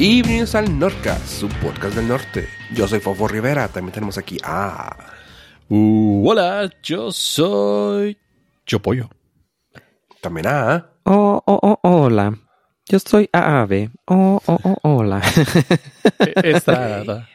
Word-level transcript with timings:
Y 0.00 0.22
bienvenidos 0.22 0.54
al 0.54 0.78
Nordcast, 0.78 1.26
su 1.26 1.48
podcast 1.48 1.96
del 1.96 2.06
norte. 2.06 2.48
Yo 2.72 2.86
soy 2.86 3.00
Fofo 3.00 3.26
Rivera, 3.26 3.66
también 3.66 3.92
tenemos 3.92 4.16
aquí 4.16 4.38
a... 4.44 4.96
Uh, 5.68 6.22
hola, 6.24 6.70
yo 6.84 7.10
soy... 7.10 8.16
Yo 8.64 8.80
Pollo. 8.80 9.10
También 10.20 10.46
a... 10.46 10.92
Oh, 11.02 11.42
oh, 11.44 11.58
oh, 11.60 11.80
hola. 11.82 12.32
Yo 12.86 13.00
soy 13.00 13.28
Ave. 13.32 13.90
Oh, 14.04 14.40
oh, 14.46 14.60
oh, 14.62 14.78
hola. 14.82 15.20
E- 16.20 16.48
Estrada. 16.48 17.28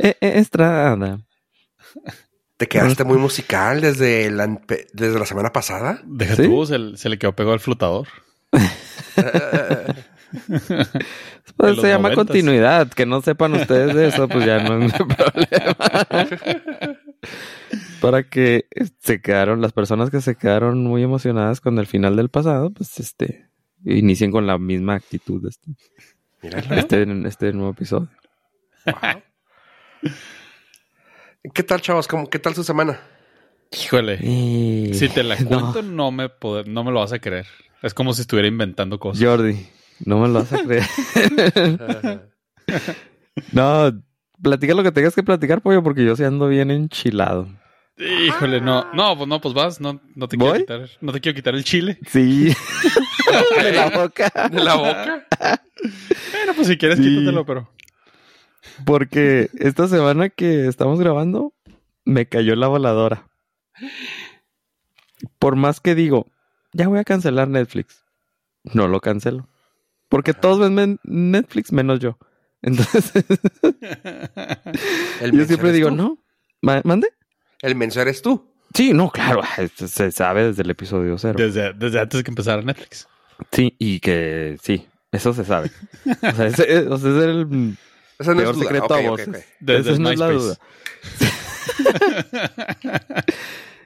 Eh, 0.00 0.16
eh, 0.20 0.32
Estrada. 0.40 1.20
Te 2.56 2.66
quedaste 2.66 3.04
muy 3.04 3.18
musical 3.18 3.80
desde 3.80 4.28
la, 4.32 4.60
desde 4.92 5.20
la 5.20 5.24
semana 5.24 5.52
pasada. 5.52 6.00
Deja 6.04 6.34
¿Sí? 6.34 6.42
tú, 6.42 6.66
se, 6.66 6.96
se 6.96 7.08
le 7.10 7.16
quedó 7.16 7.36
pegado 7.36 7.52
al 7.52 7.60
flotador. 7.60 8.08
Pues 11.56 11.80
se 11.80 11.88
llama 11.88 12.12
continuidad. 12.14 12.88
Que 12.88 13.04
no 13.06 13.20
sepan 13.20 13.54
ustedes 13.54 13.94
de 13.94 14.08
eso, 14.08 14.28
pues 14.28 14.44
ya 14.46 14.62
no 14.62 14.78
es 14.78 14.92
mi 14.92 14.98
problema. 15.14 15.76
Para 18.00 18.22
que 18.28 18.66
se 19.00 19.20
quedaron, 19.20 19.60
las 19.60 19.72
personas 19.72 20.10
que 20.10 20.20
se 20.20 20.36
quedaron 20.36 20.84
muy 20.84 21.02
emocionadas 21.02 21.60
con 21.60 21.78
el 21.78 21.86
final 21.86 22.14
del 22.16 22.28
pasado, 22.28 22.70
pues 22.70 23.00
este, 23.00 23.48
inicien 23.84 24.30
con 24.30 24.46
la 24.46 24.56
misma 24.58 24.94
actitud 24.94 25.44
este, 25.48 25.72
este, 26.76 27.06
este 27.26 27.52
nuevo 27.52 27.70
episodio. 27.72 28.08
Wow. 28.86 29.22
¿Qué 31.54 31.62
tal, 31.62 31.80
chavos? 31.80 32.06
¿Cómo, 32.06 32.28
¿Qué 32.30 32.38
tal 32.38 32.54
su 32.54 32.62
semana? 32.62 33.00
Híjole. 33.72 34.18
Y- 34.22 34.94
Si 34.94 35.08
te 35.08 35.22
la 35.24 35.36
cuento, 35.44 35.82
no, 35.82 36.10
me 36.12 36.26
pod- 36.28 36.66
no 36.66 36.84
me 36.84 36.92
lo 36.92 37.00
vas 37.00 37.12
a 37.12 37.18
creer. 37.18 37.46
Es 37.82 37.94
como 37.94 38.12
si 38.12 38.20
estuviera 38.22 38.48
inventando 38.48 38.98
cosas. 38.98 39.22
Jordi, 39.24 39.66
no 40.04 40.18
me 40.20 40.28
lo 40.28 40.34
vas 40.34 40.52
a 40.52 40.62
creer. 40.62 40.84
no, 43.52 43.92
platica 44.42 44.74
lo 44.74 44.82
que 44.82 44.92
tengas 44.92 45.14
que 45.14 45.22
platicar, 45.22 45.60
pollo, 45.62 45.82
porque 45.82 46.04
yo 46.04 46.16
sí 46.16 46.24
ando 46.24 46.48
bien 46.48 46.70
enchilado. 46.70 47.48
Híjole, 47.96 48.60
no. 48.60 48.86
No, 48.94 49.16
pues 49.16 49.28
no, 49.28 49.40
pues 49.40 49.54
vas. 49.54 49.80
No, 49.80 50.00
no 50.14 50.28
te 50.28 50.36
quiero 50.36 50.52
¿Voy? 50.52 50.60
quitar. 50.60 50.88
No 51.00 51.12
te 51.12 51.20
quiero 51.20 51.34
quitar 51.34 51.54
el 51.56 51.64
chile. 51.64 51.98
Sí. 52.06 52.54
De 53.62 53.72
la 53.72 53.90
boca. 53.90 54.30
¿De 54.50 54.62
la 54.62 54.74
boca? 54.76 55.26
Bueno, 56.32 56.52
pues 56.54 56.68
si 56.68 56.78
quieres, 56.78 56.98
Sí. 56.98 57.04
quítatelo, 57.04 57.44
pero. 57.44 57.68
Porque 58.84 59.50
esta 59.58 59.88
semana 59.88 60.28
que 60.28 60.68
estamos 60.68 61.00
grabando, 61.00 61.52
me 62.04 62.26
cayó 62.28 62.54
la 62.54 62.68
voladora. 62.68 63.26
Por 65.40 65.56
más 65.56 65.80
que 65.80 65.96
digo, 65.96 66.30
ya 66.72 66.86
voy 66.86 67.00
a 67.00 67.04
cancelar 67.04 67.48
Netflix. 67.48 68.04
No 68.62 68.86
lo 68.86 69.00
cancelo. 69.00 69.48
Porque 70.08 70.32
todos 70.34 70.72
ven 70.74 70.98
Netflix 71.04 71.72
menos 71.72 72.00
yo. 72.00 72.18
Entonces, 72.62 73.12
¿El 75.20 75.32
yo 75.32 75.44
siempre 75.44 75.72
digo, 75.72 75.90
tú? 75.90 75.94
¿no? 75.96 76.18
Ma- 76.62 76.80
¿Mande? 76.84 77.08
El 77.62 77.74
menso 77.76 78.00
eres 78.00 78.20
tú. 78.22 78.52
Sí, 78.74 78.92
no, 78.92 79.10
claro. 79.10 79.42
Se- 79.76 79.88
Se 79.88 80.10
sabe 80.12 80.44
desde 80.48 80.62
el 80.62 80.70
episodio 80.70 81.16
cero. 81.18 81.34
Desde, 81.38 81.72
desde 81.72 82.00
antes 82.00 82.18
de 82.18 82.24
que 82.24 82.30
empezara 82.30 82.60
Netflix. 82.62 83.06
Sí, 83.52 83.74
y 83.78 84.00
que 84.00 84.56
sí, 84.62 84.86
eso 85.12 85.32
se 85.32 85.44
sabe. 85.44 85.70
O 86.22 86.32
sea, 86.34 86.46
ese, 86.46 86.64
eh, 86.74 86.86
o 86.88 86.98
sea, 86.98 87.10
es 87.10 87.16
el 87.24 87.76
Esa 88.18 88.32
no 88.34 88.40
peor 88.40 88.50
es 88.50 88.56
duda. 88.56 88.64
secreto 88.64 88.94
a 88.94 89.00
voces. 89.02 89.28
ok. 89.28 89.36
Desde 89.60 89.92
Esa 89.92 90.00
no 90.02 90.10
es 90.10 90.18
la 90.18 90.30
duda. 90.30 90.56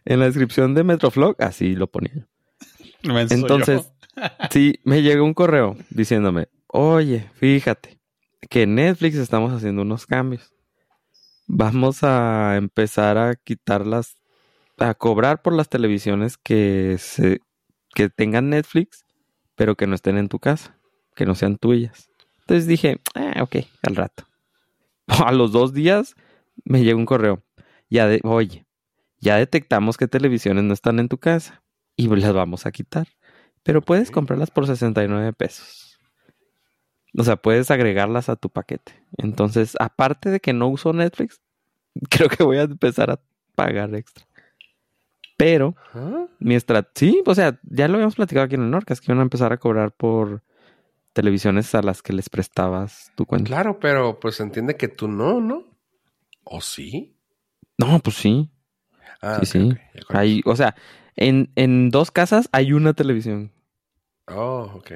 En 0.05 0.19
la 0.19 0.27
descripción 0.27 0.75
de 0.75 0.83
Metroflog, 0.83 1.37
así 1.41 1.77
lo 1.77 1.87
ponía. 1.87 2.27
Entonces. 3.31 3.83
Sí, 4.51 4.81
me 4.85 5.03
llegó 5.03 5.25
un 5.25 5.35
correo 5.35 5.77
diciéndome, 5.91 6.49
oye, 6.67 7.31
fíjate, 7.35 7.99
que 8.49 8.63
en 8.63 8.75
Netflix 8.75 9.17
estamos 9.17 9.53
haciendo 9.53 9.83
unos 9.83 10.07
cambios. 10.07 10.53
Vamos 11.47 12.03
a 12.03 12.57
empezar 12.57 13.19
a 13.19 13.35
quitar 13.35 13.87
las, 13.87 14.17
a 14.79 14.95
cobrar 14.95 15.43
por 15.43 15.53
las 15.53 15.69
televisiones 15.69 16.37
que 16.37 16.97
se, 16.99 17.41
que 17.95 18.09
tengan 18.09 18.51
Netflix, 18.51 19.05
pero 19.55 19.77
que 19.77 19.87
no 19.87 19.95
estén 19.95 20.17
en 20.17 20.29
tu 20.29 20.39
casa, 20.39 20.79
que 21.15 21.27
no 21.27 21.35
sean 21.35 21.57
tuyas. 21.57 22.09
Entonces 22.41 22.67
dije, 22.67 23.01
ah, 23.15 23.43
ok, 23.43 23.57
al 23.83 23.97
rato. 23.97 24.27
A 25.07 25.33
los 25.33 25.53
dos 25.53 25.73
días 25.73 26.15
me 26.65 26.83
llegó 26.85 26.99
un 26.99 27.07
correo. 27.07 27.43
Ya 27.91 28.07
de, 28.07 28.21
oye, 28.25 28.67
ya 29.21 29.37
detectamos 29.37 29.97
que 29.97 30.09
televisiones 30.09 30.65
no 30.65 30.73
están 30.73 30.99
en 30.99 31.09
tu 31.09 31.19
casa 31.19 31.63
y 31.97 32.09
las 32.09 32.33
vamos 32.33 32.67
a 32.67 32.73
quitar. 32.73 33.07
Pero 33.63 33.83
puedes 33.83 34.11
comprarlas 34.11 34.51
por 34.51 34.67
69 34.67 35.33
pesos. 35.33 35.99
O 37.17 37.25
sea, 37.25 37.37
puedes 37.37 37.71
agregarlas 37.71 38.29
a 38.29 38.37
tu 38.37 38.49
paquete. 38.49 38.93
Entonces, 39.19 39.77
aparte 39.79 40.31
de 40.31 40.41
que 40.41 40.53
no 40.53 40.69
uso 40.69 40.93
Netflix, 40.93 41.41
creo 42.11 42.29
que 42.29 42.43
voy 42.43 42.59
a 42.59 42.63
empezar 42.63 43.11
a 43.11 43.21
pagar 43.55 43.95
extra. 43.95 44.27
Pero 45.37 45.77
¿Ah? 45.93 46.27
mi 46.39 46.55
estrategia, 46.55 47.13
sí, 47.13 47.23
o 47.27 47.35
sea, 47.35 47.59
ya 47.65 47.89
lo 47.89 47.95
habíamos 47.95 48.15
platicado 48.15 48.47
aquí 48.47 48.55
en 48.55 48.63
el 48.63 48.71
Norcas, 48.71 49.01
que 49.01 49.11
iban 49.11 49.19
a 49.19 49.23
empezar 49.23 49.53
a 49.53 49.59
cobrar 49.59 49.93
por 49.93 50.43
televisiones 51.13 51.75
a 51.75 51.83
las 51.83 52.03
que 52.03 52.13
les 52.13 52.31
prestabas 52.31 53.13
tu 53.17 53.27
cuenta. 53.27 53.49
Claro, 53.49 53.79
pero 53.81 54.19
pues 54.21 54.41
entiende 54.41 54.77
que 54.77 54.89
tú 54.89 55.09
no, 55.09 55.41
¿no? 55.41 55.65
¿O 56.45 56.61
sí? 56.61 57.17
No, 57.77 57.99
pues 58.01 58.17
sí. 58.17 58.51
Ah, 59.21 59.41
Sí, 59.43 59.59
ok, 59.59 59.75
sí. 59.75 59.79
Hay, 60.11 60.43
o 60.45 60.57
sea, 60.57 60.75
en, 61.17 61.51
en 61.57 61.91
dos 61.91 62.11
casas 62.11 62.49
hay 62.53 62.73
una 62.73 62.95
televisión. 62.95 63.53
Oh, 64.27 64.71
ok. 64.75 64.93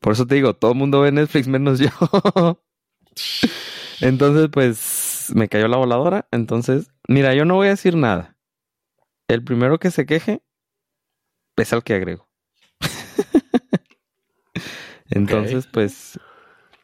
Por 0.00 0.14
eso 0.14 0.26
te 0.26 0.34
digo, 0.34 0.54
todo 0.54 0.72
el 0.72 0.78
mundo 0.78 1.00
ve 1.00 1.12
Netflix 1.12 1.46
menos 1.46 1.78
yo. 1.78 1.90
Entonces, 4.00 4.48
pues, 4.52 5.30
me 5.34 5.48
cayó 5.48 5.68
la 5.68 5.76
voladora. 5.76 6.26
Entonces, 6.32 6.90
mira, 7.06 7.34
yo 7.34 7.44
no 7.44 7.54
voy 7.54 7.68
a 7.68 7.70
decir 7.70 7.96
nada. 7.96 8.36
El 9.28 9.44
primero 9.44 9.78
que 9.78 9.92
se 9.92 10.06
queje 10.06 10.42
es 11.56 11.72
al 11.72 11.84
que 11.84 11.94
agrego. 11.94 12.28
Entonces, 15.10 15.68
pues, 15.68 16.18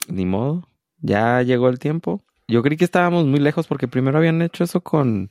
ni 0.07 0.25
modo. 0.25 0.69
Ya 1.01 1.43
llegó 1.43 1.69
el 1.69 1.81
tiempo. 1.81 2.25
Yo 2.47 2.63
creí 2.63 2.77
que 2.77 2.85
estábamos 2.85 3.27
muy 3.27 3.41
lejos 3.41 3.67
porque 3.67 3.89
primero 3.89 4.19
habían 4.19 4.41
hecho 4.43 4.63
eso 4.63 4.81
con... 4.81 5.31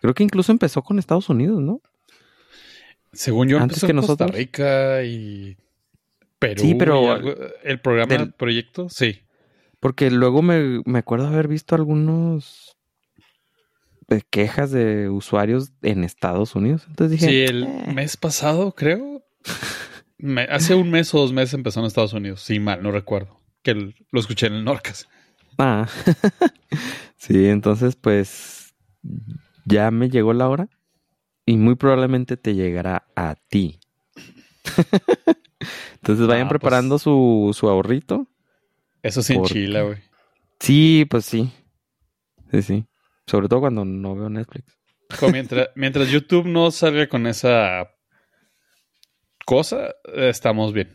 Creo 0.00 0.14
que 0.14 0.24
incluso 0.24 0.52
empezó 0.52 0.82
con 0.82 0.98
Estados 0.98 1.28
Unidos, 1.28 1.60
¿no? 1.60 1.82
Según 3.16 3.48
yo, 3.48 3.58
Antes 3.58 3.82
empezó 3.82 3.86
que 3.86 3.90
en 3.92 3.96
Costa 3.98 4.12
nosotros. 4.12 4.36
Rica 4.36 5.02
y 5.04 5.56
Perú. 6.38 6.62
Sí, 6.62 6.74
pero- 6.74 7.12
algo- 7.12 7.34
el 7.64 7.80
programa 7.80 8.12
del- 8.12 8.22
del 8.26 8.32
proyecto, 8.34 8.88
sí. 8.88 9.20
Porque 9.80 10.10
luego 10.10 10.42
me, 10.42 10.82
me 10.84 10.98
acuerdo 11.00 11.26
haber 11.28 11.48
visto 11.48 11.74
algunos 11.74 12.76
eh, 14.08 14.22
quejas 14.30 14.70
de 14.70 15.08
usuarios 15.08 15.72
en 15.82 16.04
Estados 16.04 16.54
Unidos. 16.54 16.84
Entonces 16.88 17.18
dije, 17.18 17.28
Sí, 17.28 17.40
el 17.42 17.64
"Eh". 17.64 17.84
mes 17.92 18.16
pasado, 18.16 18.72
creo. 18.72 19.24
Me- 20.18 20.42
hace 20.44 20.74
un 20.76 20.90
mes 20.90 21.12
o 21.14 21.18
dos 21.18 21.32
meses 21.32 21.54
empezó 21.54 21.80
en 21.80 21.86
Estados 21.86 22.12
Unidos. 22.12 22.40
Sí, 22.40 22.60
mal, 22.60 22.82
no 22.82 22.92
recuerdo. 22.92 23.40
Que 23.62 23.72
el- 23.72 23.94
lo 24.12 24.20
escuché 24.20 24.46
en 24.46 24.54
el 24.54 24.64
Norcas. 24.64 25.08
ah. 25.58 25.86
sí, 27.16 27.46
entonces 27.48 27.96
pues 27.96 28.74
ya 29.64 29.90
me 29.90 30.08
llegó 30.08 30.32
la 30.32 30.48
hora 30.48 30.68
y 31.46 31.56
muy 31.56 31.76
probablemente 31.76 32.36
te 32.36 32.54
llegará 32.54 33.06
a 33.16 33.36
ti. 33.48 33.78
entonces 35.94 36.26
vayan 36.26 36.46
Ah, 36.46 36.48
pues- 36.50 36.60
preparando 36.60 36.98
su, 36.98 37.54
su 37.58 37.68
ahorrito. 37.68 38.26
Eso 39.02 39.22
sí 39.22 39.34
¿Por 39.34 39.44
enchila, 39.46 39.80
qué? 39.80 39.84
güey. 39.86 39.98
Sí, 40.60 41.06
pues 41.08 41.24
sí. 41.24 41.50
Sí, 42.50 42.62
sí. 42.62 42.86
Sobre 43.26 43.48
todo 43.48 43.60
cuando 43.60 43.84
no 43.84 44.14
veo 44.16 44.28
Netflix. 44.28 44.76
Como 45.20 45.32
Mientras, 45.32 45.68
mientras 45.76 46.08
YouTube 46.10 46.46
no 46.46 46.70
salga 46.70 47.08
con 47.08 47.26
esa 47.26 47.88
cosa, 49.44 49.94
estamos 50.14 50.72
bien. 50.72 50.90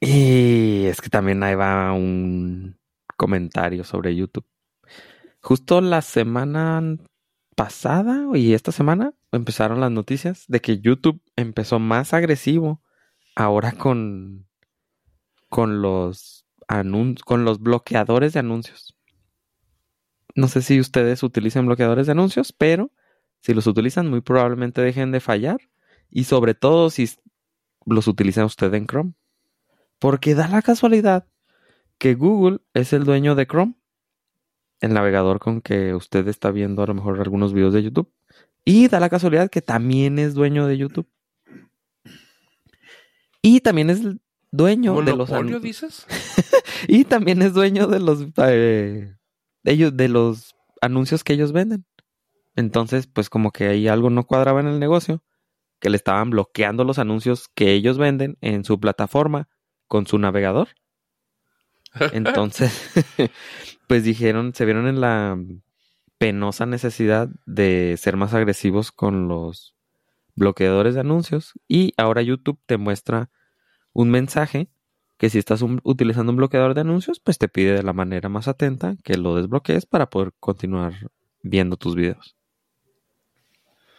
Y 0.00 0.86
es 0.86 1.00
que 1.00 1.08
también 1.10 1.42
ahí 1.42 1.54
va 1.54 1.92
un 1.92 2.78
comentario 3.16 3.84
sobre 3.84 4.14
YouTube. 4.14 4.46
Justo 5.42 5.80
la 5.80 6.00
semana 6.02 6.96
pasada 7.56 8.24
y 8.34 8.54
esta 8.54 8.70
semana 8.72 9.12
empezaron 9.32 9.80
las 9.80 9.90
noticias 9.90 10.44
de 10.48 10.60
que 10.60 10.80
YouTube 10.80 11.20
empezó 11.36 11.78
más 11.78 12.14
agresivo 12.14 12.82
ahora 13.34 13.72
con, 13.72 14.46
con 15.48 15.82
los 15.82 16.44
con 17.24 17.46
los 17.46 17.60
bloqueadores 17.60 18.34
de 18.34 18.40
anuncios. 18.40 18.94
No 20.34 20.48
sé 20.48 20.60
si 20.60 20.78
ustedes 20.78 21.22
utilizan 21.22 21.66
bloqueadores 21.66 22.06
de 22.06 22.12
anuncios, 22.12 22.52
pero 22.52 22.92
si 23.40 23.54
los 23.54 23.66
utilizan 23.66 24.10
muy 24.10 24.20
probablemente 24.20 24.82
dejen 24.82 25.10
de 25.10 25.20
fallar 25.20 25.58
y 26.10 26.24
sobre 26.24 26.54
todo 26.54 26.90
si 26.90 27.08
los 27.86 28.06
utiliza 28.06 28.44
usted 28.44 28.72
en 28.74 28.86
Chrome. 28.86 29.14
Porque 29.98 30.34
da 30.34 30.46
la 30.48 30.62
casualidad 30.62 31.26
que 31.98 32.14
Google 32.14 32.60
es 32.74 32.92
el 32.92 33.04
dueño 33.04 33.34
de 33.34 33.46
Chrome, 33.46 33.74
el 34.80 34.94
navegador 34.94 35.38
con 35.38 35.60
que 35.60 35.94
usted 35.94 36.26
está 36.28 36.50
viendo 36.50 36.82
a 36.82 36.86
lo 36.86 36.94
mejor 36.94 37.20
algunos 37.20 37.52
videos 37.52 37.74
de 37.74 37.82
YouTube. 37.82 38.12
Y 38.64 38.88
da 38.88 39.00
la 39.00 39.08
casualidad 39.08 39.50
que 39.50 39.62
también 39.62 40.18
es 40.18 40.34
dueño 40.34 40.66
de 40.66 40.78
YouTube. 40.78 41.08
Y 43.42 43.60
también 43.60 43.90
es 43.90 44.00
dueño 44.50 45.00
de 45.02 45.16
los 45.16 45.30
¿Monopolio 45.30 45.60
dices? 45.60 46.06
y 46.88 47.04
también 47.04 47.42
es 47.42 47.54
dueño 47.54 47.86
de 47.86 48.00
los 48.00 48.26
eh, 48.36 49.14
de 49.62 49.72
ellos, 49.72 49.96
de 49.96 50.08
los 50.08 50.54
anuncios 50.80 51.24
que 51.24 51.32
ellos 51.32 51.52
venden. 51.52 51.86
Entonces, 52.56 53.06
pues 53.06 53.30
como 53.30 53.52
que 53.52 53.68
ahí 53.68 53.88
algo 53.88 54.10
no 54.10 54.26
cuadraba 54.26 54.60
en 54.60 54.66
el 54.66 54.80
negocio, 54.80 55.22
que 55.80 55.90
le 55.90 55.96
estaban 55.96 56.30
bloqueando 56.30 56.84
los 56.84 56.98
anuncios 56.98 57.48
que 57.54 57.72
ellos 57.72 57.98
venden 57.98 58.36
en 58.40 58.64
su 58.64 58.80
plataforma 58.80 59.48
con 59.86 60.06
su 60.06 60.18
navegador. 60.18 60.68
Entonces, 62.12 62.90
pues 63.86 64.04
dijeron, 64.04 64.54
se 64.54 64.64
vieron 64.64 64.86
en 64.86 65.00
la 65.00 65.38
penosa 66.18 66.66
necesidad 66.66 67.28
de 67.46 67.96
ser 67.98 68.16
más 68.16 68.34
agresivos 68.34 68.92
con 68.92 69.28
los 69.28 69.74
bloqueadores 70.34 70.94
de 70.94 71.00
anuncios 71.00 71.54
y 71.68 71.94
ahora 71.96 72.22
YouTube 72.22 72.60
te 72.66 72.76
muestra 72.76 73.30
un 73.92 74.10
mensaje 74.10 74.68
que 75.16 75.30
si 75.30 75.38
estás 75.38 75.62
utilizando 75.82 76.30
un 76.30 76.36
bloqueador 76.36 76.74
de 76.74 76.82
anuncios, 76.82 77.18
pues 77.18 77.38
te 77.38 77.48
pide 77.48 77.72
de 77.72 77.82
la 77.82 77.92
manera 77.92 78.28
más 78.28 78.46
atenta 78.46 78.96
que 79.02 79.16
lo 79.16 79.34
desbloquees 79.34 79.84
para 79.84 80.08
poder 80.08 80.32
continuar 80.38 80.94
viendo 81.42 81.76
tus 81.76 81.96
videos. 81.96 82.36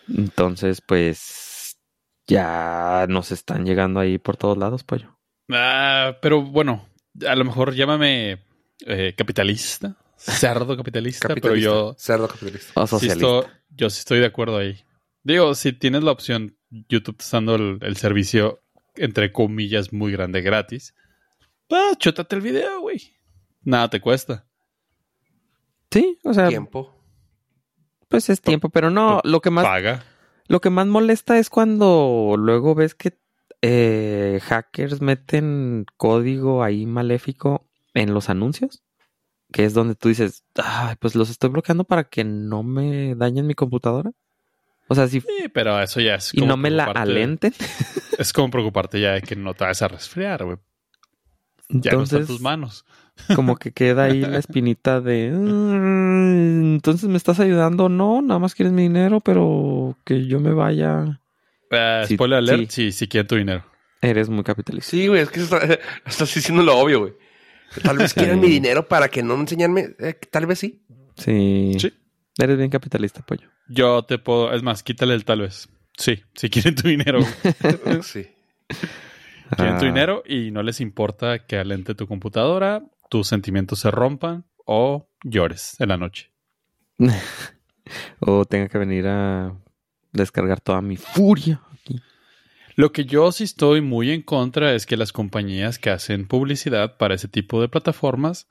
Entonces, 0.08 0.82
pues 0.82 1.78
ya 2.26 3.06
nos 3.10 3.32
están 3.32 3.66
llegando 3.66 4.00
ahí 4.00 4.18
por 4.18 4.38
todos 4.38 4.58
lados, 4.58 4.84
pollo. 4.84 5.20
Ah, 5.50 6.18
pero 6.22 6.42
bueno, 6.42 6.88
a 7.28 7.36
lo 7.36 7.46
mejor 7.46 7.74
llámame 7.74 8.44
eh, 8.86 9.14
capitalista, 9.18 9.98
cerdo 10.18 10.76
capitalista, 10.78 11.28
pero 11.34 11.56
yo... 11.56 11.96
Cerdo 11.98 12.28
capitalista. 12.28 12.72
O 12.76 12.88
socialista. 12.88 13.62
yo 13.70 13.90
sí 13.90 14.00
estoy 14.00 14.20
de 14.20 14.26
acuerdo 14.26 14.58
ahí. 14.58 14.84
Digo, 15.24 15.54
si 15.56 15.74
tienes 15.74 16.04
la 16.04 16.12
opción, 16.12 16.58
YouTube 16.70 17.18
está 17.20 17.38
dando 17.38 17.56
el, 17.56 17.98
servicio, 17.98 18.62
entre 18.96 19.32
comillas, 19.32 19.92
muy 19.92 20.12
grande 20.12 20.42
gratis, 20.42 20.96
pues 21.68 21.98
chútate 21.98 22.36
el 22.36 22.42
video, 22.42 22.82
güey. 22.82 23.16
Nada 23.62 23.90
te 23.90 24.00
cuesta. 24.00 24.48
Sí, 25.92 26.18
o 26.24 26.34
sea... 26.34 26.48
Tiempo. 26.48 26.96
Pues 28.08 28.30
es 28.30 28.42
tiempo, 28.42 28.70
pero 28.70 28.90
no, 28.90 29.22
lo 29.24 29.42
que 29.42 29.52
más... 29.52 29.66
Paga. 29.66 30.04
Lo 30.48 30.62
que 30.62 30.72
más 30.72 30.88
molesta 30.88 31.38
es 31.38 31.52
cuando 31.52 32.34
luego 32.36 32.74
ves 32.74 32.96
que 32.96 33.19
eh, 33.62 34.40
hackers 34.44 35.02
meten 35.02 35.86
código 35.98 36.64
ahí 36.64 36.86
maléfico 36.86 37.66
en 37.94 38.14
los 38.14 38.30
anuncios, 38.30 38.82
que 39.52 39.66
es 39.66 39.74
donde 39.74 39.96
tú 39.96 40.10
dices, 40.10 40.44
Ay, 40.56 40.96
pues 41.00 41.16
los 41.16 41.30
estoy 41.30 41.50
bloqueando 41.50 41.84
para 41.84 42.06
que 42.06 42.24
no 42.24 42.64
me 42.64 43.16
dañen 43.16 43.48
mi 43.48 43.56
computadora. 43.56 44.12
O 44.88 44.96
sea, 44.96 45.08
si... 45.08 45.22
Sí, 45.22 45.50
pero 45.54 45.80
eso 45.82 46.02
ya 46.02 46.16
es... 46.16 46.34
Y 46.34 46.42
no 46.42 46.58
me 46.58 46.72
la 46.72 46.86
alenten. 46.86 47.54
Es 48.18 48.34
como 48.34 48.50
preocuparte 48.52 49.00
ya 49.00 49.14
de 49.14 49.22
que 49.22 49.38
no 49.38 49.54
te 49.54 49.64
vas 49.64 49.82
a 49.82 49.88
resfriar, 49.88 50.44
güey. 50.44 50.58
Ya 51.70 51.94
no 51.94 52.04
está 52.04 52.18
en 52.18 52.28
tus 52.28 52.42
manos. 52.42 52.84
Como 53.36 53.56
que 53.56 53.72
queda 53.72 54.06
ahí 54.06 54.20
la 54.20 54.40
espinita 54.40 55.00
de... 55.00 55.32
Mm, 55.32 56.74
entonces 56.76 57.08
me 57.08 57.16
estás 57.16 57.40
ayudando. 57.40 57.88
No, 57.88 58.22
nada 58.22 58.40
más 58.40 58.56
quieres 58.56 58.74
mi 58.74 58.82
dinero, 58.82 59.22
pero 59.22 59.96
que 60.04 60.26
yo 60.26 60.42
me 60.42 60.52
vaya... 60.52 61.22
Uh, 61.72 62.06
spoiler 62.08 62.40
alert, 62.40 62.70
sí. 62.70 62.92
si 62.92 63.08
quieren 63.08 63.28
tu 63.28 63.36
dinero. 63.36 63.66
Eres 64.02 64.30
muy 64.30 64.44
capitalista. 64.44 64.90
Sí, 64.90 65.08
güey, 65.08 65.22
es 65.22 65.30
que 65.30 65.42
estás 66.06 66.34
diciendo 66.34 66.64
lo 66.64 66.78
obvio, 66.78 67.00
güey. 67.02 67.14
Tal 67.84 67.98
vez 67.98 68.14
quieran 68.16 68.40
mi 68.40 68.48
dinero 68.48 68.88
para 68.88 69.10
que 69.10 69.22
no 69.24 69.36
enseñarme. 69.36 69.96
Eh, 70.00 70.14
tal 70.32 70.46
vez 70.46 70.60
sí. 70.60 70.82
Sí. 71.16 71.74
Sí. 71.78 71.94
Eres 72.38 72.58
bien 72.58 72.70
capitalista, 72.70 73.22
pollo. 73.22 73.50
Yo 73.68 74.04
te 74.04 74.18
puedo. 74.18 74.54
Es 74.54 74.64
más, 74.64 74.84
quítale 74.84 75.14
el 75.14 75.26
tal 75.26 75.42
vez. 75.42 75.70
Sí, 75.98 76.24
si 76.34 76.50
quieren 76.50 76.76
tu 76.76 76.88
dinero. 76.88 77.20
sí. 78.04 78.28
Quieren 79.56 79.78
tu 79.78 79.86
ah. 79.86 79.88
dinero 79.88 80.24
y 80.26 80.52
no 80.52 80.64
les 80.64 80.80
importa 80.80 81.46
que 81.46 81.58
alente 81.58 81.96
tu 81.96 82.08
computadora, 82.08 82.84
tus 83.10 83.28
sentimientos 83.28 83.80
se 83.80 83.92
rompan 83.92 84.46
o 84.66 85.10
llores 85.24 85.76
en 85.80 85.90
la 85.90 85.98
noche. 85.98 86.32
o 88.20 88.46
tenga 88.46 88.70
que 88.70 88.78
venir 88.78 89.08
a 89.08 89.54
descargar 90.12 90.62
toda 90.62 90.82
mi 90.82 90.98
furia 90.98 91.62
aquí. 91.74 92.02
Lo 92.76 92.92
que 92.92 93.06
yo 93.06 93.32
sí 93.32 93.44
estoy 93.44 93.82
muy 93.82 94.12
en 94.12 94.22
contra 94.22 94.74
es 94.74 94.86
que 94.86 94.98
las 94.98 95.12
compañías 95.12 95.80
que 95.80 95.90
hacen 95.90 96.28
publicidad 96.28 96.98
para 96.98 97.16
ese 97.16 97.28
tipo 97.28 97.62
de 97.62 97.68
plataformas, 97.68 98.48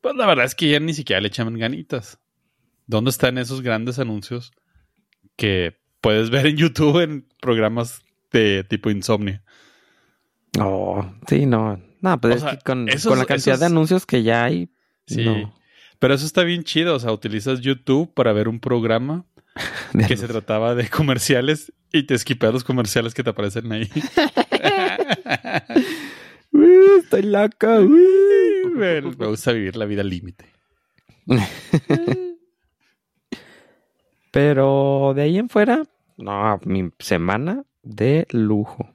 pues 0.00 0.16
la 0.16 0.26
verdad 0.26 0.44
es 0.44 0.54
que 0.54 0.70
ya 0.70 0.80
ni 0.80 0.92
siquiera 0.92 1.20
le 1.20 1.28
echan 1.28 1.56
ganitas. 1.56 2.18
¿Dónde 2.86 3.10
están 3.10 3.38
esos 3.38 3.62
grandes 3.62 4.00
anuncios 4.00 4.52
que 5.36 5.78
puedes 6.00 6.30
ver 6.30 6.46
en 6.46 6.56
YouTube 6.56 7.00
en 7.00 7.28
programas 7.40 8.02
de 8.32 8.64
tipo 8.64 8.90
insomnio? 8.90 9.40
Oh, 10.58 11.08
sí, 11.28 11.46
no. 11.46 11.80
No, 12.00 12.20
pues 12.20 12.42
es 12.42 12.44
que 12.44 12.58
con, 12.64 12.86
la 12.86 13.24
cantidad 13.26 13.58
de 13.58 13.66
anuncios 13.66 14.06
que 14.06 14.22
ya 14.22 14.44
hay. 14.44 14.70
Sí. 15.06 15.24
Pero 16.00 16.14
eso 16.14 16.26
está 16.26 16.42
bien 16.42 16.64
chido. 16.64 16.96
O 16.96 16.98
sea, 16.98 17.12
utilizas 17.12 17.60
YouTube 17.60 18.12
para 18.14 18.32
ver 18.32 18.48
un 18.48 18.58
programa 18.58 19.26
que 20.08 20.16
se 20.16 20.28
trataba 20.28 20.74
de 20.74 20.88
comerciales 20.88 21.72
y 21.92 22.04
te 22.04 22.14
esquipeas 22.14 22.52
los 22.52 22.64
comerciales 22.64 23.14
que 23.14 23.22
te 23.22 23.30
aparecen 23.30 23.70
ahí. 23.72 23.90
estoy 27.00 27.22
loca. 27.22 27.80
me, 28.74 29.00
gusta 29.00 29.52
vivir 29.52 29.76
la 29.76 29.84
vida 29.84 30.02
límite. 30.02 30.44
Pero 34.30 35.12
de 35.14 35.22
ahí 35.22 35.38
en 35.38 35.48
fuera, 35.48 35.82
no, 36.16 36.60
mi 36.64 36.90
semana 36.98 37.64
de 37.82 38.26
lujo. 38.30 38.94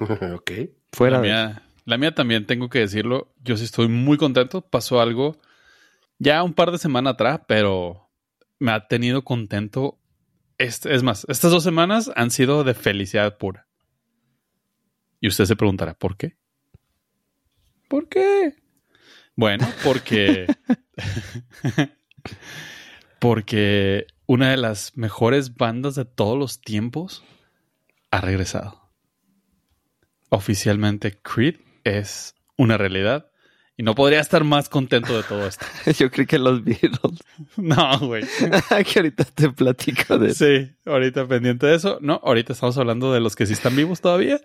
ok. 0.00 0.50
Fuera 0.92 1.16
la 1.16 1.22
mía, 1.22 1.62
la 1.84 1.98
mía 1.98 2.14
también 2.14 2.46
tengo 2.46 2.68
que 2.68 2.80
decirlo. 2.80 3.32
Yo 3.42 3.56
sí 3.56 3.64
estoy 3.64 3.88
muy 3.88 4.18
contento. 4.18 4.60
Pasó 4.60 5.00
algo 5.00 5.38
ya 6.18 6.42
un 6.42 6.54
par 6.54 6.70
de 6.70 6.78
semanas 6.78 7.14
atrás, 7.14 7.40
pero 7.46 8.05
me 8.58 8.72
ha 8.72 8.86
tenido 8.86 9.24
contento. 9.24 9.98
Este, 10.58 10.94
es 10.94 11.02
más, 11.02 11.26
estas 11.28 11.50
dos 11.50 11.62
semanas 11.62 12.10
han 12.16 12.30
sido 12.30 12.64
de 12.64 12.74
felicidad 12.74 13.36
pura. 13.38 13.66
Y 15.20 15.28
usted 15.28 15.44
se 15.44 15.56
preguntará, 15.56 15.94
¿por 15.94 16.16
qué? 16.16 16.36
¿Por 17.88 18.08
qué? 18.08 18.54
Bueno, 19.34 19.66
porque. 19.84 20.46
porque 23.20 24.06
una 24.26 24.50
de 24.50 24.56
las 24.56 24.96
mejores 24.96 25.56
bandas 25.56 25.94
de 25.94 26.04
todos 26.04 26.38
los 26.38 26.60
tiempos 26.60 27.24
ha 28.10 28.20
regresado. 28.20 28.90
Oficialmente, 30.28 31.18
Creed 31.22 31.60
es 31.84 32.34
una 32.56 32.76
realidad 32.76 33.30
y 33.78 33.82
no 33.82 33.94
podría 33.94 34.20
estar 34.20 34.42
más 34.42 34.68
contento 34.70 35.14
de 35.14 35.22
todo 35.22 35.46
esto. 35.46 35.66
Yo 35.98 36.10
creí 36.10 36.26
que 36.26 36.38
los 36.38 36.64
Beatles. 36.64 37.20
No, 37.56 37.98
güey. 38.00 38.24
que 38.92 38.98
ahorita 38.98 39.24
te 39.24 39.50
platico 39.50 40.18
de 40.18 40.28
eso. 40.28 40.46
Sí, 40.46 40.70
ahorita 40.86 41.26
pendiente 41.28 41.66
de 41.66 41.76
eso. 41.76 41.98
No, 42.00 42.20
ahorita 42.24 42.54
estamos 42.54 42.78
hablando 42.78 43.12
de 43.12 43.20
los 43.20 43.36
que 43.36 43.44
sí 43.44 43.52
están 43.52 43.76
vivos 43.76 44.00
todavía. 44.00 44.40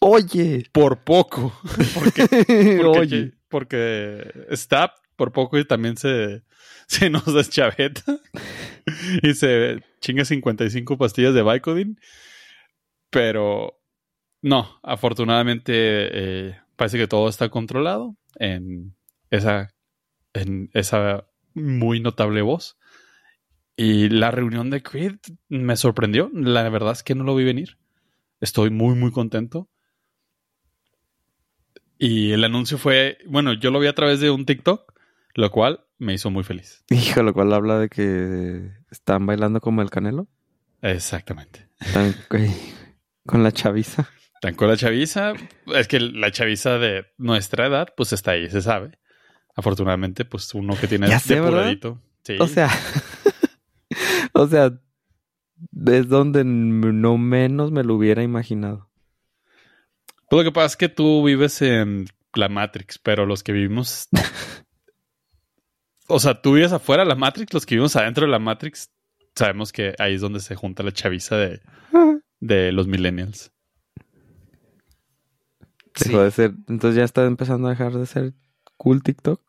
Oye. 0.00 0.66
Por 0.72 0.98
poco. 0.98 1.56
Porque, 1.94 2.26
porque, 2.26 2.82
Oye. 2.84 3.32
Porque 3.48 4.46
Stab 4.52 4.90
por 5.14 5.32
poco 5.32 5.58
y 5.58 5.64
también 5.64 5.96
se, 5.96 6.42
se 6.88 7.08
nos 7.08 7.32
deschaveta. 7.32 8.02
y 9.22 9.34
se 9.34 9.82
chinga 10.00 10.24
55 10.24 10.98
pastillas 10.98 11.34
de 11.34 11.44
Vicodin. 11.44 12.00
Pero 13.10 13.80
no, 14.42 14.80
afortunadamente 14.82 15.72
eh, 15.72 16.60
parece 16.74 16.98
que 16.98 17.06
todo 17.06 17.28
está 17.28 17.48
controlado 17.48 18.16
en 18.36 18.94
esa, 19.30 19.74
en 20.32 20.70
esa 20.72 21.26
muy 21.54 22.00
notable 22.00 22.42
voz. 22.42 22.78
Y 23.76 24.08
la 24.08 24.30
reunión 24.30 24.70
de 24.70 24.82
Creed 24.82 25.16
me 25.48 25.76
sorprendió. 25.76 26.30
La 26.32 26.68
verdad 26.68 26.92
es 26.92 27.02
que 27.02 27.14
no 27.14 27.24
lo 27.24 27.34
vi 27.34 27.44
venir. 27.44 27.78
Estoy 28.40 28.70
muy, 28.70 28.94
muy 28.94 29.12
contento. 29.12 29.68
Y 31.98 32.32
el 32.32 32.44
anuncio 32.44 32.78
fue, 32.78 33.18
bueno, 33.26 33.54
yo 33.54 33.70
lo 33.70 33.80
vi 33.80 33.86
a 33.86 33.94
través 33.94 34.20
de 34.20 34.30
un 34.30 34.44
TikTok, 34.44 34.92
lo 35.34 35.50
cual 35.50 35.86
me 35.98 36.14
hizo 36.14 36.30
muy 36.30 36.44
feliz. 36.44 36.84
Hijo, 36.90 37.22
lo 37.22 37.32
cual 37.32 37.52
habla 37.52 37.78
de 37.78 37.88
que 37.88 38.70
están 38.90 39.24
bailando 39.26 39.60
como 39.60 39.82
el 39.82 39.90
canelo. 39.90 40.28
Exactamente. 40.82 41.68
Están 41.80 42.14
con 43.24 43.42
la 43.42 43.52
chaviza. 43.52 44.08
Tan 44.40 44.54
con 44.54 44.68
la 44.68 44.76
chaviza. 44.76 45.32
Es 45.74 45.88
que 45.88 46.00
la 46.00 46.30
chaviza 46.30 46.78
de 46.78 47.06
nuestra 47.18 47.66
edad, 47.66 47.88
pues 47.96 48.12
está 48.12 48.32
ahí, 48.32 48.50
se 48.50 48.62
sabe. 48.62 48.98
Afortunadamente, 49.54 50.24
pues 50.24 50.52
uno 50.54 50.76
que 50.78 50.86
tiene 50.86 51.08
depuradito. 51.08 52.00
Sí. 52.22 52.36
O 52.40 52.46
sea, 52.46 52.68
o 54.32 54.46
sea, 54.46 54.72
es 55.86 56.08
donde 56.08 56.44
no 56.44 57.18
menos 57.18 57.70
me 57.70 57.84
lo 57.84 57.94
hubiera 57.94 58.22
imaginado. 58.22 58.90
Pues 60.28 60.44
lo 60.44 60.50
que 60.50 60.52
pasa 60.52 60.66
es 60.66 60.76
que 60.76 60.88
tú 60.88 61.24
vives 61.24 61.62
en 61.62 62.06
la 62.34 62.48
Matrix, 62.48 62.98
pero 62.98 63.26
los 63.26 63.42
que 63.42 63.52
vivimos. 63.52 64.08
o 66.08 66.18
sea, 66.18 66.40
tú 66.42 66.54
vives 66.54 66.72
afuera 66.72 67.04
de 67.04 67.08
la 67.08 67.14
Matrix, 67.14 67.54
los 67.54 67.64
que 67.64 67.76
vivimos 67.76 67.96
adentro 67.96 68.26
de 68.26 68.32
la 68.32 68.38
Matrix, 68.38 68.90
sabemos 69.34 69.72
que 69.72 69.94
ahí 69.98 70.14
es 70.14 70.20
donde 70.20 70.40
se 70.40 70.56
junta 70.56 70.82
la 70.82 70.92
chaviza 70.92 71.36
de, 71.36 71.60
de 72.40 72.72
los 72.72 72.86
millennials. 72.86 73.52
Dejó 76.04 76.22
de 76.22 76.30
ser, 76.30 76.52
entonces 76.68 76.96
ya 76.96 77.04
está 77.04 77.24
empezando 77.24 77.66
a 77.68 77.70
dejar 77.70 77.92
de 77.92 78.06
ser 78.06 78.32
cool 78.76 79.02
TikTok. 79.02 79.40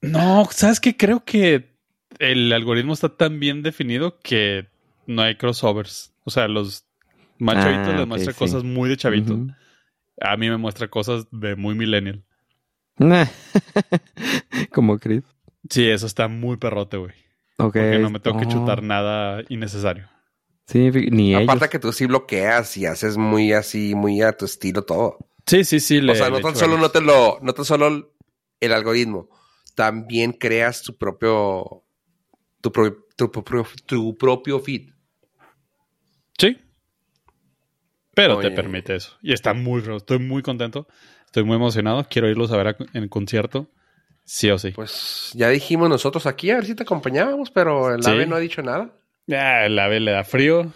No, 0.00 0.46
¿sabes 0.50 0.80
qué? 0.80 0.96
Creo 0.96 1.24
que 1.24 1.76
el 2.18 2.52
algoritmo 2.52 2.92
está 2.92 3.16
tan 3.16 3.38
bien 3.38 3.62
definido 3.62 4.18
que 4.20 4.68
no 5.06 5.22
hay 5.22 5.36
crossovers. 5.36 6.12
O 6.24 6.30
sea, 6.30 6.48
los 6.48 6.84
más 7.38 7.56
Ah, 7.58 7.62
chavitos 7.62 7.92
les 7.94 8.02
ok, 8.02 8.08
muestra 8.08 8.32
sí. 8.32 8.38
cosas 8.38 8.64
muy 8.64 8.88
de 8.88 8.96
chavitos. 8.96 9.36
Ujú. 9.38 9.52
A 10.20 10.36
mí 10.36 10.48
me 10.50 10.56
muestra 10.56 10.88
cosas 10.88 11.26
de 11.30 11.56
muy 11.56 11.74
millennial. 11.74 12.24
Nah. 12.98 13.26
Como 14.72 14.98
Creed. 14.98 15.22
Sí, 15.70 15.88
eso 15.88 16.06
está 16.06 16.28
muy 16.28 16.56
perrote, 16.56 16.96
güey. 16.96 17.12
Ok. 17.58 17.74
Que 17.74 17.98
no 17.98 18.10
me 18.10 18.20
tengo 18.20 18.38
que 18.38 18.46
chutar 18.46 18.82
nada 18.82 19.42
innecesario. 19.48 20.08
Sí, 20.66 20.90
ni 21.10 21.34
ellos. 21.34 21.42
Aparte 21.48 21.68
que 21.68 21.78
tú 21.78 21.92
sí 21.92 22.06
bloqueas 22.06 22.76
y 22.76 22.86
haces 22.86 23.16
muy 23.16 23.52
así, 23.52 23.94
muy 23.94 24.22
a 24.22 24.32
tu 24.32 24.44
estilo 24.44 24.82
todo. 24.84 25.18
Sí, 25.46 25.64
sí, 25.64 25.80
sí. 25.80 25.98
o 26.08 26.14
sea, 26.14 26.30
no 26.30 26.40
tan 26.40 26.54
solo 26.56 26.78
no 26.78 26.90
te 26.90 27.00
lo, 27.00 27.38
no 27.42 27.52
tan 27.52 27.64
solo 27.64 28.12
el 28.60 28.72
algoritmo, 28.72 29.28
también 29.74 30.32
creas 30.32 30.82
tu 30.82 30.96
propio, 30.96 31.82
tu, 32.60 32.70
pro- 32.72 33.06
tu, 33.16 33.30
propio- 33.30 33.66
tu 33.86 34.16
propio 34.16 34.60
feed. 34.60 34.90
Sí. 36.38 36.56
Pero 38.14 38.38
te 38.40 38.50
permite 38.50 38.94
eso. 38.96 39.16
Y 39.22 39.32
está 39.32 39.54
muy. 39.54 39.82
Estoy 39.96 40.18
muy 40.18 40.42
contento. 40.42 40.86
Estoy 41.26 41.44
muy 41.44 41.56
emocionado. 41.56 42.06
Quiero 42.08 42.28
irlos 42.28 42.52
a 42.52 42.56
ver 42.58 42.68
a- 42.68 42.76
en 42.92 43.08
concierto. 43.08 43.68
Sí 44.24 44.50
o 44.50 44.58
sí. 44.58 44.70
Pues 44.70 45.30
ya 45.34 45.48
dijimos 45.48 45.88
nosotros 45.88 46.26
aquí 46.26 46.50
a 46.50 46.56
ver 46.56 46.66
si 46.66 46.74
te 46.74 46.82
acompañábamos, 46.84 47.50
pero 47.50 47.94
el 47.94 48.02
Sí. 48.04 48.10
ave 48.10 48.26
no 48.26 48.36
ha 48.36 48.40
dicho 48.40 48.62
nada. 48.62 48.92
Ah, 49.30 49.66
el 49.66 49.78
ave 49.78 50.00
le 50.00 50.10
da 50.12 50.24
frío. 50.24 50.72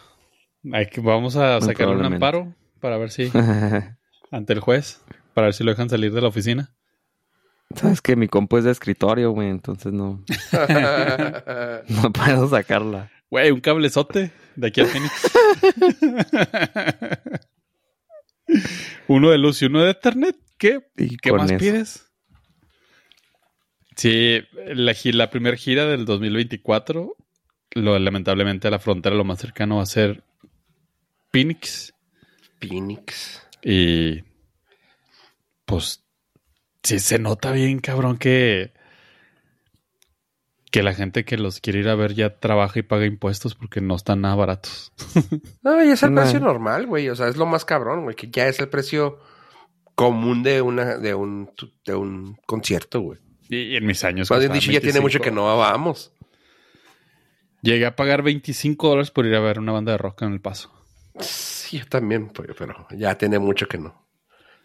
Hay 0.73 0.87
que- 0.87 1.01
vamos 1.01 1.37
a 1.37 1.59
Muy 1.61 1.69
sacar 1.69 1.89
un 1.89 2.05
amparo 2.05 2.55
para 2.81 2.97
ver 2.99 3.11
si 3.11 3.31
ante 4.31 4.53
el 4.53 4.61
juez, 4.61 5.01
para 5.35 5.47
ver 5.49 5.55
si 5.55 5.65
lo 5.65 5.71
dejan 5.71 5.89
salir 5.91 6.13
de 6.13 6.21
la 6.21 6.29
oficina. 6.29 6.73
Sabes 7.75 8.01
que 8.01 8.15
mi 8.15 8.29
compu 8.29 8.59
es 8.59 8.65
de 8.65 8.71
escritorio, 8.71 9.33
güey, 9.33 9.49
entonces 9.51 9.93
no, 9.93 10.25
no 11.89 12.13
puedo 12.13 12.49
sacarla. 12.49 13.11
Güey, 13.29 13.51
un 13.51 13.61
cablezote 13.61 14.31
de 14.55 14.67
aquí 14.69 14.81
a 14.81 14.87
Phoenix. 14.87 15.13
uno 19.09 19.31
de 19.31 19.39
luz 19.39 19.61
y 19.63 19.67
uno 19.67 19.83
de 19.83 19.91
Ethernet. 19.91 20.37
¿Qué, 20.59 20.81
Y 20.97 21.17
¿Qué 21.19 21.33
más 21.33 21.51
eso. 21.51 21.59
pides? 21.59 22.07
Sí, 23.97 24.41
la 24.75 25.29
primera 25.31 25.57
gira 25.57 25.87
del 25.87 26.05
2024, 26.05 27.15
lo, 27.77 27.99
lamentablemente 27.99 28.71
la 28.71 28.79
frontera 28.79 29.15
lo 29.15 29.25
más 29.25 29.39
cercano 29.39 29.77
va 29.77 29.83
a 29.83 29.87
ser 29.87 30.25
Phoenix. 31.33 31.95
Phoenix. 32.61 33.47
Y 33.63 34.23
pues 35.65 36.05
sí 36.83 36.99
se 36.99 37.19
nota 37.19 37.53
bien, 37.53 37.81
cabrón, 37.81 38.17
que 38.17 38.73
que 40.71 40.83
la 40.83 40.95
gente 40.95 41.25
que 41.25 41.39
los 41.39 41.61
quiere 41.61 41.79
ir 41.81 41.89
a 41.89 41.95
ver 41.95 42.15
ya 42.15 42.39
trabaja 42.39 42.79
y 42.79 42.83
paga 42.83 43.07
impuestos 43.07 43.55
porque 43.55 43.81
no 43.81 43.95
están 43.95 44.21
nada 44.23 44.35
baratos. 44.35 44.93
No, 45.63 45.83
y 45.85 45.89
es 45.89 46.03
el 46.03 46.15
precio 46.15 46.41
normal, 46.41 46.87
güey. 46.87 47.09
O 47.09 47.17
sea, 47.17 47.29
es 47.29 47.37
lo 47.37 47.47
más 47.47 47.65
cabrón, 47.65 48.05
güey, 48.05 48.15
que 48.15 48.31
ya 48.31 48.47
es 48.47 48.61
el 48.61 48.69
precio 48.69 49.19
común 49.95 50.43
de 50.43 50.63
una, 50.63 50.97
de 50.99 51.15
un, 51.15 51.51
de 51.85 51.95
un 51.95 52.37
concierto, 52.47 53.01
güey. 53.01 53.19
Y, 53.49 53.57
y 53.57 53.77
en 53.77 53.87
mis 53.87 54.05
años. 54.05 54.31
Más 54.31 54.41
bien 54.41 54.51
costaban 54.51 54.61
dicho, 54.61 54.73
ya 54.73 54.81
tiene 54.81 55.01
25. 55.01 55.03
mucho 55.03 55.21
que 55.21 55.31
no 55.31 55.57
vamos. 55.57 56.13
Llegué 57.67 57.85
a 57.85 57.97
pagar 57.97 58.23
25 58.23 58.89
dólares 58.89 59.11
por 59.11 59.27
ir 59.27 59.35
a 59.35 59.41
ver 59.41 59.59
una 59.59 59.73
banda 59.73 59.91
de 59.91 59.99
rock 59.99 60.23
en 60.23 60.33
el 60.33 60.41
paso. 60.41 60.71
Sí, 61.19 61.79
yo 61.79 61.87
también, 61.87 62.29
pues, 62.29 62.51
pero 62.57 62.87
ya 62.93 63.19
tiene 63.19 63.41
mucho 63.41 63.67
que 63.67 63.77
no. 63.77 64.07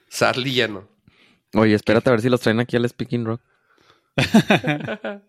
Sadly 0.07 0.53
ya 0.53 0.67
no. 0.67 0.87
Oye, 1.55 1.73
espérate 1.73 2.09
a 2.09 2.11
ver 2.11 2.21
si 2.21 2.29
los 2.29 2.39
traen 2.41 2.59
aquí 2.59 2.77
al 2.77 2.87
Speaking 2.87 3.25
Rock. 3.25 3.41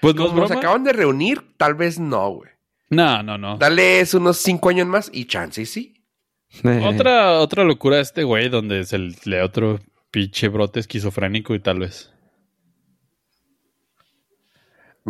Pues 0.00 0.14
no 0.14 0.28
Como 0.28 0.48
se 0.48 0.54
acaban 0.54 0.82
de 0.82 0.94
reunir, 0.94 1.42
tal 1.58 1.74
vez 1.74 1.98
no, 1.98 2.30
güey. 2.30 2.50
No, 2.88 3.22
no, 3.22 3.36
no. 3.36 3.58
Dales 3.58 4.14
unos 4.14 4.38
cinco 4.38 4.70
años 4.70 4.86
más 4.86 5.10
y 5.12 5.26
chance 5.26 5.60
y 5.60 5.66
sí. 5.66 6.02
Otra, 6.64 7.38
otra 7.38 7.64
locura 7.64 7.96
de 7.96 8.02
este 8.02 8.24
güey 8.24 8.48
donde 8.48 8.84
se 8.84 8.98
le 8.98 9.42
otro 9.42 9.78
pinche 10.10 10.48
brote 10.48 10.80
esquizofrénico 10.80 11.54
y 11.54 11.60
tal 11.60 11.80
vez. 11.80 12.10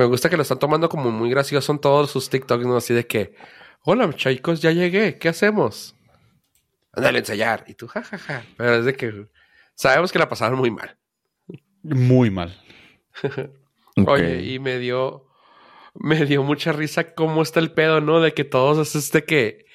Me 0.01 0.07
gusta 0.07 0.31
que 0.31 0.37
lo 0.39 0.43
están 0.43 0.59
tomando 0.59 0.89
como 0.89 1.11
muy 1.11 1.29
gracioso 1.29 1.73
en 1.73 1.79
todos 1.79 2.11
sus 2.11 2.31
TikToks, 2.31 2.65
¿no? 2.65 2.79
Así 2.79 2.95
de 2.95 3.07
que, 3.07 3.35
hola, 3.83 4.11
chicos, 4.15 4.63
ya 4.63 4.71
llegué, 4.71 5.19
¿qué 5.19 5.29
hacemos? 5.29 5.95
Ándale 6.95 7.19
a 7.19 7.21
ensayar. 7.21 7.65
Y 7.67 7.75
tú, 7.75 7.87
jajaja. 7.87 8.43
Pero 8.57 8.77
es 8.77 8.87
de 8.87 8.95
que 8.95 9.27
sabemos 9.75 10.11
que 10.11 10.19
la 10.19 10.31
pasaron 10.31 10.59
muy 10.59 10.71
mal. 10.71 10.97
Muy 11.83 12.31
mal. 12.31 12.59
Oye, 14.07 14.43
y 14.43 14.59
me 14.59 14.79
dio, 14.79 15.29
me 15.93 16.25
dio 16.25 16.43
mucha 16.45 16.73
risa 16.73 17.15
cómo 17.15 17.43
está 17.43 17.61
el 17.61 17.73
pedo, 17.73 18.01
¿no? 18.01 18.23
De 18.23 18.33
que 18.33 18.45
todos 18.45 18.79
es 18.79 18.95
este 18.95 19.25
que, 19.25 19.67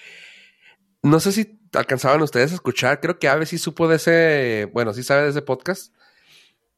no 1.04 1.20
sé 1.20 1.34
si 1.34 1.60
alcanzaban 1.72 2.24
ustedes 2.24 2.52
a 2.52 2.56
escuchar, 2.56 3.00
creo 3.00 3.20
que 3.20 3.28
Ave 3.28 3.46
sí 3.46 3.60
supo 3.60 3.88
de 3.88 3.98
ese, 3.98 4.72
bueno, 4.74 4.92
sí 4.92 5.04
sabe 5.04 5.22
de 5.26 5.30
ese 5.30 5.44
podcast. 5.44 5.94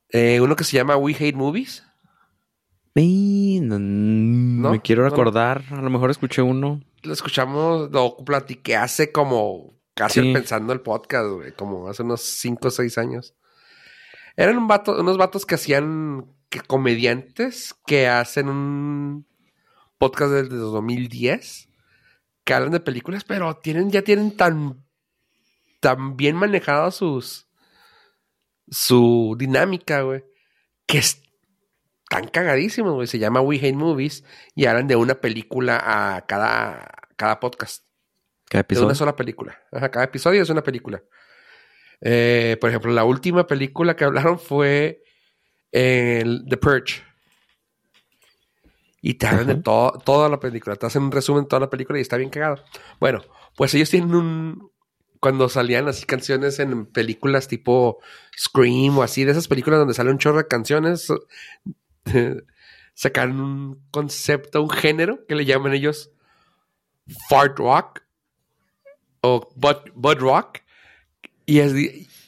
Eh, 0.10 0.42
uno 0.42 0.58
que 0.58 0.66
se 0.66 0.76
llama 0.76 0.98
We 0.98 1.16
Hate 1.16 1.32
Movies. 1.38 1.87
Ey, 2.98 3.60
no- 3.62 3.78
¿No? 3.78 4.72
Me 4.72 4.82
quiero 4.82 5.04
¿No? 5.04 5.10
recordar. 5.10 5.64
A 5.70 5.82
lo 5.82 5.90
mejor 5.92 6.10
escuché 6.10 6.42
uno. 6.42 6.82
Lo 7.04 7.14
escuchamos, 7.14 7.92
lo 7.92 8.18
platiqué 8.26 8.76
hace 8.76 9.12
como 9.12 9.78
casi 9.94 10.22
Sí. 10.22 10.34
pensando 10.34 10.74
el 10.74 10.82
podcast, 10.82 11.30
güey, 11.30 11.52
como 11.52 11.88
hace 11.90 12.02
unos 12.02 12.22
5 12.22 12.70
o 12.70 12.72
6 12.72 12.98
años. 12.98 13.36
Eran 14.36 14.58
un 14.58 14.68
vato- 14.68 15.00
unos 15.00 15.18
vatos 15.18 15.46
que 15.46 15.56
hacían 15.56 16.26
que 16.50 16.62
comediantes 16.62 17.76
que 17.86 18.08
hacen 18.08 18.50
un 18.50 19.28
podcast 20.00 20.32
desde 20.32 20.56
2010 20.56 21.70
que 22.46 22.54
hablan 22.56 22.72
de 22.72 22.80
películas, 22.80 23.24
pero 23.26 23.58
tienen 23.58 23.92
ya 23.92 24.02
tienen 24.02 24.36
tan 24.36 24.84
tan 25.82 26.18
bien 26.18 26.36
manejado 26.36 26.90
sus 26.90 27.48
su 28.70 29.36
dinámica, 29.38 30.02
güey, 30.02 30.24
que 30.88 30.98
es 31.00 31.22
tan 32.10 32.28
cagadísimos, 32.28 32.94
güey. 32.94 33.08
Se 33.08 33.20
llama 33.20 33.42
We 33.42 33.58
Hate 33.58 33.74
Movies 33.74 34.24
y 34.56 34.66
hablan 34.66 34.88
de 34.88 34.96
una 34.96 35.16
película 35.16 35.82
a 35.84 36.26
cada, 36.26 36.92
cada 37.16 37.40
podcast. 37.40 37.86
¿Qué 38.50 38.58
De 38.58 38.62
episodio? 38.62 38.88
una 38.88 38.96
sola 38.96 39.16
película. 39.16 39.60
Ajá, 39.72 39.92
cada 39.92 40.06
episodio 40.06 40.42
es 40.42 40.50
una 40.50 40.64
película. 40.64 41.04
Eh, 42.02 42.58
por 42.62 42.70
ejemplo, 42.70 42.92
la 42.92 43.04
última 43.04 43.46
película 43.48 43.96
que 43.96 44.06
hablaron 44.06 44.40
fue 44.40 45.04
el 45.72 46.46
The 46.48 46.58
Purge. 46.58 47.04
Y 49.02 49.16
te 49.16 49.28
hablan 49.28 49.48
de 49.48 49.56
todo, 49.56 49.92
toda 50.04 50.30
la 50.30 50.40
película. 50.40 50.76
Te 50.76 50.86
hacen 50.86 51.04
un 51.04 51.12
resumen 51.12 51.44
de 51.44 51.50
toda 51.50 51.60
la 51.62 51.70
película 51.70 52.00
y 52.00 52.02
está 52.02 52.18
bien 52.18 52.30
cagado. 52.30 52.64
Bueno, 53.00 53.22
pues 53.56 53.74
ellos 53.74 53.90
tienen 53.90 54.16
un... 54.16 54.72
Cuando 55.20 55.50
salían 55.50 55.88
así 55.88 56.06
canciones 56.06 56.60
en 56.60 56.86
películas 56.86 57.48
tipo 57.48 58.00
Scream 58.38 59.00
o 59.00 59.04
así, 59.04 59.24
de 59.24 59.32
esas 59.32 59.48
películas 59.48 59.80
donde 59.80 59.96
sale 59.96 60.12
un 60.12 60.20
chorro 60.20 60.38
de 60.38 60.48
canciones, 60.48 61.08
sacaron 62.94 63.40
un 63.40 63.88
concepto, 63.92 64.62
un 64.62 64.70
género 64.70 65.26
que 65.28 65.36
le 65.36 65.46
llaman 65.46 65.74
ellos 65.74 66.12
fart 67.30 67.58
rock 67.58 68.02
o 69.22 69.50
bud, 69.56 69.78
bud 69.94 70.18
rock 70.18 70.60
y, 71.46 71.60
es, 71.60 71.74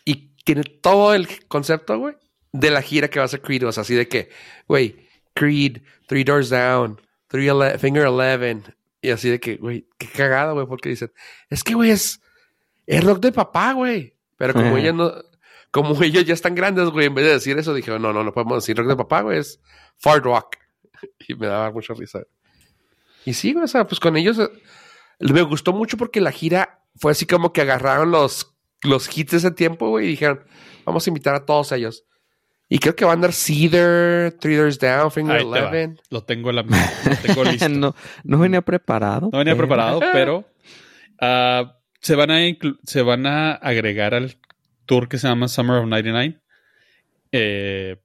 y 0.06 0.16
tiene 0.46 0.64
todo 0.64 1.14
el 1.14 1.46
concepto, 1.48 1.98
güey, 1.98 2.16
de 2.52 2.72
la 2.72 2.82
gira 2.82 3.10
que 3.10 3.20
va 3.20 3.24
a 3.24 3.26
hacer 3.26 3.42
Creed. 3.42 3.68
O 3.68 3.72
sea, 3.72 3.82
así 3.82 3.96
de 3.96 4.08
que, 4.08 4.30
güey, 4.68 5.08
Creed, 5.34 5.82
Three 6.08 6.24
Doors 6.24 6.50
Down, 6.50 7.00
Three 7.28 7.48
Ele- 7.50 7.78
Finger 7.78 8.06
Eleven. 8.06 8.64
Y 9.02 9.10
así 9.12 9.30
de 9.30 9.40
que, 9.40 9.56
güey, 9.58 9.88
qué 9.98 10.08
cagado, 10.08 10.54
güey, 10.54 10.66
porque 10.68 10.90
dicen, 10.90 11.12
es 11.50 11.64
que, 11.64 11.74
güey, 11.74 11.92
es, 11.92 12.22
es 12.88 13.04
rock 13.04 13.20
de 13.20 13.32
papá, 13.32 13.74
güey. 13.74 14.16
Pero 14.38 14.54
como 14.54 14.68
Ajá. 14.68 14.80
ellos 14.80 14.96
no, 14.96 15.14
como 15.72 16.02
ellos 16.04 16.26
ya 16.26 16.34
están 16.34 16.56
grandes, 16.56 16.90
güey, 16.90 17.08
en 17.08 17.16
vez 17.16 17.26
de 17.26 17.34
decir 17.34 17.58
eso, 17.58 17.74
dijeron, 17.74 18.02
no, 18.02 18.12
no, 18.14 18.24
no 18.24 18.34
podemos 18.34 18.64
decir 18.64 18.78
rock 18.78 18.88
de 18.88 18.96
papá, 18.96 19.22
güey, 19.22 19.40
es 19.40 19.60
fart 19.98 20.24
rock. 20.24 20.56
Y 21.28 21.36
me 21.36 21.48
daba 21.48 21.72
mucha 21.72 21.94
risa. 21.94 22.24
Y 23.26 23.34
sí, 23.34 23.54
güey, 23.54 23.64
o 23.66 23.68
sea, 23.68 23.88
pues 23.88 24.00
con 24.02 24.18
ellos 24.18 24.38
eh, 24.40 24.50
me 25.20 25.42
gustó 25.44 25.72
mucho 25.72 25.96
porque 25.96 26.20
la 26.20 26.32
gira 26.32 26.82
fue 26.96 27.12
así 27.14 27.26
como 27.26 27.54
que 27.54 27.62
agarraron 27.62 28.12
los, 28.12 28.54
los 28.84 29.18
hits 29.18 29.32
de 29.32 29.38
ese 29.38 29.52
tiempo, 29.52 29.90
güey, 29.90 30.08
y 30.08 30.10
dijeron, 30.10 30.44
vamos 30.86 31.06
a 31.06 31.10
invitar 31.10 31.36
a 31.36 31.46
todos 31.46 31.72
ellos. 31.72 32.06
Y 32.68 32.80
creo 32.80 32.96
que 32.96 33.04
van 33.06 33.12
a 33.12 33.14
andar 33.16 33.34
Cedar, 33.34 34.34
Three 34.34 34.56
Doors 34.56 34.78
Down, 34.78 35.12
Finger 35.12 35.38
Ahí 35.38 35.44
te 35.44 35.50
va. 35.50 35.58
Eleven. 35.60 36.00
Lo 36.10 36.24
tengo, 36.24 36.50
en 36.52 36.58
la, 36.58 36.62
lo 36.64 37.16
tengo 37.26 37.44
listo. 37.52 37.70
no, 37.70 37.96
no 38.24 38.40
venía 38.40 38.62
preparado. 38.62 39.30
No 39.32 39.40
venía 39.40 39.56
pero- 39.56 39.68
preparado, 39.68 40.00
pero 40.14 40.46
ah, 41.20 41.78
se, 42.00 42.16
van 42.16 42.30
a 42.32 42.40
se 42.84 43.02
van 43.02 43.26
a 43.26 43.54
agregar 43.54 44.14
al 44.14 44.38
tour 44.90 45.08
que 45.08 45.20
se 45.20 45.28
llama 45.28 45.48
Summer 45.48 45.78
of 45.78 45.86
99. 45.86 46.36
Eh, 47.32 47.96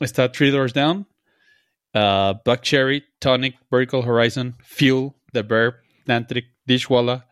está 0.00 0.32
Three 0.32 0.50
Doors 0.50 0.72
Down, 0.72 1.06
ah, 1.92 2.40
Black 2.42 2.62
Cherry, 2.62 3.04
Tonic, 3.20 3.58
Vertical 3.70 4.02
Horizon, 4.02 4.54
Fuel, 4.64 5.14
The 5.32 5.42
Verb, 5.42 5.74
Nantric, 6.06 6.46
Dishwalla, 6.66 7.26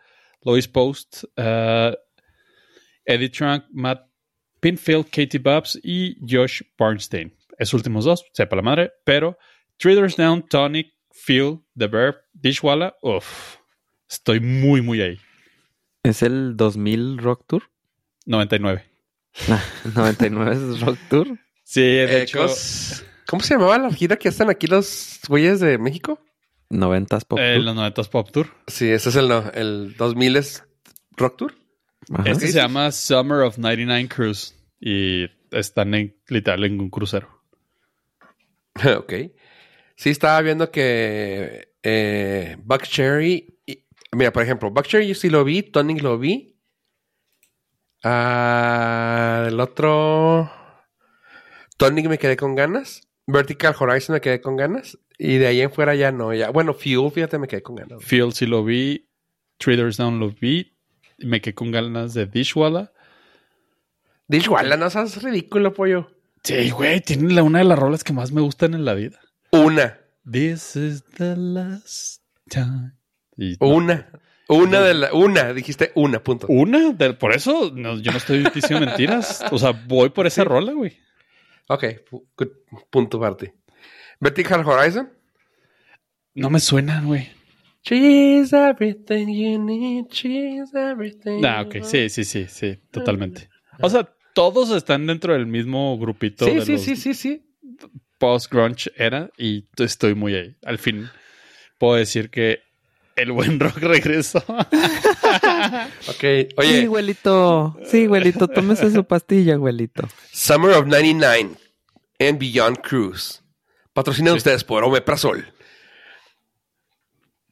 Lois 0.44 0.68
Post. 0.68 1.24
ah, 1.38 1.94
Eddie 3.06 3.30
Trunk, 3.30 3.64
Matt 3.72 4.06
Pinfield, 4.60 5.10
Katie 5.10 5.38
Babs 5.38 5.80
y 5.82 6.16
Josh 6.20 6.62
Barnstein. 6.78 7.32
Esos 7.58 7.74
últimos 7.74 8.04
dos, 8.04 8.24
sepa 8.34 8.54
la 8.54 8.62
madre, 8.62 8.92
pero 9.04 9.38
Traders 9.78 10.16
Down, 10.16 10.46
Tonic, 10.46 10.92
Phil, 11.10 11.60
The 11.76 11.88
Verb, 11.88 12.16
Dishwalla, 12.34 12.94
uff, 13.02 13.56
estoy 14.08 14.40
muy, 14.40 14.82
muy 14.82 15.00
ahí. 15.00 15.18
¿Es 16.02 16.22
el 16.22 16.56
2000 16.56 17.18
Rock 17.18 17.46
Tour? 17.46 17.62
99. 18.26 18.89
99 19.94 20.52
es 20.52 20.80
Rock 20.80 20.98
Tour. 21.08 21.38
Sí, 21.64 21.80
de 21.82 22.04
Eh, 22.04 22.22
hecho, 22.22 22.46
¿cómo, 23.26 23.42
se 23.42 23.54
llamaba 23.54 23.78
la 23.78 23.92
gira 23.92 24.16
que 24.16 24.28
están 24.28 24.50
aquí 24.50 24.66
los 24.66 25.20
güeyes 25.28 25.60
de 25.60 25.78
México? 25.78 26.18
90s 26.70 27.24
Pop 27.26 27.38
eh, 27.40 27.54
Tour. 27.54 27.64
los 27.64 27.74
90 27.74 28.02
Pop 28.04 28.30
Tour. 28.30 28.48
Sí, 28.66 28.88
ese 28.90 29.08
es 29.10 29.16
el, 29.16 29.28
no, 29.28 29.50
el 29.54 29.94
2000 29.96 30.36
es 30.36 30.64
Rock 31.16 31.36
Tour. 31.36 31.54
Ajá. 32.12 32.30
Este 32.30 32.48
se 32.48 32.52
llama 32.58 32.90
Summer 32.92 33.40
of 33.42 33.58
99 33.58 34.08
Cruise 34.08 34.54
y 34.80 35.26
están 35.52 35.94
en, 35.94 36.16
literal 36.28 36.64
en 36.64 36.80
un 36.80 36.90
crucero. 36.90 37.28
ok. 38.98 39.12
Sí, 39.96 40.10
estaba 40.10 40.40
viendo 40.40 40.70
que 40.70 41.74
eh, 41.82 42.56
Buck 42.64 42.82
Cherry. 42.84 43.58
y- 43.66 43.84
mira, 44.16 44.32
por 44.32 44.42
ejemplo, 44.42 44.70
Buck 44.70 44.86
Cherry 44.86 45.06
yo 45.08 45.14
sí 45.14 45.28
lo 45.30 45.44
vi, 45.44 45.62
Tonic 45.62 46.02
lo 46.02 46.18
vi. 46.18 46.49
Ah, 48.02 49.44
el 49.48 49.60
otro. 49.60 50.50
Tonic 51.76 52.06
me 52.08 52.18
quedé 52.18 52.36
con 52.36 52.54
ganas. 52.54 53.08
Vertical 53.26 53.74
Horizon 53.78 54.14
me 54.14 54.20
quedé 54.20 54.40
con 54.40 54.56
ganas. 54.56 54.98
Y 55.18 55.36
de 55.38 55.46
ahí 55.46 55.60
en 55.60 55.70
fuera 55.72 55.94
ya 55.94 56.10
no. 56.12 56.32
Ya. 56.34 56.50
Bueno, 56.50 56.74
Fuel, 56.74 57.10
fíjate, 57.12 57.38
me 57.38 57.46
quedé 57.48 57.62
con 57.62 57.76
ganas. 57.76 58.02
Field 58.02 58.32
sí 58.32 58.46
lo 58.46 58.64
vi, 58.64 59.08
Traders 59.58 59.96
Down 59.98 60.18
lo 60.18 60.30
vi, 60.30 60.74
me 61.18 61.40
quedé 61.40 61.54
con 61.54 61.70
ganas 61.70 62.14
de 62.14 62.26
Dishwalla. 62.26 62.92
Dishwalla, 64.28 64.76
no 64.76 64.88
seas 64.90 65.22
ridículo, 65.22 65.72
pollo. 65.74 66.10
Sí, 66.42 66.70
güey, 66.70 67.00
tiene 67.02 67.34
la, 67.34 67.42
una 67.42 67.58
de 67.58 67.64
las 67.66 67.78
rolas 67.78 68.02
que 68.02 68.12
más 68.14 68.32
me 68.32 68.40
gustan 68.40 68.72
en 68.74 68.84
la 68.84 68.94
vida. 68.94 69.20
Una. 69.52 69.98
This 70.30 70.76
is 70.76 71.04
the 71.18 71.34
last 71.36 72.22
time. 72.48 72.92
Y- 73.36 73.56
Una. 73.60 74.08
Una 74.50 74.80
de 74.80 74.94
la. 74.94 75.12
Una, 75.14 75.52
dijiste 75.52 75.92
una, 75.94 76.22
punto. 76.22 76.46
Una, 76.48 76.92
de- 76.92 77.14
por 77.14 77.32
eso 77.34 77.70
no, 77.74 77.98
yo 78.00 78.10
no 78.12 78.18
estoy 78.18 78.44
diciendo 78.54 78.84
mentiras. 78.86 79.44
O 79.50 79.58
sea, 79.58 79.70
voy 79.70 80.10
por 80.10 80.26
esa 80.26 80.44
rola, 80.44 80.72
güey. 80.72 80.96
Ok, 81.68 81.84
good 82.36 82.48
punto 82.90 83.20
parte. 83.20 83.54
Vertical 84.18 84.64
Horizon. 84.66 85.10
No 86.34 86.50
me 86.50 86.60
suena, 86.60 87.00
güey. 87.02 87.28
She's 87.82 88.52
everything 88.52 89.26
you 89.28 89.58
need, 89.64 90.06
she's 90.10 90.74
everything. 90.74 91.42
Ah, 91.44 91.62
ok, 91.62 91.76
sí, 91.82 92.08
sí, 92.10 92.24
sí, 92.24 92.46
sí, 92.48 92.78
totalmente. 92.90 93.48
O 93.80 93.88
sea, 93.88 94.12
todos 94.34 94.70
están 94.70 95.06
dentro 95.06 95.32
del 95.32 95.46
mismo 95.46 95.98
grupito 95.98 96.44
Sí, 96.44 96.54
de 96.56 96.60
sí, 96.66 96.72
los 96.72 96.82
sí, 96.82 96.96
sí, 96.96 97.14
sí. 97.14 97.46
post-grunge 98.18 98.90
era 98.96 99.30
y 99.38 99.66
estoy 99.78 100.14
muy 100.14 100.34
ahí. 100.34 100.56
Al 100.64 100.76
fin 100.78 101.08
puedo 101.78 101.94
decir 101.94 102.28
que 102.30 102.60
el 103.16 103.32
buen 103.32 103.58
rock 103.60 103.76
regresó. 103.78 104.42
Ok, 106.08 106.20
Sí, 106.20 106.48
oye, 106.56 106.86
güelito. 106.86 107.76
Sí, 107.86 108.06
güelito. 108.06 108.48
Tómese 108.48 108.90
su 108.90 109.04
pastilla, 109.04 109.56
güelito. 109.56 110.08
Summer 110.32 110.72
of 110.72 110.86
99 110.86 111.50
and 112.18 112.38
Beyond 112.38 112.78
Cruise. 112.80 113.42
Patrocinan 113.92 114.34
ustedes 114.34 114.64
por 114.64 114.82
Omeprazol. 114.84 115.44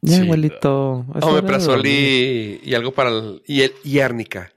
Ya, 0.01 0.17
Sí. 0.19 0.27
de 0.29 0.29
Omeprazol 1.21 1.87
y, 1.87 2.61
y 2.63 2.75
algo 2.75 2.93
para 2.93 3.11
el. 3.11 3.43
Y, 3.47 3.63
el, 3.63 3.73
y 3.85 3.99
árnica. 4.01 4.53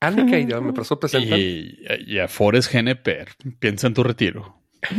Árnica 0.00 0.38
y 0.38 0.52
Omeprazol 0.52 0.98
presentan. 0.98 1.38
y, 1.38 1.78
y 2.06 2.18
a 2.18 2.28
Forest 2.28 2.72
GNP, 2.72 3.26
piensa 3.58 3.86
en 3.86 3.94
tu 3.94 4.02
retiro. 4.02 4.60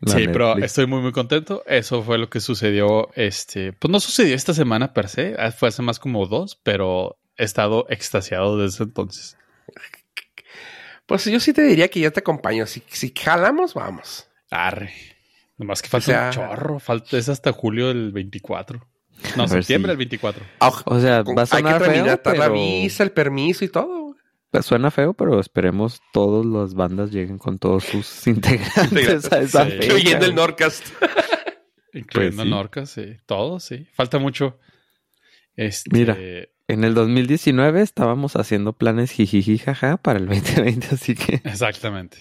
La 0.00 0.14
sí, 0.14 0.26
pero 0.28 0.56
estoy 0.58 0.86
muy, 0.86 1.00
muy 1.00 1.12
contento. 1.12 1.62
Eso 1.66 2.02
fue 2.02 2.18
lo 2.18 2.30
que 2.30 2.40
sucedió. 2.40 3.08
Este, 3.14 3.72
pues 3.72 3.90
no 3.90 4.00
sucedió 4.00 4.34
esta 4.34 4.54
semana 4.54 4.92
per 4.92 5.08
se, 5.08 5.34
ah, 5.38 5.50
fue 5.52 5.68
hace 5.68 5.82
más 5.82 5.98
como 5.98 6.26
dos, 6.26 6.58
pero 6.62 7.18
he 7.36 7.44
estado 7.44 7.86
extasiado 7.90 8.56
desde 8.58 8.84
entonces. 8.84 9.36
Pues 11.06 11.24
yo 11.24 11.40
sí 11.40 11.52
te 11.52 11.62
diría 11.62 11.88
que 11.88 12.00
yo 12.00 12.12
te 12.12 12.20
acompaño. 12.20 12.66
Si, 12.66 12.82
si 12.88 13.12
jalamos, 13.18 13.74
vamos. 13.74 14.28
Arre. 14.50 14.92
Nomás 15.58 15.82
que 15.82 15.88
falta 15.88 16.04
O 16.04 16.12
sea- 16.12 16.26
un 16.26 16.32
chorro. 16.32 16.78
Falta, 16.78 17.18
es 17.18 17.28
hasta 17.28 17.52
julio 17.52 17.88
del 17.88 18.12
24. 18.12 18.86
No, 19.36 19.46
septiembre 19.48 19.88
si- 19.90 19.92
del 19.92 19.96
24. 19.98 20.44
Ah, 20.60 20.72
O 20.86 21.00
sea, 21.00 21.22
va 21.22 21.42
a 21.42 21.46
hay 21.50 21.62
que 21.62 21.68
sonar 21.68 21.82
feo, 21.82 21.92
terminar 21.92 22.20
la 22.24 22.32
pero... 22.32 22.52
visa, 22.52 23.02
el 23.02 23.10
permiso 23.12 23.64
y 23.64 23.68
todo. 23.68 24.09
Pues 24.50 24.66
Suena 24.66 24.90
feo, 24.90 25.14
pero 25.14 25.38
esperemos 25.40 26.00
todas 26.12 26.44
las 26.44 26.74
bandas 26.74 27.10
lleguen 27.12 27.38
con 27.38 27.58
todos 27.58 27.84
sus 27.84 28.26
integrantes 28.26 29.30
a 29.32 29.40
esa 29.40 29.64
Sí. 29.64 29.70
fecha. 29.72 29.84
Incluyendo 29.86 30.26
el 30.26 30.34
Nordcast. 30.34 30.86
Incluyendo 31.92 32.36
Pues 32.36 32.44
sí. 32.46 32.50
Norca, 32.50 32.86
sí. 32.86 33.16
Todo, 33.26 33.60
sí. 33.60 33.86
Falta 33.94 34.18
mucho. 34.18 34.58
Este, 35.56 35.90
Mira. 35.92 36.16
En 36.68 36.84
el 36.84 36.94
2019 36.94 37.82
estábamos 37.82 38.36
haciendo 38.36 38.72
planes 38.74 39.10
jijiji 39.10 39.58
jaja 39.58 39.96
para 39.96 40.20
el 40.20 40.26
2020, 40.26 40.86
así 40.92 41.16
que 41.16 41.34
Exactamente. 41.44 42.18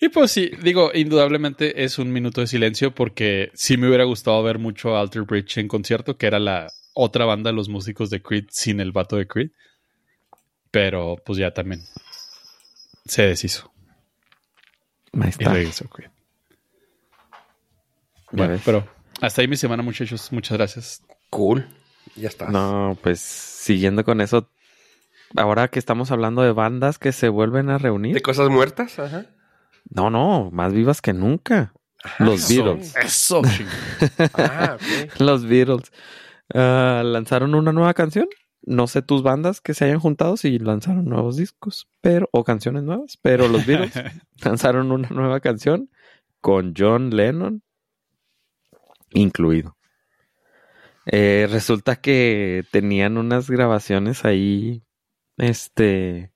y 0.00 0.10
pues 0.10 0.30
sí, 0.30 0.50
digo, 0.62 0.90
indudablemente 0.94 1.82
es 1.82 1.98
un 1.98 2.12
minuto 2.12 2.42
de 2.42 2.46
silencio 2.46 2.94
porque 2.94 3.50
sí 3.54 3.78
me 3.78 3.88
hubiera 3.88 4.04
gustado 4.04 4.42
ver 4.42 4.58
mucho 4.58 4.94
a 4.96 5.00
Alter 5.00 5.22
Bridge 5.22 5.56
en 5.58 5.68
concierto, 5.68 6.18
que 6.18 6.26
era 6.26 6.38
la 6.38 6.66
otra 6.92 7.24
banda 7.24 7.48
de 7.50 7.56
los 7.56 7.70
músicos 7.70 8.10
de 8.10 8.20
Creed 8.20 8.44
sin 8.50 8.80
el 8.80 8.92
vato 8.92 9.16
de 9.16 9.26
Creed. 9.26 9.48
Pero 10.70 11.16
pues 11.24 11.38
ya 11.38 11.52
también 11.52 11.82
se 13.06 13.22
deshizo 13.22 13.72
ahí 15.14 15.26
y 15.26 15.28
está. 15.28 15.52
regresó 15.52 15.88
Creed. 15.88 16.10
Ya 18.30 18.32
Bueno, 18.32 18.52
ves. 18.54 18.62
pero 18.64 18.86
hasta 19.20 19.40
ahí 19.40 19.48
mi 19.48 19.56
semana, 19.56 19.82
muchachos. 19.82 20.30
Muchas 20.32 20.58
gracias. 20.58 21.02
Cool. 21.30 21.66
Ya 22.16 22.28
está. 22.28 22.48
No, 22.48 22.98
pues 23.02 23.20
siguiendo 23.20 24.04
con 24.04 24.20
eso, 24.20 24.50
ahora 25.36 25.68
que 25.68 25.78
estamos 25.78 26.10
hablando 26.10 26.42
de 26.42 26.52
bandas 26.52 26.98
que 26.98 27.12
se 27.12 27.28
vuelven 27.28 27.70
a 27.70 27.74
De 27.74 27.78
reunir. 27.78 28.22
cosas 28.22 28.48
muertas. 28.50 28.98
Ajá. 28.98 29.26
No, 29.90 30.10
no, 30.10 30.50
más 30.52 30.72
vivas 30.72 31.00
que 31.00 31.12
nunca. 31.14 31.72
Los 32.18 32.50
Eso. 32.50 32.64
Beatles. 32.64 32.96
Eso. 32.96 33.42
Ah. 34.34 34.76
Los 35.18 35.46
Beatles. 35.46 35.90
Ah, 36.54 37.02
lanzaron 37.04 37.54
una 37.54 37.72
nueva 37.72 37.94
canción. 37.94 38.28
No 38.62 38.86
sé 38.86 39.02
tus 39.02 39.22
bandas 39.22 39.60
que 39.60 39.74
se 39.74 39.84
hayan 39.84 40.00
juntado 40.00 40.36
si 40.36 40.58
lanzaron 40.58 41.06
nuevos 41.06 41.36
discos, 41.36 41.88
pero 42.00 42.28
o 42.32 42.44
canciones 42.44 42.82
nuevas, 42.82 43.18
pero 43.22 43.48
los 43.48 43.64
Beatles 43.66 43.92
lanzaron 44.44 44.92
una 44.92 45.08
nueva 45.10 45.40
canción 45.40 45.90
con 46.40 46.74
John 46.76 47.10
Lennon 47.10 47.62
incluido. 49.12 49.76
Eh, 51.06 51.46
resulta 51.50 51.96
que 51.96 52.64
tenían 52.70 53.16
unas 53.16 53.50
grabaciones 53.50 54.26
ahí, 54.26 54.82
este, 55.38 56.32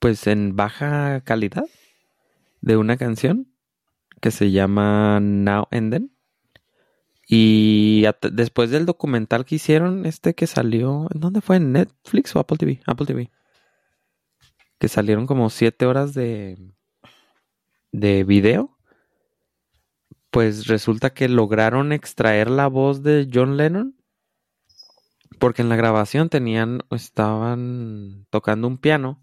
pues 0.00 0.26
en 0.26 0.56
baja 0.56 1.20
calidad 1.20 1.66
de 2.60 2.76
una 2.76 2.96
canción 2.96 3.52
que 4.20 4.32
se 4.32 4.50
llama 4.50 5.20
Now 5.20 5.68
and 5.70 5.92
Then. 5.92 6.16
Y 7.28 8.04
después 8.32 8.70
del 8.70 8.86
documental 8.86 9.44
que 9.44 9.56
hicieron, 9.56 10.06
este 10.06 10.34
que 10.34 10.46
salió, 10.46 11.06
¿en 11.14 11.20
dónde 11.20 11.40
fue? 11.40 11.56
¿En 11.56 11.72
Netflix 11.72 12.34
o 12.34 12.40
Apple 12.40 12.58
TV? 12.58 12.80
Apple 12.86 13.06
TV. 13.06 13.30
Que 14.78 14.88
salieron 14.88 15.26
como 15.26 15.48
siete 15.50 15.86
horas 15.86 16.14
de, 16.14 16.58
de 17.92 18.24
video. 18.24 18.76
Pues 20.30 20.66
resulta 20.66 21.10
que 21.10 21.28
lograron 21.28 21.92
extraer 21.92 22.50
la 22.50 22.66
voz 22.66 23.02
de 23.02 23.28
John 23.32 23.56
Lennon. 23.56 23.96
Porque 25.38 25.62
en 25.62 25.68
la 25.68 25.76
grabación 25.76 26.28
tenían, 26.28 26.82
estaban 26.90 28.26
tocando 28.30 28.66
un 28.66 28.78
piano. 28.78 29.22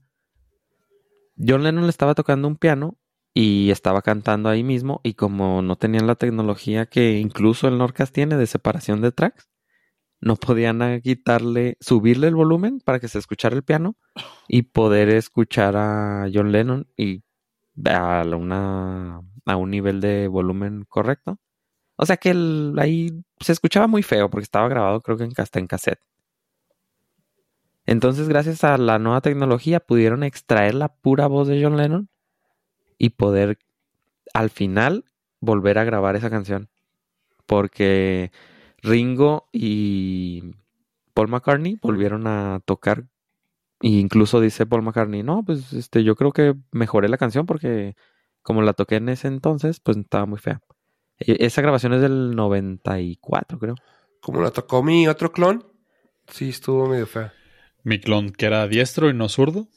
John 1.37 1.63
Lennon 1.63 1.83
le 1.83 1.89
estaba 1.89 2.15
tocando 2.15 2.47
un 2.47 2.57
piano 2.57 2.98
y 3.41 3.71
estaba 3.71 4.01
cantando 4.01 4.49
ahí 4.49 4.65
mismo 4.65 4.99
y 5.01 5.13
como 5.13 5.61
no 5.61 5.77
tenían 5.77 6.07
la 6.07 6.15
tecnología 6.15 6.87
que 6.87 7.19
incluso 7.19 7.69
el 7.69 7.77
Norcas 7.77 8.11
tiene 8.11 8.35
de 8.35 8.45
separación 8.45 8.99
de 8.99 9.13
tracks, 9.13 9.47
no 10.19 10.35
podían 10.35 10.99
quitarle, 10.99 11.77
subirle 11.79 12.27
el 12.27 12.35
volumen 12.35 12.81
para 12.81 12.99
que 12.99 13.07
se 13.07 13.17
escuchara 13.17 13.55
el 13.55 13.63
piano 13.63 13.95
y 14.49 14.63
poder 14.63 15.07
escuchar 15.07 15.77
a 15.77 16.27
John 16.33 16.51
Lennon 16.51 16.89
y 16.97 17.23
a, 17.85 18.23
una, 18.35 19.21
a 19.45 19.55
un 19.55 19.71
nivel 19.71 20.01
de 20.01 20.27
volumen 20.27 20.83
correcto. 20.89 21.39
O 21.95 22.05
sea 22.05 22.17
que 22.17 22.35
ahí 22.77 23.23
se 23.39 23.53
escuchaba 23.53 23.87
muy 23.87 24.03
feo 24.03 24.29
porque 24.29 24.43
estaba 24.43 24.67
grabado 24.67 24.99
creo 24.99 25.15
que 25.15 25.23
en, 25.23 25.31
hasta 25.37 25.59
en 25.59 25.67
cassette. 25.67 26.01
Entonces 27.85 28.27
gracias 28.27 28.65
a 28.65 28.77
la 28.77 28.99
nueva 28.99 29.21
tecnología 29.21 29.79
pudieron 29.79 30.23
extraer 30.23 30.75
la 30.75 30.89
pura 30.89 31.27
voz 31.27 31.47
de 31.47 31.63
John 31.63 31.77
Lennon 31.77 32.09
y 32.99 33.09
poder 33.11 33.57
al 34.35 34.51
final 34.51 35.05
volver 35.39 35.79
a 35.79 35.83
grabar 35.85 36.15
esa 36.15 36.29
canción. 36.29 36.69
Porque 37.47 38.31
Ringo 38.83 39.49
y 39.51 40.53
Paul 41.15 41.29
McCartney 41.29 41.79
volvieron 41.81 42.27
a 42.27 42.61
tocar. 42.65 43.05
E 43.81 43.87
incluso 43.87 44.41
dice 44.41 44.65
Paul 44.65 44.83
McCartney, 44.83 45.23
no, 45.23 45.43
pues 45.43 45.73
este, 45.73 46.03
yo 46.03 46.15
creo 46.15 46.31
que 46.31 46.53
mejoré 46.71 47.07
la 47.09 47.17
canción 47.17 47.45
porque 47.45 47.95
como 48.43 48.61
la 48.61 48.73
toqué 48.73 48.95
en 48.97 49.09
ese 49.09 49.27
entonces, 49.27 49.79
pues 49.79 49.97
estaba 49.97 50.25
muy 50.25 50.37
fea. 50.39 50.61
E- 51.19 51.37
Esa 51.45 51.61
grabación 51.61 51.93
es 51.93 52.01
del 52.01 52.35
94, 52.35 53.57
creo. 53.57 53.75
Como 54.21 54.41
la 54.41 54.51
tocó 54.51 54.83
mi 54.83 55.07
otro 55.07 55.31
clon, 55.31 55.65
sí 56.27 56.49
estuvo 56.49 56.87
medio 56.87 57.07
fea. 57.07 57.33
Mi 57.83 57.99
clon 57.99 58.31
que 58.31 58.45
era 58.47 58.67
diestro 58.67 59.09
y 59.09 59.13
no 59.13 59.29
zurdo. 59.29 59.67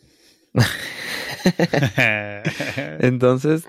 Entonces, 3.00 3.68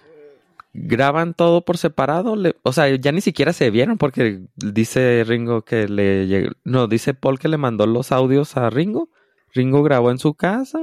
graban 0.74 1.34
todo 1.34 1.64
por 1.64 1.78
separado. 1.78 2.36
o 2.64 2.74
sea, 2.74 2.94
ya 2.96 3.12
ni 3.12 3.22
siquiera 3.22 3.54
se 3.54 3.70
vieron 3.70 3.98
porque 3.98 4.42
dice 4.56 5.24
Ringo 5.26 5.64
que 5.64 5.88
le 5.88 6.28
llegó. 6.28 6.52
No, 6.64 6.88
dice 6.88 7.14
Paul 7.14 7.40
que 7.40 7.48
le 7.48 7.58
mandó 7.58 7.86
los 7.86 8.12
audios 8.12 8.58
a 8.58 8.70
Ringo. 8.70 9.10
Ringo 9.54 9.84
grabó 9.84 10.10
en 10.10 10.18
su 10.18 10.34
casa, 10.34 10.80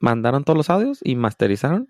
mandaron 0.00 0.44
todos 0.44 0.56
los 0.56 0.70
audios 0.70 1.00
y 1.04 1.16
masterizaron. 1.16 1.88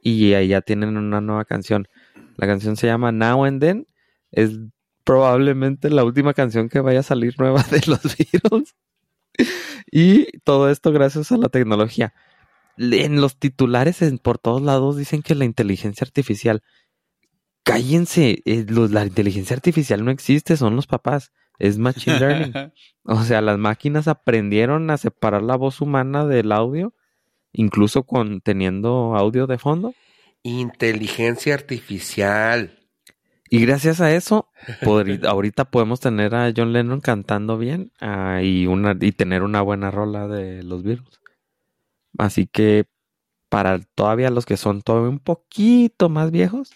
Y 0.00 0.34
ahí 0.34 0.48
ya 0.48 0.60
tienen 0.60 0.96
una 0.96 1.20
nueva 1.20 1.44
canción. 1.44 1.88
La 2.36 2.46
canción 2.46 2.76
se 2.76 2.86
llama 2.86 3.10
Now 3.10 3.44
and 3.44 3.60
Then. 3.60 3.86
Es 4.30 4.52
probablemente 5.02 5.88
la 5.88 6.04
última 6.04 6.34
canción 6.34 6.68
que 6.68 6.80
vaya 6.80 7.00
a 7.00 7.04
salir 7.04 7.34
nueva 7.38 7.62
de 7.70 7.80
los 7.86 8.02
Beatles. 8.02 8.74
Y 9.90 10.38
todo 10.40 10.70
esto 10.70 10.92
gracias 10.92 11.32
a 11.32 11.38
la 11.38 11.48
tecnología 11.48 12.12
en 12.78 13.20
los 13.20 13.38
titulares 13.38 14.02
en- 14.02 14.18
por 14.18 14.38
todos 14.38 14.62
lados 14.62 14.96
dicen 14.96 15.22
que 15.22 15.34
la 15.34 15.44
inteligencia 15.44 16.04
artificial. 16.04 16.62
Cállense, 17.62 18.42
eh, 18.44 18.64
los- 18.68 18.92
la 18.92 19.04
inteligencia 19.04 19.54
artificial 19.56 20.04
no 20.04 20.10
existe, 20.10 20.56
son 20.56 20.76
los 20.76 20.86
papás. 20.86 21.32
Es 21.58 21.78
machine 21.78 22.20
learning. 22.20 22.52
o 23.04 23.22
sea, 23.24 23.40
las 23.40 23.58
máquinas 23.58 24.08
aprendieron 24.08 24.90
a 24.90 24.98
separar 24.98 25.42
la 25.42 25.56
voz 25.56 25.80
humana 25.80 26.26
del 26.26 26.52
audio, 26.52 26.94
incluso 27.52 28.04
con 28.04 28.40
teniendo 28.40 29.16
audio 29.16 29.46
de 29.46 29.58
fondo. 29.58 29.94
Inteligencia 30.42 31.54
artificial. 31.54 32.78
Y 33.48 33.60
gracias 33.64 34.00
a 34.00 34.12
eso, 34.14 34.48
podri- 34.82 35.24
ahorita 35.26 35.64
podemos 35.66 35.98
tener 36.00 36.34
a 36.34 36.52
John 36.56 36.72
Lennon 36.72 37.00
cantando 37.00 37.58
bien 37.58 37.90
ah, 38.00 38.42
y, 38.42 38.66
una, 38.66 38.96
y 39.00 39.12
tener 39.12 39.42
una 39.42 39.62
buena 39.62 39.90
rola 39.90 40.28
de 40.28 40.62
los 40.62 40.82
Beatles. 40.84 41.20
Así 42.18 42.46
que 42.46 42.86
para 43.48 43.80
todavía 43.94 44.30
los 44.30 44.46
que 44.46 44.56
son 44.56 44.82
todavía 44.82 45.10
un 45.10 45.18
poquito 45.18 46.08
más 46.08 46.30
viejos, 46.30 46.72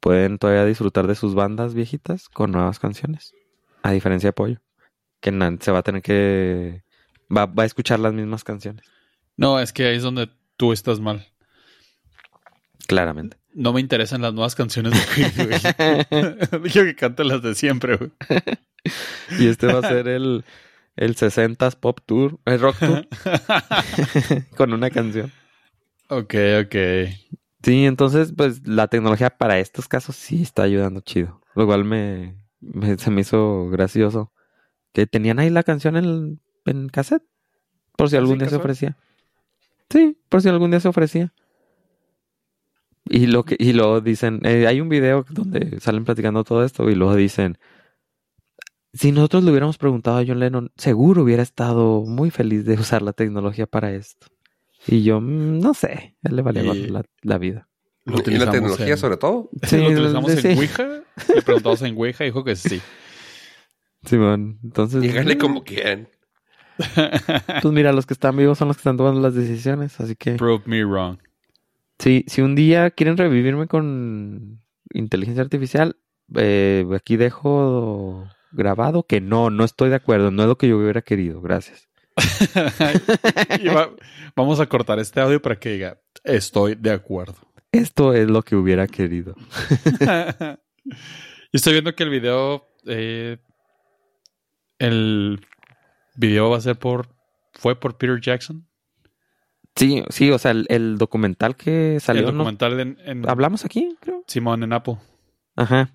pueden 0.00 0.38
todavía 0.38 0.64
disfrutar 0.64 1.06
de 1.06 1.14
sus 1.14 1.34
bandas 1.34 1.74
viejitas 1.74 2.28
con 2.28 2.52
nuevas 2.52 2.78
canciones. 2.78 3.34
A 3.82 3.92
diferencia 3.92 4.28
de 4.28 4.32
Pollo, 4.32 4.60
que 5.20 5.30
se 5.60 5.72
va 5.72 5.78
a 5.78 5.82
tener 5.82 6.02
que... 6.02 6.82
Va, 7.34 7.46
va 7.46 7.64
a 7.64 7.66
escuchar 7.66 8.00
las 8.00 8.12
mismas 8.12 8.44
canciones, 8.44 8.84
no, 9.36 9.58
es 9.58 9.72
que 9.72 9.86
ahí 9.86 9.96
es 9.96 10.02
donde 10.02 10.28
tú 10.56 10.72
estás 10.72 11.00
mal. 11.00 11.26
claramente. 12.86 13.36
No 13.52 13.72
me 13.72 13.80
interesan 13.80 14.20
las 14.20 14.34
nuevas 14.34 14.54
canciones 14.54 14.92
de 14.92 15.14
Queen, 15.14 15.32
güey. 15.36 16.62
Dijo 16.62 16.80
que 16.80 16.96
cante 16.96 17.24
las 17.24 17.42
de 17.42 17.54
siempre, 17.54 17.96
güey. 17.96 18.10
Y 19.38 19.46
este 19.46 19.66
va 19.66 19.78
a 19.78 19.88
ser 19.88 20.08
el, 20.08 20.44
el 20.96 21.16
60s 21.16 21.76
Pop 21.76 22.00
Tour, 22.06 22.38
el 22.44 22.60
Rock 22.60 22.76
Tour, 22.78 23.08
con 24.56 24.72
una 24.72 24.90
canción. 24.90 25.32
ok, 26.08 26.34
ok. 26.64 26.76
Sí, 27.62 27.86
entonces, 27.86 28.32
pues 28.36 28.66
la 28.66 28.88
tecnología 28.88 29.30
para 29.30 29.58
estos 29.58 29.88
casos 29.88 30.16
sí 30.16 30.42
está 30.42 30.62
ayudando 30.64 31.00
chido. 31.00 31.40
Lo 31.54 31.66
cual 31.66 31.84
me, 31.84 32.36
me- 32.60 32.98
se 32.98 33.10
me 33.10 33.22
hizo 33.22 33.68
gracioso. 33.70 34.32
Que 34.92 35.06
tenían 35.06 35.38
ahí 35.38 35.50
la 35.50 35.62
canción 35.62 35.96
en, 35.96 36.40
en 36.66 36.88
cassette. 36.88 37.24
Por 37.96 38.10
si 38.10 38.16
¿Ah, 38.16 38.18
algún 38.20 38.38
día 38.38 38.48
se 38.48 38.56
ofrecía. 38.56 38.96
Sí, 39.90 40.18
por 40.28 40.42
si 40.42 40.48
algún 40.48 40.70
día 40.70 40.80
se 40.80 40.88
ofrecía. 40.88 41.32
Y 43.06 43.26
lo 43.26 43.44
que, 43.44 43.56
y 43.58 43.72
luego 43.72 44.00
dicen, 44.00 44.40
eh, 44.44 44.66
hay 44.66 44.80
un 44.80 44.88
video 44.88 45.24
donde 45.30 45.78
salen 45.80 46.04
platicando 46.04 46.42
todo 46.44 46.64
esto 46.64 46.88
y 46.90 46.94
luego 46.94 47.14
dicen, 47.14 47.58
si 48.94 49.12
nosotros 49.12 49.44
le 49.44 49.50
hubiéramos 49.50 49.76
preguntado 49.76 50.18
a 50.18 50.24
John 50.26 50.38
Lennon, 50.40 50.72
seguro 50.76 51.22
hubiera 51.22 51.42
estado 51.42 52.02
muy 52.06 52.30
feliz 52.30 52.64
de 52.64 52.74
usar 52.80 53.02
la 53.02 53.12
tecnología 53.12 53.66
para 53.66 53.92
esto. 53.92 54.26
Y 54.86 55.02
yo, 55.02 55.20
"Mm, 55.20 55.58
no 55.60 55.74
sé, 55.74 56.16
a 56.24 56.28
él 56.28 56.36
le 56.36 56.42
valía 56.42 56.62
Y- 56.74 56.86
la, 56.88 57.02
la 57.22 57.38
vida. 57.38 57.68
Lo 58.06 58.18
y 58.26 58.36
la 58.36 58.50
tecnología 58.50 58.86
en- 58.88 58.98
sobre 58.98 59.16
todo. 59.16 59.48
Sí, 59.62 59.78
lo 59.78 59.88
utilizamos 59.88 60.30
sí. 60.32 60.48
en 60.48 60.58
Ouija. 60.58 61.02
Le 61.34 61.42
preguntamos 61.42 61.80
en 61.82 61.96
Ouija 61.96 62.24
y 62.24 62.28
dijo 62.28 62.44
que 62.44 62.54
sí. 62.56 62.80
Simón, 64.04 64.58
entonces. 64.62 65.00
Díganle 65.02 65.38
como 65.38 65.64
quieran. 65.64 66.08
Pues 67.62 67.72
mira, 67.72 67.92
los 67.92 68.04
que 68.04 68.14
están 68.14 68.36
vivos 68.36 68.58
son 68.58 68.68
los 68.68 68.76
que 68.76 68.80
están 68.80 68.96
tomando 68.96 69.20
las 69.20 69.34
decisiones. 69.34 69.98
Así 70.00 70.16
que. 70.16 70.32
Prove 70.34 70.62
me 70.66 70.84
wrong. 70.84 71.18
Sí, 71.98 72.24
si 72.26 72.42
un 72.42 72.54
día 72.56 72.90
quieren 72.90 73.16
revivirme 73.16 73.68
con 73.68 74.60
inteligencia 74.92 75.42
artificial, 75.42 75.96
eh, 76.34 76.84
aquí 76.94 77.16
dejo 77.16 78.26
grabado 78.54 79.04
que 79.06 79.20
no, 79.20 79.50
no 79.50 79.64
estoy 79.64 79.90
de 79.90 79.96
acuerdo. 79.96 80.30
No 80.30 80.42
es 80.42 80.48
lo 80.48 80.56
que 80.58 80.68
yo 80.68 80.78
hubiera 80.78 81.02
querido. 81.02 81.40
Gracias. 81.40 81.88
Va- 83.76 83.90
vamos 84.36 84.60
a 84.60 84.66
cortar 84.66 84.98
este 84.98 85.20
audio 85.20 85.40
para 85.42 85.56
que 85.56 85.70
diga, 85.70 85.98
estoy 86.22 86.74
de 86.74 86.92
acuerdo. 86.92 87.34
Esto 87.72 88.12
es 88.14 88.28
lo 88.30 88.42
que 88.42 88.54
hubiera 88.56 88.86
querido. 88.86 89.34
y 91.52 91.56
estoy 91.56 91.72
viendo 91.72 91.94
que 91.94 92.04
el 92.04 92.10
video, 92.10 92.68
eh, 92.86 93.38
el 94.78 95.44
video 96.14 96.50
va 96.50 96.58
a 96.58 96.60
ser 96.60 96.76
por, 96.78 97.08
fue 97.52 97.78
por 97.78 97.96
Peter 97.96 98.20
Jackson. 98.20 98.66
Sí, 99.76 100.04
sí, 100.08 100.30
o 100.30 100.38
sea, 100.38 100.52
el, 100.52 100.66
el 100.68 100.98
documental 100.98 101.56
que 101.56 101.98
salió. 102.00 102.28
el 102.28 102.34
¿no? 102.34 102.38
documental 102.44 102.78
en, 102.78 102.98
en 103.04 103.28
Hablamos 103.28 103.64
aquí, 103.64 103.96
creo. 104.00 104.22
Simón 104.28 104.62
en 104.62 104.72
Apple. 104.72 104.98
Ajá. 105.56 105.90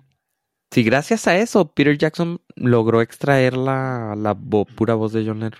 Sí, 0.70 0.82
gracias 0.84 1.26
a 1.26 1.36
eso, 1.36 1.72
Peter 1.72 1.98
Jackson 1.98 2.40
logró 2.54 3.02
extraer 3.02 3.56
la, 3.56 4.14
la 4.16 4.34
vo- 4.36 4.66
pura 4.66 4.94
voz 4.94 5.12
de 5.12 5.24
John 5.26 5.40
Lennon. 5.40 5.58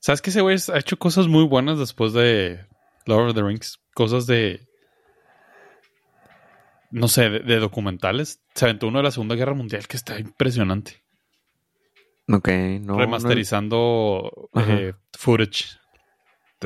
¿Sabes 0.00 0.20
que 0.20 0.30
ese 0.30 0.40
güey 0.42 0.58
ha 0.72 0.78
hecho 0.78 0.98
cosas 0.98 1.28
muy 1.28 1.44
buenas 1.44 1.78
después 1.78 2.12
de 2.12 2.66
Lord 3.06 3.28
of 3.30 3.34
the 3.34 3.42
Rings? 3.42 3.78
Cosas 3.94 4.26
de. 4.26 4.66
No 6.90 7.08
sé, 7.08 7.30
de, 7.30 7.38
de 7.40 7.58
documentales. 7.58 8.42
Se 8.54 8.66
aventó 8.66 8.88
uno 8.88 8.98
de 8.98 9.04
la 9.04 9.10
Segunda 9.10 9.34
Guerra 9.34 9.54
Mundial 9.54 9.86
que 9.88 9.96
está 9.96 10.18
impresionante. 10.18 11.02
Ok, 12.28 12.48
no. 12.82 12.98
remasterizando 12.98 14.50
eh, 14.56 14.92
footage. 15.18 15.64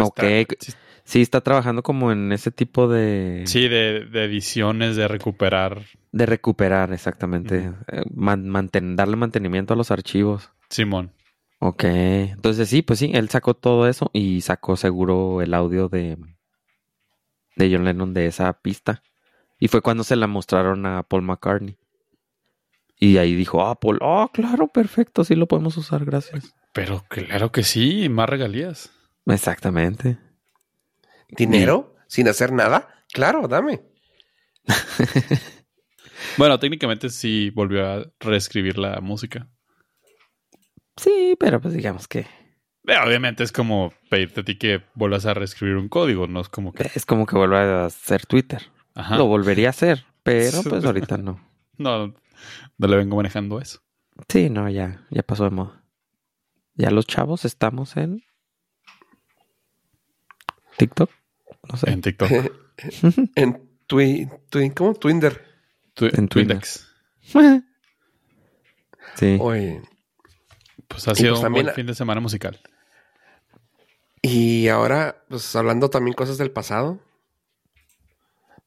Ok. 0.01 0.19
Está- 0.23 0.79
sí, 1.07 1.23
está 1.23 1.40
trabajando 1.40 1.83
como 1.83 2.12
en 2.12 2.31
ese 2.33 2.51
tipo 2.51 2.87
de... 2.88 3.45
sí, 3.47 3.69
de, 3.69 4.05
de 4.05 4.25
ediciones, 4.25 4.97
de 4.97 5.09
recuperar. 5.09 5.87
De 6.12 6.27
recuperar, 6.27 6.92
exactamente. 6.92 7.73
Man- 8.14 8.47
manten- 8.49 8.97
darle 8.97 9.16
mantenimiento 9.16 9.73
a 9.73 9.77
los 9.77 9.90
archivos. 9.90 10.51
Simón. 10.69 11.12
Ok. 11.59 11.85
Entonces 11.85 12.69
sí, 12.69 12.83
pues 12.83 12.99
sí, 12.99 13.11
él 13.14 13.31
sacó 13.31 13.55
todo 13.55 13.88
eso 13.88 14.11
y 14.12 14.42
sacó 14.42 14.77
seguro 14.77 15.40
el 15.40 15.55
audio 15.55 15.88
de, 15.88 16.19
de 17.57 17.73
John 17.73 17.85
Lennon 17.87 18.12
de 18.12 18.27
esa 18.27 18.53
pista. 18.61 19.03
Y 19.59 19.69
fue 19.69 19.81
cuando 19.81 20.05
se 20.05 20.16
la 20.16 20.27
mostraron 20.27 20.85
a 20.85 21.03
Paul 21.03 21.23
McCartney. 21.23 21.79
Y 22.99 23.19
ahí 23.19 23.35
dijo, 23.35 23.66
ah, 23.66 23.79
Paul, 23.79 23.99
oh, 24.03 24.29
claro, 24.33 24.69
perfecto, 24.69 25.23
sí 25.25 25.35
lo 25.35 25.47
podemos 25.47 25.77
usar, 25.77 26.05
gracias. 26.05 26.55
Pero 26.73 27.05
claro 27.09 27.53
que 27.53 27.62
sí, 27.62 28.09
más 28.09 28.29
regalías. 28.29 28.90
Exactamente. 29.27 30.19
¿Dinero? 31.29 31.97
¿Sin 32.09 32.29
hacer 32.29 32.53
nada? 32.53 33.05
Claro, 33.12 33.49
dame. 33.49 33.83
Bueno, 36.39 36.59
técnicamente 36.59 37.09
sí 37.09 37.51
volvió 37.51 37.87
a 37.87 38.05
reescribir 38.21 38.79
la 38.79 39.01
música. 39.01 39.49
Sí, 40.97 41.35
pero 41.39 41.61
pues 41.61 41.73
digamos 41.73 42.09
que 42.09 42.27
obviamente 43.05 43.43
es 43.43 43.53
como 43.53 43.93
pedirte 44.11 44.41
a 44.41 44.45
ti 44.45 44.57
que 44.59 44.83
vuelvas 44.95 45.27
a 45.27 45.35
reescribir 45.35 45.77
un 45.77 45.89
código, 45.89 46.27
no 46.27 46.41
es 46.41 46.49
como 46.49 46.73
que. 46.73 46.91
es 46.95 47.05
como 47.05 47.27
que 47.27 47.37
vuelva 47.37 47.83
a 47.83 47.87
hacer 47.87 48.27
Twitter. 48.27 48.62
Ajá. 48.95 49.17
Lo 49.17 49.27
volvería 49.27 49.69
a 49.69 49.71
hacer, 49.71 50.07
pero 50.23 50.62
pues 50.62 50.85
ahorita 50.85 51.19
no. 51.19 51.41
No, 51.77 52.15
no 52.79 52.87
le 52.87 52.97
vengo 52.97 53.17
manejando 53.17 53.61
eso. 53.61 53.81
Sí, 54.29 54.49
no, 54.49 54.69
ya, 54.71 55.05
ya 55.11 55.23
pasó 55.23 55.45
de 55.45 55.51
moda. 55.51 55.83
Ya 56.75 56.91
los 56.91 57.07
chavos 57.07 57.45
estamos 57.45 57.97
en 57.97 58.23
TikTok. 60.77 61.11
No 61.71 61.77
sé. 61.77 61.91
En 61.91 62.01
TikTok. 62.03 62.31
En 63.37 63.71
Twin, 63.87 64.31
twin 64.51 64.71
¿cómo? 64.73 64.93
Twinder. 64.95 65.43
Tu- 65.95 66.11
En 66.12 66.29
Twindex. 66.29 66.87
Sí. 69.15 69.39
Oye. 69.41 69.81
Pues 70.89 71.09
ha 71.09 71.15
sido 71.15 71.35
pues 71.35 71.45
un 71.47 71.53
buen 71.53 71.71
fin 71.73 71.87
de 71.87 71.95
semana 71.95 72.21
musical. 72.21 72.61
Y 74.21 74.69
ahora, 74.69 75.25
pues 75.29 75.57
hablando 75.57 75.89
también 75.89 76.15
cosas 76.15 76.37
del 76.37 76.51
pasado. 76.51 77.01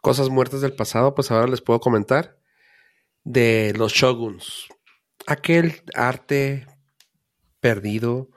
Cosas 0.01 0.29
muertas 0.29 0.61
del 0.61 0.73
pasado, 0.73 1.13
pues 1.13 1.29
ahora 1.29 1.47
les 1.47 1.61
puedo 1.61 1.79
comentar 1.79 2.39
de 3.23 3.73
los 3.77 3.93
shoguns. 3.93 4.67
Aquel 5.27 5.83
arte 5.93 6.65
perdido 7.59 8.29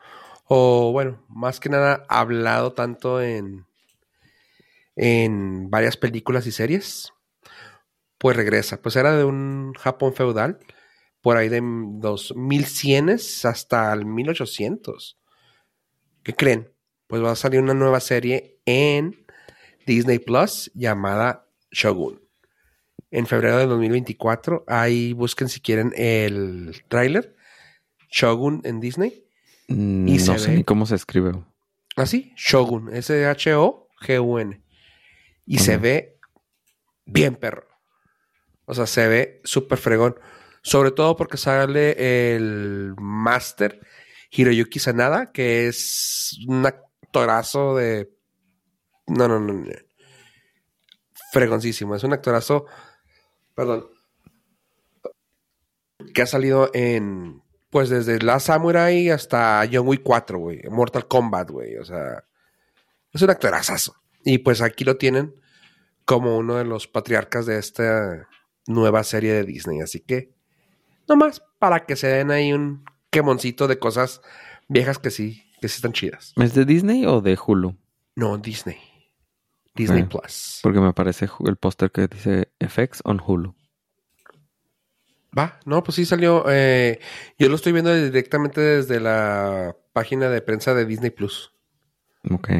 o 0.54 0.92
bueno, 0.92 1.24
más 1.30 1.60
que 1.60 1.70
nada 1.70 2.04
hablado 2.10 2.74
tanto 2.74 3.22
en, 3.22 3.64
en 4.96 5.70
varias 5.70 5.96
películas 5.96 6.46
y 6.46 6.52
series, 6.52 7.14
pues 8.18 8.36
regresa. 8.36 8.82
Pues 8.82 8.96
era 8.96 9.16
de 9.16 9.24
un 9.24 9.72
Japón 9.72 10.12
feudal, 10.12 10.58
por 11.22 11.38
ahí 11.38 11.48
de 11.48 11.62
los 12.02 12.36
1100 12.36 13.08
hasta 13.44 13.90
el 13.94 14.04
1800. 14.04 15.18
¿Qué 16.22 16.34
creen? 16.34 16.70
Pues 17.06 17.24
va 17.24 17.30
a 17.30 17.36
salir 17.36 17.62
una 17.62 17.72
nueva 17.72 18.00
serie 18.00 18.60
en 18.66 19.24
Disney 19.86 20.18
Plus 20.18 20.70
llamada 20.74 21.48
Shogun. 21.70 22.20
En 23.10 23.26
febrero 23.26 23.56
de 23.56 23.64
2024. 23.64 24.64
Ahí 24.66 25.14
busquen 25.14 25.48
si 25.48 25.62
quieren 25.62 25.94
el 25.96 26.84
tráiler. 26.88 27.34
Shogun 28.10 28.60
en 28.64 28.80
Disney. 28.80 29.31
Mm, 29.68 30.16
no 30.26 30.38
sé 30.38 30.56
ni 30.56 30.64
cómo 30.64 30.86
se 30.86 30.94
escribe. 30.94 31.32
Así, 31.96 32.32
Shogun, 32.36 32.94
S-H-O-G-U-N. 32.94 34.62
Y 35.44 35.58
se 35.58 35.76
ve 35.76 36.18
bien 37.04 37.36
perro. 37.36 37.66
O 38.64 38.74
sea, 38.74 38.86
se 38.86 39.08
ve 39.08 39.40
súper 39.44 39.78
fregón. 39.78 40.18
Sobre 40.62 40.92
todo 40.92 41.16
porque 41.16 41.36
sale 41.36 42.34
el 42.34 42.94
Master 42.96 43.80
Hiroyuki 44.30 44.78
Sanada, 44.78 45.32
que 45.32 45.66
es 45.66 46.38
un 46.46 46.64
actorazo 46.64 47.76
de. 47.76 48.10
No, 49.08 49.28
no, 49.28 49.40
no. 49.40 49.64
Fregoncísimo. 51.32 51.96
Es 51.96 52.04
un 52.04 52.12
actorazo. 52.12 52.66
Perdón. 53.54 53.88
Que 56.14 56.22
ha 56.22 56.26
salido 56.26 56.70
en 56.72 57.41
pues 57.72 57.88
desde 57.88 58.20
La 58.20 58.38
Samurai 58.38 59.08
hasta 59.08 59.66
John 59.72 59.88
Wick 59.88 60.02
4, 60.02 60.38
güey. 60.38 60.60
Mortal 60.70 61.08
Kombat, 61.08 61.50
güey. 61.50 61.78
O 61.78 61.84
sea, 61.86 62.22
es 63.10 63.22
un 63.22 63.30
actorazazo. 63.30 63.96
Y 64.26 64.38
pues 64.38 64.60
aquí 64.60 64.84
lo 64.84 64.98
tienen 64.98 65.34
como 66.04 66.36
uno 66.36 66.56
de 66.56 66.64
los 66.64 66.86
patriarcas 66.86 67.46
de 67.46 67.58
esta 67.58 68.28
nueva 68.66 69.02
serie 69.04 69.32
de 69.32 69.44
Disney. 69.44 69.80
Así 69.80 70.00
que, 70.00 70.34
nomás 71.08 71.42
para 71.58 71.86
que 71.86 71.96
se 71.96 72.08
den 72.08 72.30
ahí 72.30 72.52
un 72.52 72.84
quemoncito 73.08 73.66
de 73.66 73.78
cosas 73.78 74.20
viejas 74.68 74.98
que 74.98 75.10
sí, 75.10 75.42
que 75.62 75.68
sí 75.68 75.76
están 75.76 75.94
chidas. 75.94 76.34
¿Es 76.36 76.52
de 76.52 76.66
Disney 76.66 77.06
o 77.06 77.22
de 77.22 77.38
Hulu? 77.42 77.74
No, 78.16 78.36
Disney. 78.36 78.76
Disney 79.74 80.02
Plus. 80.02 80.60
Porque 80.62 80.78
me 80.78 80.88
aparece 80.88 81.26
el 81.46 81.56
póster 81.56 81.90
que 81.90 82.06
dice 82.06 82.52
FX 82.60 83.00
on 83.04 83.18
Hulu. 83.26 83.54
Va, 85.36 85.58
no, 85.64 85.82
pues 85.82 85.96
sí 85.96 86.04
salió. 86.04 86.44
Eh, 86.48 87.00
yo 87.38 87.48
lo 87.48 87.54
estoy 87.54 87.72
viendo 87.72 87.94
directamente 87.94 88.60
desde 88.60 89.00
la 89.00 89.74
página 89.92 90.28
de 90.28 90.42
prensa 90.42 90.74
de 90.74 90.84
Disney 90.84 91.10
Plus. 91.10 91.52
Ok. 92.30 92.50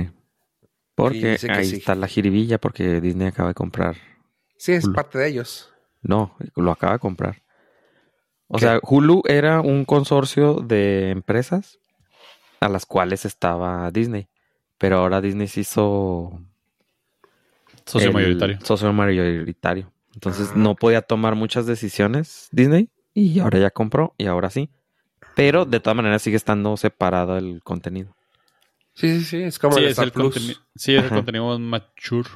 Porque 0.95 1.39
ahí 1.51 1.73
está 1.73 1.95
la 1.95 2.07
jiribilla, 2.07 2.59
porque 2.59 3.01
Disney 3.01 3.29
acaba 3.29 3.51
de 3.51 3.55
comprar. 3.55 3.97
Sí, 4.57 4.73
es 4.73 4.89
parte 4.89 5.19
de 5.19 5.29
ellos. 5.29 5.73
No, 6.03 6.37
lo 6.57 6.71
acaba 6.71 6.95
de 6.95 6.99
comprar. 6.99 7.43
O 8.49 8.59
sea, 8.59 8.81
Hulu 8.83 9.23
era 9.27 9.61
un 9.61 9.85
consorcio 9.85 10.55
de 10.55 11.11
empresas 11.11 11.79
a 12.61 12.69
las 12.69 12.87
cuales 12.87 13.25
estaba 13.25 13.91
Disney. 13.91 14.29
Pero 14.79 14.99
ahora 14.99 15.21
Disney 15.21 15.47
se 15.49 15.61
hizo. 15.61 16.41
Socio 17.87 18.13
mayoritario. 18.13 18.59
Socio 18.63 18.93
mayoritario. 18.93 19.92
Entonces 20.15 20.55
no 20.55 20.75
podía 20.75 21.03
tomar 21.03 21.35
muchas 21.35 21.67
decisiones 21.67 22.49
Disney 22.53 22.91
y 23.15 23.41
ahora 23.41 23.59
ya 23.59 23.71
compró 23.71 24.15
y 24.19 24.27
ahora 24.27 24.51
sí. 24.51 24.71
Pero 25.35 25.65
de 25.65 25.81
todas 25.81 25.97
maneras 25.97 26.23
sigue 26.23 26.37
estando 26.37 26.77
separado 26.77 27.39
el 27.39 27.63
contenido. 27.63 28.15
Sí, 28.95 29.21
sí, 29.21 29.25
sí, 29.25 29.43
es 29.43 29.59
como 29.59 29.79
el, 29.79 29.95
Sí, 30.75 30.95
es 30.95 31.05
el 31.05 31.09
contenido 31.09 31.59
mature. 31.59 32.29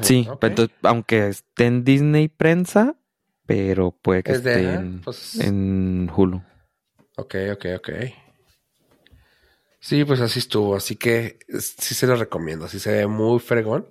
sí, 0.00 0.26
entonces, 0.40 0.70
aunque 0.82 1.28
esté 1.28 1.66
en 1.66 1.84
Disney 1.84 2.28
prensa, 2.28 2.96
pero 3.44 3.90
puede 3.90 4.22
que 4.22 4.32
esté 4.32 4.80
pues 5.04 5.38
en, 5.40 6.10
Hulu. 6.14 6.42
Ok, 7.16 7.34
ok, 7.52 7.66
ok. 7.76 7.90
Sí, 9.78 10.04
pues 10.04 10.20
así 10.20 10.38
estuvo. 10.38 10.74
Así 10.74 10.96
que 10.96 11.38
sí 11.58 11.94
se 11.94 12.06
lo 12.06 12.16
recomiendo. 12.16 12.66
Si 12.66 12.80
se 12.80 12.92
ve 12.92 13.06
muy 13.06 13.38
fregón, 13.38 13.86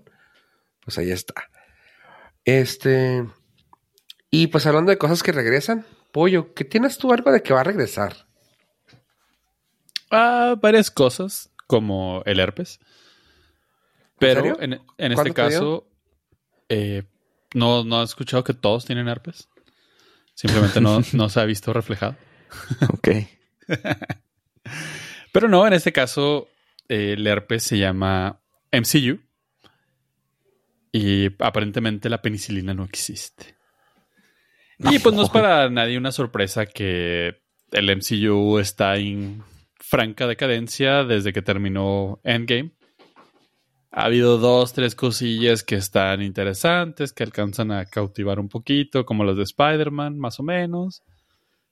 pues 0.84 0.98
ahí 0.98 1.12
está. 1.12 1.34
Este. 2.46 3.28
Y 4.30 4.48
pues 4.48 4.66
hablando 4.66 4.92
de 4.92 4.98
cosas 4.98 5.24
que 5.24 5.32
regresan, 5.32 5.86
Pollo, 6.12 6.54
¿qué 6.54 6.64
tienes 6.64 6.98
tú 6.98 7.12
algo 7.12 7.32
de 7.32 7.42
que 7.42 7.54
va 7.54 7.62
a 7.62 7.66
regresar? 7.66 8.28
Ah, 10.12 10.56
varias 10.62 10.92
cosas, 10.92 11.52
como 11.68 12.22
el 12.26 12.40
herpes. 12.40 12.80
Pero 14.20 14.58
en, 14.62 14.80
este 14.98 15.34
caso, 15.34 15.88
eh, 16.70 17.04
no, 17.54 17.84
no 17.84 18.02
he 18.02 18.06
escuchado 18.06 18.44
que 18.44 18.54
todos 18.54 18.86
tienen 18.86 19.10
herpes. 19.10 19.50
Simplemente 20.34 20.80
no, 20.80 21.02
no 21.14 21.30
se 21.30 21.40
ha 21.40 21.46
visto 21.46 21.74
reflejado. 21.74 22.16
Ok. 22.94 23.10
Pero 25.32 25.50
no, 25.50 25.68
en 25.68 25.74
este 25.74 25.92
caso, 25.92 26.48
el 26.88 27.26
herpes 27.26 27.64
se 27.64 27.78
llama 27.78 28.40
MCU 28.72 29.20
y 30.96 31.30
aparentemente 31.40 32.10
la 32.10 32.22
penicilina 32.22 32.74
no 32.74 32.86
existe. 32.86 33.58
Y 34.80 35.00
pues 35.00 35.14
no 35.14 35.24
es 35.24 35.30
para 35.30 35.70
nadie 35.70 35.98
una 35.98 36.14
sorpresa 36.14 36.68
que 36.68 37.42
el 37.74 37.98
MCU 37.98 38.60
está 38.60 38.96
en 38.96 39.44
franca 39.78 40.26
decadencia 40.26 41.04
desde 41.04 41.34
que 41.34 41.42
terminó 41.42 42.22
Endgame. 42.24 42.72
Ha 43.92 44.06
habido 44.06 44.38
dos, 44.38 44.72
tres 44.72 44.96
cosillas 44.96 45.64
que 45.64 45.76
están 45.76 46.22
interesantes, 46.22 47.12
que 47.12 47.24
alcanzan 47.24 47.74
a 47.74 47.88
cautivar 47.88 48.40
un 48.40 48.48
poquito, 48.48 49.06
como 49.06 49.26
los 49.26 49.36
de 49.36 49.44
Spider-Man, 49.44 50.18
más 50.18 50.40
o 50.40 50.44
menos. 50.44 51.04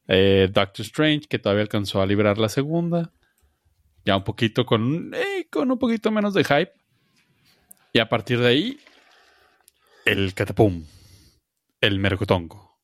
Eh, 0.10 0.50
Doctor 0.52 0.86
Strange, 0.86 1.28
que 1.30 1.40
todavía 1.40 1.62
alcanzó 1.62 2.02
a 2.02 2.06
librar 2.06 2.38
la 2.38 2.50
segunda. 2.50 3.14
Ya 4.04 4.18
un 4.18 4.26
poquito 4.26 4.66
con, 4.66 5.14
eh, 5.16 5.48
con 5.50 5.72
un 5.72 5.80
poquito 5.80 6.12
menos 6.12 6.34
de 6.34 6.44
hype. 6.44 6.74
Y 7.94 8.00
a 8.00 8.10
partir 8.10 8.40
de 8.40 8.48
ahí, 8.48 8.80
el 10.06 10.34
catapum, 10.34 10.86
el 11.82 12.00
mercotongo, 12.00 12.80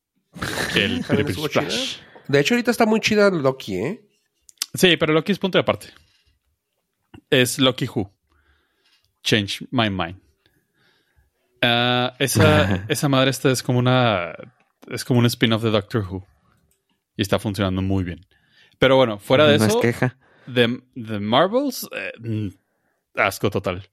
el 0.75 1.03
De 2.27 2.39
hecho, 2.39 2.53
ahorita 2.53 2.69
está 2.69 2.86
muy 2.86 2.99
chida 2.99 3.32
Loki, 3.32 3.75
¿eh? 3.75 4.10
Sí, 4.75 4.97
pero 4.97 5.13
Loki 5.13 5.32
es 5.32 5.39
punto 5.39 5.58
de 5.58 5.63
aparte. 5.63 5.88
Es 7.29 7.58
Loki 7.58 7.88
Who. 7.88 8.13
Change 9.23 9.65
my 9.71 9.89
mind. 9.89 10.21
Ah, 11.62 12.15
esa, 12.19 12.86
esa 12.89 13.10
madre 13.10 13.32
esta 13.32 13.49
es 13.49 13.63
como 13.63 13.79
una. 13.79 14.34
Es 14.88 15.03
como 15.03 15.19
un 15.19 15.25
spin-off 15.25 15.63
de 15.63 15.71
Doctor 15.71 16.05
Who. 16.08 16.25
Y 17.17 17.23
está 17.23 17.39
funcionando 17.39 17.82
muy 17.82 18.03
bien. 18.03 18.25
Pero 18.77 18.95
bueno, 18.95 19.19
fuera 19.19 19.45
de 19.45 19.55
eso. 19.55 19.79
queja. 19.82 20.17
De, 20.45 20.67
Marvels, 21.19 21.88
eh, 21.95 22.12
mm, 22.19 22.49
asco 23.15 23.49
total. 23.49 23.88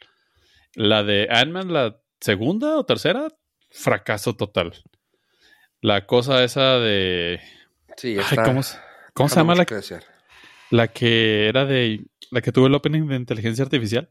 La 0.75 1.03
de 1.03 1.27
Ant-Man, 1.31 1.73
la 1.73 2.01
segunda 2.21 2.77
o 2.79 2.85
tercera, 2.85 3.29
fracaso 3.71 4.35
total. 4.37 4.73
La 5.81 6.07
cosa 6.07 6.43
esa 6.45 6.79
de. 6.79 7.41
Sí, 7.97 8.17
está, 8.19 8.45
¿Cómo, 8.45 8.63
se 9.29 9.37
llama 9.37 9.55
la, 9.55 9.65
que 9.65 9.81
la 10.71 10.89
que 10.89 11.49
era 11.49 11.65
de. 11.65 12.05
La 12.31 12.41
que 12.41 12.53
tuvo 12.53 12.67
el 12.67 12.75
opening 12.75 13.07
de 13.07 13.17
inteligencia 13.17 13.65
artificial? 13.65 14.11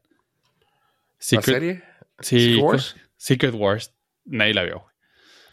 Secret, 1.18 1.46
¿La 1.46 1.52
serie? 1.52 1.84
Sí, 2.20 2.40
Secret 2.40 2.62
Wars. 2.62 2.96
Secret 3.16 3.54
Wars. 3.54 3.92
Nadie 4.24 4.54
la 4.54 4.64
vio. 4.64 4.86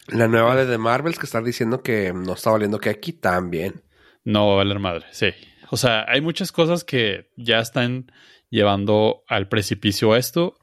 La 0.08 0.28
nueva 0.28 0.56
de 0.56 0.66
The 0.66 0.78
Marvels 0.78 1.18
que 1.18 1.26
está 1.26 1.40
diciendo 1.40 1.82
que 1.82 2.12
no 2.12 2.34
está 2.34 2.50
valiendo 2.50 2.78
que 2.78 2.90
aquí 2.90 3.12
también. 3.12 3.82
No 4.24 4.48
va 4.48 4.54
a 4.54 4.56
valer 4.56 4.78
madre, 4.78 5.06
sí. 5.12 5.28
O 5.70 5.76
sea, 5.76 6.04
hay 6.08 6.20
muchas 6.20 6.52
cosas 6.52 6.84
que 6.84 7.30
ya 7.36 7.58
están 7.58 8.10
llevando 8.50 9.24
al 9.28 9.48
precipicio 9.48 10.14
esto 10.16 10.58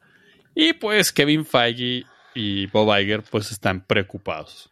y 0.55 0.73
pues 0.73 1.11
Kevin 1.11 1.45
Feige 1.45 2.05
y 2.33 2.67
Bob 2.67 2.97
Iger 2.97 3.23
pues 3.23 3.51
están 3.51 3.85
preocupados 3.85 4.71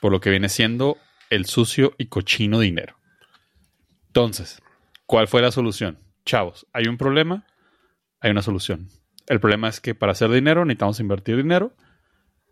por 0.00 0.12
lo 0.12 0.20
que 0.20 0.30
viene 0.30 0.48
siendo 0.48 0.98
el 1.30 1.46
sucio 1.46 1.94
y 1.98 2.06
cochino 2.06 2.60
dinero. 2.60 2.96
Entonces, 4.08 4.62
¿cuál 5.06 5.28
fue 5.28 5.42
la 5.42 5.50
solución? 5.50 5.98
Chavos, 6.24 6.66
hay 6.72 6.86
un 6.86 6.96
problema, 6.96 7.46
hay 8.20 8.30
una 8.30 8.42
solución. 8.42 8.88
El 9.26 9.40
problema 9.40 9.68
es 9.68 9.80
que 9.80 9.94
para 9.94 10.12
hacer 10.12 10.30
dinero 10.30 10.64
necesitamos 10.64 11.00
invertir 11.00 11.36
dinero. 11.36 11.74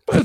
Pues, 0.05 0.23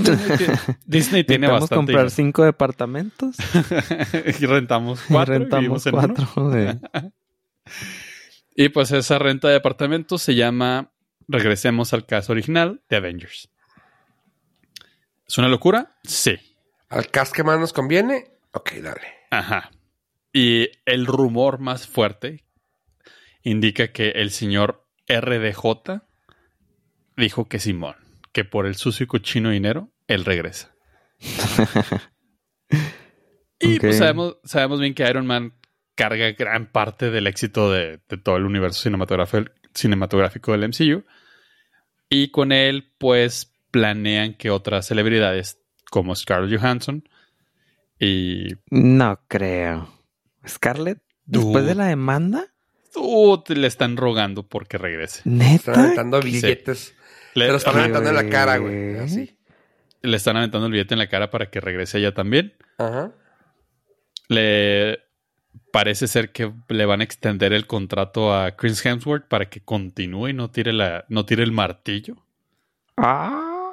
Disney, 0.85 1.25
tiene 1.27 1.47
bastante. 1.47 1.75
comprar 1.77 2.11
cinco 2.11 2.45
departamentos 2.45 3.37
y 4.41 4.47
rentamos 4.47 5.01
cuatro. 5.09 5.35
Y 5.35 5.39
rentamos 5.39 5.85
cuatro. 5.91 6.29
y 8.55 8.69
pues 8.69 8.91
esa 8.93 9.19
renta 9.19 9.49
de 9.49 9.55
departamentos 9.55 10.21
se 10.21 10.35
llama 10.35 10.90
regresemos 11.31 11.93
al 11.93 12.07
caso 12.07 12.33
original 12.33 12.83
de 12.89 12.97
Avengers. 12.97 13.51
¿Es 15.27 15.39
una 15.39 15.49
locura? 15.49 15.97
Sí. 16.03 16.39
¿Al 16.89 17.11
cast 17.11 17.33
que 17.35 17.45
más 17.45 17.59
nos 17.59 17.73
conviene? 17.73 18.33
Ok, 18.53 18.73
dale. 18.83 19.07
Ajá. 19.31 19.71
Y 20.33 20.69
el 20.85 21.07
rumor 21.07 21.61
más 21.61 21.87
fuerte 21.87 22.45
indica 23.43 23.93
que 23.93 24.11
el 24.11 24.31
señor 24.31 24.87
RDJ 25.09 26.03
dijo 27.17 27.49
que 27.49 27.59
Simón, 27.59 27.97
que 28.33 28.45
por 28.45 28.67
el 28.67 28.75
sucio 28.75 29.05
y 29.05 29.07
cochino 29.07 29.51
dinero, 29.51 29.93
él 30.09 30.25
regresa. 30.25 30.75
y 33.61 33.79
pues 33.79 33.99
sabemos, 33.99 34.39
sabemos 34.45 34.81
bien 34.81 34.95
que 34.95 35.09
Iron 35.09 35.27
Man 35.27 35.55
carga 35.95 36.33
gran 36.33 36.67
parte 36.67 37.11
del 37.11 37.27
éxito 37.27 37.71
de, 37.71 37.99
todo 38.23 38.37
el 38.37 38.45
universo 38.45 38.83
cinematográfico, 38.83 39.51
cinematográfico 39.75 40.53
del 40.53 40.69
MCU. 40.69 41.05
Y 42.11 42.31
con 42.33 42.53
él, 42.53 42.93
pues, 42.99 43.55
planean 43.71 44.35
que 44.35 44.51
otras 44.51 44.87
celebridades, 44.87 45.59
como 45.91 46.15
Scarlett 46.15 46.61
Johansson 46.61 47.09
y... 47.99 48.49
No 48.71 49.21
creo. 49.29 49.89
¿Scarlett? 50.47 50.99
¿Después 51.25 51.65
de 51.65 51.77
la 51.77 51.87
demanda? 51.87 52.53
Uh, 52.97 53.39
le 53.49 53.67
están 53.67 53.97
rogando 53.97 54.49
porque 54.49 54.77
regrese. 54.77 55.23
¿Neta? 55.25 55.71
Están 55.71 55.85
aventando 55.85 56.21
billetes. 56.21 56.95
Le, 57.35 57.47
lo 57.47 57.57
están 57.57 57.79
aventando 57.79 58.11
en 58.11 58.17
la 58.17 58.29
cara, 58.29 58.57
güey. 58.57 58.97
Así. 58.99 59.39
Le 60.03 60.17
están 60.17 60.37
aventando 60.37 60.67
el 60.67 60.73
billete 60.73 60.95
en 60.95 60.99
la 60.99 61.09
cara 61.09 61.31
para 61.31 61.51
que 61.51 61.61
regrese 61.61 61.99
ella 61.99 62.13
también. 62.13 62.55
Ajá. 62.79 63.13
Le 64.29 64.99
parece 65.73 66.09
ser 66.09 66.33
que 66.33 66.53
le 66.69 66.87
van 66.87 67.01
a 67.01 67.05
extender 67.05 67.53
el 67.53 67.67
contrato 67.67 68.35
a 68.35 68.57
Chris 68.57 68.85
Hemsworth 68.85 69.27
para 69.29 69.49
que 69.49 69.61
continúe 69.61 70.29
y 70.29 70.33
no 70.33 70.51
tire 70.51 70.73
la, 70.73 71.05
no 71.09 71.25
tire 71.25 71.43
el 71.43 71.53
martillo. 71.53 72.17
Ah. 72.97 73.73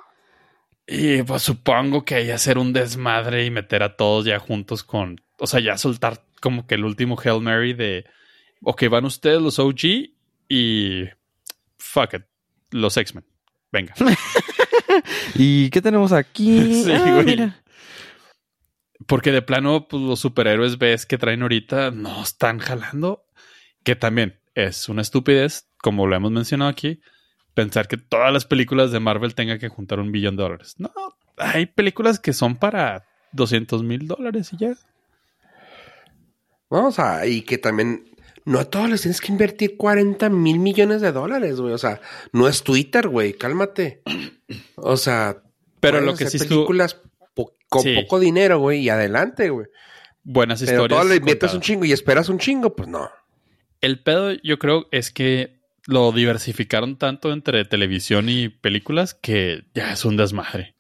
Y 0.88 1.22
pues 1.24 1.44
supongo 1.44 2.06
que 2.06 2.16
hay 2.16 2.32
hacer 2.32 2.58
un 2.58 2.72
desmadre 2.72 3.46
y 3.46 3.52
meter 3.52 3.84
a 3.84 3.98
todos 3.98 4.26
ya 4.26 4.40
juntos 4.40 4.84
con. 4.84 5.20
O 5.38 5.46
sea, 5.46 5.60
ya 5.60 5.78
soltar 5.78 6.24
como 6.40 6.66
que 6.66 6.76
el 6.76 6.86
último 6.86 7.18
Hail 7.22 7.42
Mary 7.42 7.74
de. 7.74 8.06
Ok, 8.62 8.88
van 8.90 9.06
ustedes 9.06 9.42
los 9.42 9.60
OG 9.60 10.12
y. 10.48 11.04
Fuck 11.78 12.14
it. 12.14 12.22
Los 12.72 12.96
X-Men. 12.96 13.26
Venga. 13.72 13.94
¿Y 15.36 15.70
qué 15.70 15.82
tenemos 15.82 16.12
aquí? 16.14 16.84
Sí, 16.86 16.92
ah, 16.94 17.22
Mira. 17.26 17.64
Porque 19.06 19.32
de 19.32 19.42
plano, 19.42 19.88
pues 19.88 20.02
los 20.02 20.20
superhéroes 20.20 20.78
ves 20.78 21.06
que 21.06 21.18
traen 21.18 21.44
ahorita 21.44 21.92
no 21.92 22.24
están 22.24 22.60
jalando. 22.60 23.24
Que 23.84 23.96
también 23.96 24.40
es 24.56 24.90
una 24.90 25.02
estupidez, 25.02 25.70
como 25.78 26.08
lo 26.08 26.16
hemos 26.16 26.32
mencionado 26.32 26.70
aquí, 26.70 27.00
pensar 27.54 27.88
que 27.88 27.98
todas 27.98 28.34
las 28.34 28.46
películas 28.46 28.92
de 28.92 29.00
Marvel 29.00 29.36
tengan 29.36 29.60
que 29.60 29.70
juntar 29.70 30.00
un 30.00 30.12
billón 30.12 30.36
de 30.36 30.44
dólares. 30.44 30.76
No, 30.78 30.92
hay 31.38 31.68
películas 31.68 32.20
que 32.20 32.34
son 32.34 32.58
para 32.58 33.06
200 33.34 33.84
mil 33.84 34.08
dólares 34.08 34.52
y 34.54 34.58
ya. 34.58 34.74
Vamos 36.70 37.00
a, 37.00 37.26
y 37.28 37.44
que 37.44 37.58
también 37.58 38.10
no 38.46 38.60
a 38.60 38.66
todos 38.66 38.90
les 38.90 39.02
tienes 39.02 39.22
que 39.22 39.32
invertir 39.32 39.78
40 39.78 40.30
mil 40.30 40.60
millones 40.60 41.02
de 41.02 41.12
dólares, 41.12 41.60
güey. 41.60 41.74
O 41.74 41.78
sea, 41.78 42.02
no 42.32 42.48
es 42.48 42.64
Twitter, 42.64 43.08
güey, 43.08 43.34
cálmate. 43.34 44.02
O 44.76 44.98
sea, 44.98 45.44
pero 45.80 46.02
lo 46.02 46.16
que 46.16 46.30
sí 46.30 46.40
películas 46.40 47.02
con 47.70 47.84
poco 47.96 48.20
dinero, 48.20 48.60
güey, 48.60 48.82
y 48.82 48.90
adelante, 48.90 49.50
güey. 49.50 49.68
Buenas 50.24 50.62
historias. 50.62 50.84
Pero 50.84 50.96
todo 50.96 51.10
le 51.10 51.18
inviertes 51.18 51.54
un 51.54 51.62
chingo 51.62 51.86
y 51.86 51.92
esperas 51.92 52.30
un 52.30 52.38
chingo, 52.40 52.76
pues 52.76 52.90
no. 52.90 53.10
El 53.82 54.02
pedo, 54.02 54.32
yo 54.44 54.60
creo, 54.60 54.88
es 54.92 55.12
que 55.12 55.62
lo 55.86 56.12
diversificaron 56.12 56.98
tanto 56.98 57.32
entre 57.32 57.64
televisión 57.66 58.28
y 58.30 58.50
películas 58.50 59.14
que 59.14 59.66
ya 59.74 59.94
es 59.94 60.04
un 60.06 60.18
desmadre. 60.18 60.76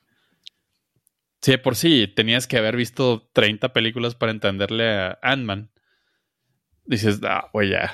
Sí, 1.41 1.55
por 1.57 1.75
sí, 1.75 2.11
tenías 2.13 2.47
que 2.47 2.57
haber 2.57 2.75
visto 2.75 3.29
30 3.33 3.71
películas 3.71 4.15
para 4.15 4.31
entenderle 4.31 4.89
a 4.89 5.19
Ant-Man. 5.21 5.71
Dices, 6.85 7.19
ah, 7.23 7.49
güey, 7.53 7.69
ya. 7.69 7.93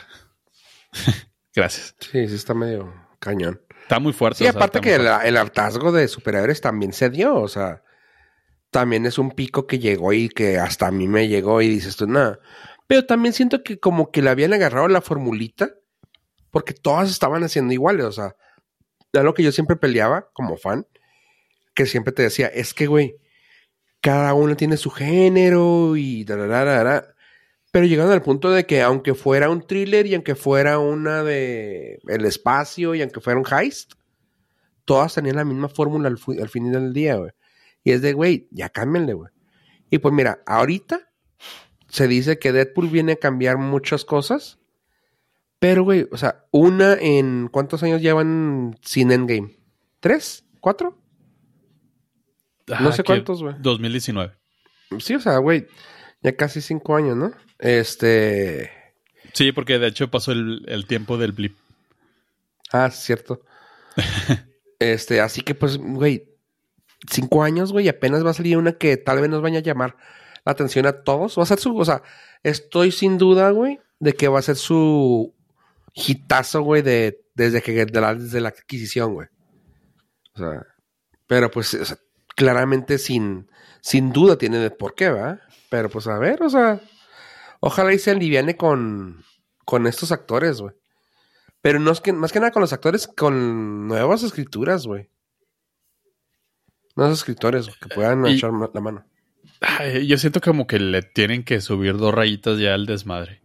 Gracias. 1.56 1.96
Sí, 2.00 2.28
sí, 2.28 2.36
está 2.36 2.54
medio 2.54 2.94
cañón. 3.20 3.62
Está 3.82 4.00
muy 4.00 4.14
fuerte. 4.14 4.40
Sí, 4.40 4.48
aparte 4.48 4.80
que 4.82 4.96
el, 4.96 5.06
el, 5.06 5.38
hartazgo 5.38 5.92
de 5.92 6.08
superhéroes 6.08 6.62
también 6.62 6.94
se 6.94 7.10
dio, 7.10 7.36
o 7.36 7.48
sea 7.48 7.83
también 8.74 9.06
es 9.06 9.18
un 9.18 9.32
pico 9.32 9.66
que 9.68 9.80
llegó 9.80 10.12
y 10.12 10.28
que 10.28 10.58
hasta 10.58 10.88
a 10.88 10.92
mí 10.92 11.08
me 11.08 11.30
llegó 11.30 11.62
y 11.62 11.70
dices 11.70 11.96
tú, 11.96 12.08
nada. 12.08 12.40
Pero 12.88 13.06
también 13.06 13.34
siento 13.34 13.64
que 13.64 13.80
como 13.80 14.12
que 14.12 14.22
le 14.22 14.30
habían 14.30 14.52
agarrado 14.52 14.90
la 14.90 15.00
formulita, 15.00 15.76
porque 16.52 16.74
todas 16.74 17.10
estaban 17.10 17.44
haciendo 17.44 17.74
iguales, 17.74 18.06
o 18.06 18.12
sea, 18.12 18.36
era 19.14 19.24
lo 19.24 19.34
que 19.34 19.44
yo 19.44 19.54
siempre 19.54 19.78
peleaba 19.78 20.30
como 20.34 20.58
fan, 20.58 20.86
que 21.74 21.86
siempre 21.86 22.12
te 22.12 22.24
decía, 22.24 22.48
es 22.48 22.74
que, 22.74 22.88
güey, 22.88 23.16
cada 24.02 24.34
uno 24.34 24.58
tiene 24.58 24.76
su 24.76 24.90
género 24.90 25.96
y 25.96 26.26
da, 26.26 26.36
da, 26.36 26.84
da, 26.84 27.16
pero 27.72 27.86
llegando 27.86 28.14
al 28.14 28.22
punto 28.22 28.52
de 28.52 28.66
que 28.66 28.82
aunque 28.82 29.14
fuera 29.14 29.50
un 29.50 29.66
thriller 29.66 30.06
y 30.06 30.16
aunque 30.16 30.36
fuera 30.36 30.80
una 30.80 31.24
de 31.24 32.00
el 32.08 32.26
espacio 32.26 32.94
y 32.96 33.02
aunque 33.02 33.22
fuera 33.22 33.40
un 33.40 33.46
heist, 33.52 33.94
todas 34.86 35.16
tenían 35.16 35.38
la 35.38 35.46
misma 35.46 35.70
fórmula 35.70 36.10
al, 36.10 36.18
al 36.42 36.50
fin 36.50 36.72
del 36.72 36.94
día, 36.94 37.16
güey. 37.16 37.32
Y 37.84 37.92
es 37.92 38.02
de, 38.02 38.14
güey, 38.14 38.48
ya 38.52 38.70
cámbienle, 38.70 39.14
güey. 39.14 39.32
Y 39.90 40.00
pues 40.00 40.14
mira, 40.14 40.42
ahorita 40.46 41.12
se 41.90 42.08
dice 42.08 42.40
que 42.40 42.52
Deadpool 42.52 42.88
viene 42.88 43.14
a 43.14 43.18
cambiar 43.18 43.58
muchas 43.58 44.06
cosas. 44.06 44.60
Pero, 45.60 45.84
güey, 45.84 46.08
o 46.12 46.18
sea, 46.18 46.46
una 46.52 46.94
en. 46.94 47.48
¿Cuántos 47.50 47.84
años 47.84 48.02
llevan 48.02 48.78
sin 48.82 49.12
Endgame? 49.12 49.58
¿Tres? 50.00 50.46
¿Cuatro? 50.60 51.00
no 52.68 52.92
sé 52.92 53.04
cuántos, 53.04 53.44
güey. 53.44 53.56
2019. 53.60 54.34
Sí, 55.00 55.16
o 55.16 55.20
sea, 55.20 55.38
güey, 55.38 55.68
ya 56.22 56.36
casi 56.36 56.62
cinco 56.62 56.96
años, 56.96 57.16
¿no? 57.16 57.32
Este. 57.60 58.72
Sí, 59.34 59.52
porque 59.52 59.80
de 59.80 59.88
hecho 59.88 60.10
pasó 60.10 60.32
el, 60.32 60.64
el 60.68 60.86
tiempo 60.86 61.18
del 61.18 61.32
blip. 61.32 61.56
Ah, 62.72 62.90
cierto. 62.90 63.42
este, 64.80 65.22
así 65.22 65.42
que 65.42 65.54
pues, 65.56 65.78
güey, 65.78 66.33
cinco 67.10 67.44
años, 67.44 67.72
güey, 67.72 67.86
y 67.86 67.90
apenas 67.90 68.26
va 68.26 68.32
a 68.32 68.34
salir 68.34 68.58
una 68.58 68.74
que 68.74 68.98
tal 68.98 69.22
vez 69.22 69.30
nos 69.30 69.42
vaya 69.42 69.60
a 69.60 69.64
llamar 69.64 69.96
la 70.46 70.52
atención 70.52 70.86
a 70.86 71.04
todos. 71.04 71.38
Va 71.38 71.44
a 71.44 71.48
ser 71.48 71.60
su, 71.60 71.76
o 71.78 71.86
sea, 71.86 72.04
estoy 72.44 72.92
sin 72.92 73.18
duda, 73.18 73.52
güey, 73.52 73.80
de 74.00 74.14
que 74.14 74.28
va 74.28 74.40
a 74.40 74.44
ser 74.44 74.56
su 74.56 75.34
hitazo, 75.94 76.62
güey, 76.62 76.82
de, 76.82 77.22
desde 77.36 77.62
que 77.62 77.86
la, 77.86 78.16
desde 78.16 78.42
la 78.42 78.50
adquisición, 78.50 79.14
güey. 79.14 79.28
O 80.36 80.40
sea, 80.40 80.66
pero 81.28 81.52
pues, 81.52 81.98
claramente 82.36 82.98
sin, 82.98 83.50
sin 83.82 84.12
duda 84.12 84.38
tiene 84.38 84.58
de 84.58 84.72
por 84.72 84.96
qué, 84.96 85.10
¿va? 85.10 85.40
Pero 85.70 85.90
pues 85.90 86.08
a 86.08 86.18
ver, 86.20 86.44
o 86.44 86.50
sea, 86.50 86.82
ojalá 87.60 87.94
y 87.94 88.00
se 88.00 88.12
aliviane 88.12 88.56
con, 88.56 89.24
con 89.66 89.88
estos 89.88 90.12
actores, 90.12 90.62
güey. 90.62 90.74
Pero 91.62 91.80
no 91.80 91.92
es 91.92 92.02
que, 92.02 92.12
más 92.12 92.32
que 92.32 92.40
nada 92.40 92.52
con 92.52 92.62
los 92.62 92.74
actores, 92.74 93.08
con 93.08 93.88
nuevas 93.88 94.22
escrituras, 94.24 94.86
güey. 94.86 95.10
Nuevos 96.96 97.20
escritores 97.20 97.68
que 97.82 97.90
puedan 97.90 98.26
echar 98.28 98.52
la 98.52 98.82
mano. 98.82 99.06
yo 100.04 100.18
siento 100.18 100.42
como 100.42 100.68
que 100.68 100.80
le 100.80 101.02
tienen 101.02 101.44
que 101.44 101.62
subir 101.62 101.98
dos 101.98 102.14
rayitas 102.14 102.60
ya 102.60 102.74
al 102.74 102.86
desmadre. 102.86 103.42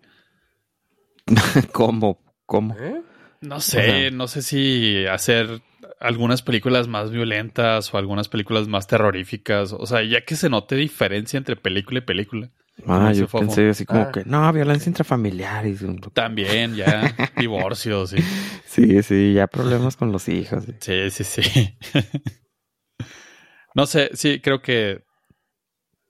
¿Cómo? 1.72 2.20
¿Cómo? 2.46 2.76
¿Eh? 2.78 3.02
No 3.40 3.60
sé, 3.60 4.10
no 4.10 4.26
sé 4.26 4.42
si 4.42 5.06
hacer 5.06 5.62
algunas 6.00 6.42
películas 6.42 6.88
más 6.88 7.10
violentas 7.10 7.92
o 7.92 7.98
algunas 7.98 8.28
películas 8.28 8.68
más 8.68 8.86
terroríficas. 8.86 9.72
O 9.72 9.86
sea, 9.86 10.02
ya 10.02 10.24
que 10.24 10.36
se 10.36 10.48
note 10.48 10.74
diferencia 10.74 11.38
entre 11.38 11.56
película 11.56 11.98
y 11.98 12.02
película. 12.02 12.50
Ah, 12.86 13.12
yo 13.12 13.26
pensé 13.26 13.70
así 13.70 13.84
como 13.84 14.02
ah. 14.02 14.12
que, 14.12 14.24
no, 14.24 14.52
violencia 14.52 14.88
intrafamiliar. 14.88 15.66
Y... 15.66 15.76
También, 16.12 16.76
ya, 16.76 17.14
divorcios. 17.36 18.12
Y... 18.12 18.22
Sí, 18.66 19.02
sí, 19.02 19.34
ya 19.34 19.46
problemas 19.46 19.96
con 19.96 20.12
los 20.12 20.28
hijos. 20.28 20.64
Sí, 20.80 21.10
sí, 21.10 21.24
sí. 21.24 21.76
No 23.74 23.86
sé, 23.86 24.10
sí, 24.14 24.40
creo 24.40 24.62
que. 24.62 25.04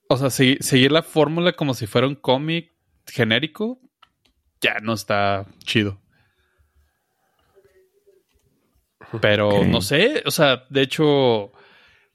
O 0.09 0.16
sea, 0.16 0.30
seguir 0.30 0.91
la 0.91 1.03
fórmula 1.03 1.53
como 1.53 1.74
si 1.74 1.87
fuera 1.87 2.07
un 2.07 2.14
cómic 2.14 2.72
genérico 3.07 3.78
ya 4.61 4.80
no 4.80 4.95
está 4.95 5.47
chido. 5.64 6.01
Pero 9.20 9.64
no 9.64 9.80
sé, 9.80 10.22
o 10.26 10.30
sea, 10.30 10.66
de 10.68 10.82
hecho, 10.82 11.53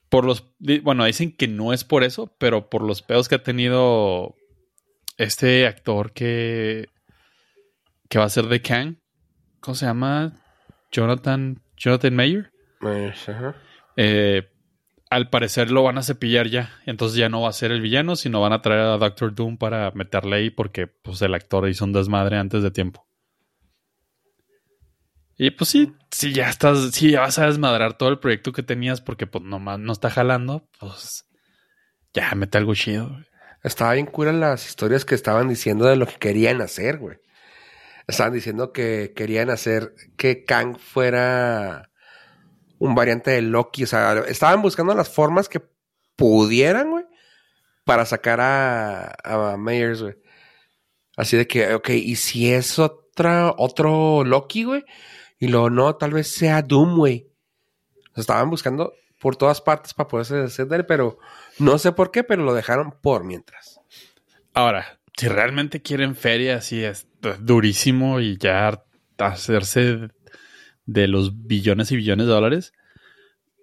por 0.09 0.25
los. 0.25 0.53
Bueno, 0.83 1.05
dicen 1.05 1.35
que 1.35 1.47
no 1.47 1.73
es 1.73 1.83
por 1.83 2.03
eso, 2.03 2.35
pero 2.37 2.69
por 2.69 2.83
los 2.83 3.01
pedos 3.01 3.27
que 3.27 3.35
ha 3.35 3.43
tenido 3.43 4.35
este 5.17 5.65
actor 5.65 6.13
que. 6.13 6.89
que 8.09 8.19
va 8.19 8.25
a 8.25 8.29
ser 8.29 8.45
de 8.45 8.61
Kang. 8.61 8.97
¿Cómo 9.59 9.75
se 9.75 9.85
llama? 9.85 10.39
Jonathan. 10.91 11.63
Jonathan 11.77 12.15
Mayer. 12.15 12.51
Eh, 13.95 14.47
al 15.13 15.29
parecer 15.29 15.69
lo 15.69 15.83
van 15.83 15.97
a 15.97 16.03
cepillar 16.03 16.47
ya. 16.47 16.71
Entonces 16.85 17.17
ya 17.17 17.29
no 17.29 17.41
va 17.41 17.49
a 17.49 17.53
ser 17.53 17.71
el 17.71 17.81
villano, 17.81 18.15
sino 18.15 18.41
van 18.41 18.53
a 18.53 18.61
traer 18.61 18.81
a 18.81 18.97
Doctor 18.97 19.33
Doom 19.33 19.57
para 19.57 19.91
meterle 19.91 20.37
ahí 20.37 20.49
porque 20.49 20.87
pues, 20.87 21.21
el 21.21 21.33
actor 21.35 21.69
hizo 21.69 21.85
un 21.85 21.93
desmadre 21.93 22.37
antes 22.37 22.63
de 22.63 22.71
tiempo. 22.71 23.07
Y 25.37 25.51
pues 25.51 25.69
sí, 25.69 25.93
si 26.11 26.31
ya 26.33 26.49
estás, 26.49 26.91
si 26.91 27.11
ya 27.11 27.21
vas 27.21 27.39
a 27.39 27.47
desmadrar 27.47 27.97
todo 27.97 28.09
el 28.09 28.19
proyecto 28.19 28.51
que 28.51 28.63
tenías 28.63 29.01
porque 29.01 29.25
pues 29.25 29.43
nomás 29.43 29.79
no 29.79 29.91
está 29.91 30.09
jalando, 30.09 30.69
pues 30.79 31.25
ya 32.13 32.33
mete 32.35 32.57
algo 32.57 32.75
chido. 32.75 33.17
Estaba 33.63 33.93
bien 33.93 34.05
cura 34.05 34.31
las 34.31 34.67
historias 34.67 35.05
que 35.05 35.15
estaban 35.15 35.47
diciendo 35.47 35.85
de 35.85 35.95
lo 35.95 36.05
que 36.05 36.17
querían 36.17 36.61
hacer, 36.61 36.97
güey. 36.97 37.17
Estaban 38.07 38.33
diciendo 38.33 38.73
que 38.73 39.13
querían 39.15 39.49
hacer 39.49 39.93
que 40.17 40.43
Kang 40.43 40.77
fuera 40.77 41.89
un 42.83 42.95
variante 42.95 43.31
de 43.31 43.41
Loki. 43.41 43.83
O 43.83 43.87
sea, 43.87 44.23
estaban 44.27 44.61
buscando 44.61 44.93
las 44.93 45.09
formas 45.09 45.47
que 45.47 45.61
pudieran, 46.17 46.91
güey, 46.91 47.05
para 47.85 48.05
sacar 48.05 48.41
a, 48.41 49.13
a 49.23 49.55
güey. 49.55 50.15
Así 51.15 51.37
de 51.37 51.47
que, 51.47 51.73
ok, 51.75 51.89
¿y 51.91 52.17
si 52.17 52.51
es 52.51 52.79
otra, 52.79 53.53
otro 53.57 54.25
Loki, 54.25 54.65
güey? 54.65 54.83
Y 55.39 55.47
luego, 55.47 55.69
no, 55.69 55.95
tal 55.95 56.11
vez 56.11 56.33
sea 56.33 56.61
Doom, 56.61 56.97
güey. 56.97 57.29
O 58.11 58.15
sea, 58.15 58.21
estaban 58.21 58.49
buscando 58.49 58.93
por 59.21 59.37
todas 59.37 59.61
partes 59.61 59.93
para 59.93 60.09
poderse 60.09 60.35
deshacer 60.35 60.67
de 60.67 60.75
él, 60.77 60.85
pero 60.85 61.17
no 61.59 61.77
sé 61.77 61.93
por 61.93 62.11
qué, 62.11 62.25
pero 62.25 62.43
lo 62.43 62.53
dejaron 62.53 62.91
por 63.01 63.23
mientras. 63.23 63.79
Ahora, 64.53 64.99
si 65.15 65.29
realmente 65.29 65.81
quieren 65.81 66.17
feria, 66.17 66.57
así 66.57 66.83
es 66.83 67.07
durísimo 67.39 68.19
y 68.19 68.37
ya 68.37 68.83
hacerse 69.17 70.09
de 70.85 71.07
los 71.07 71.45
billones 71.47 71.91
y 71.91 71.95
billones 71.95 72.27
de 72.27 72.33
dólares, 72.33 72.73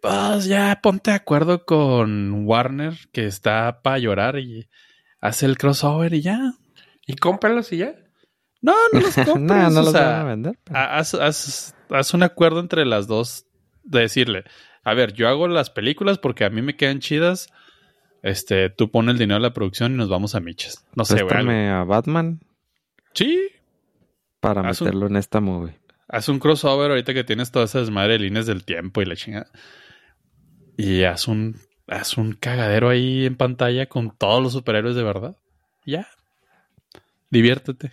pues 0.02 0.46
ya 0.46 0.80
ponte 0.82 1.10
de 1.10 1.16
acuerdo 1.16 1.64
con 1.64 2.44
Warner, 2.46 2.94
que 3.12 3.26
está 3.26 3.82
para 3.82 3.98
llorar 3.98 4.38
y 4.38 4.68
hace 5.20 5.46
el 5.46 5.58
crossover 5.58 6.14
y 6.14 6.22
ya. 6.22 6.54
¿Y 7.06 7.16
cómpralos 7.16 7.72
y 7.72 7.78
ya? 7.78 7.94
No, 8.62 8.74
no 8.92 9.00
los 9.00 9.14
compres. 9.14 9.38
no, 9.40 9.70
no 9.70 9.80
o 9.80 9.82
los 9.84 9.92
sea, 9.92 10.06
van 10.10 10.20
a 10.20 10.24
vender. 10.24 10.58
pero- 10.64 10.78
haz, 10.78 11.14
haz- 11.14 11.74
haz 11.90 12.14
un 12.14 12.22
acuerdo 12.22 12.60
entre 12.60 12.84
las 12.86 13.06
dos 13.06 13.46
de 13.84 14.00
decirle, 14.00 14.44
a 14.84 14.94
ver, 14.94 15.12
yo 15.12 15.28
hago 15.28 15.48
las 15.48 15.68
películas 15.70 16.18
porque 16.18 16.44
a 16.44 16.50
mí 16.50 16.62
me 16.62 16.76
quedan 16.76 17.00
chidas. 17.00 17.48
Este, 18.22 18.68
tú 18.68 18.90
pon 18.90 19.08
el 19.08 19.16
dinero 19.16 19.36
de 19.40 19.48
la 19.48 19.54
producción 19.54 19.92
y 19.92 19.96
nos 19.96 20.10
vamos 20.10 20.34
a 20.34 20.40
miches. 20.40 20.86
No 20.94 21.06
sé, 21.06 21.22
güey. 21.22 21.68
a 21.68 21.84
Batman 21.84 22.40
Sí, 23.14 23.40
para 24.40 24.60
Haz 24.68 24.80
un- 24.82 24.86
meterlo 24.86 25.06
en 25.06 25.16
esta 25.16 25.40
movie. 25.40 25.79
Haz 26.10 26.28
un 26.28 26.38
crossover 26.38 26.90
ahorita 26.90 27.14
que 27.14 27.24
tienes 27.24 27.50
toda 27.50 27.64
esa 27.64 27.80
desmadre 27.80 28.14
de 28.14 28.18
líneas 28.20 28.46
del 28.46 28.64
tiempo 28.64 29.00
y 29.00 29.06
la 29.06 29.16
chingada. 29.16 29.50
Y 30.76 31.04
haz 31.04 31.28
un, 31.28 31.56
haz 31.88 32.16
un 32.18 32.32
cagadero 32.32 32.88
ahí 32.88 33.26
en 33.26 33.36
pantalla 33.36 33.86
con 33.86 34.16
todos 34.16 34.42
los 34.42 34.52
superhéroes 34.52 34.96
de 34.96 35.02
verdad. 35.02 35.36
Ya. 35.86 36.08
Diviértete. 37.30 37.92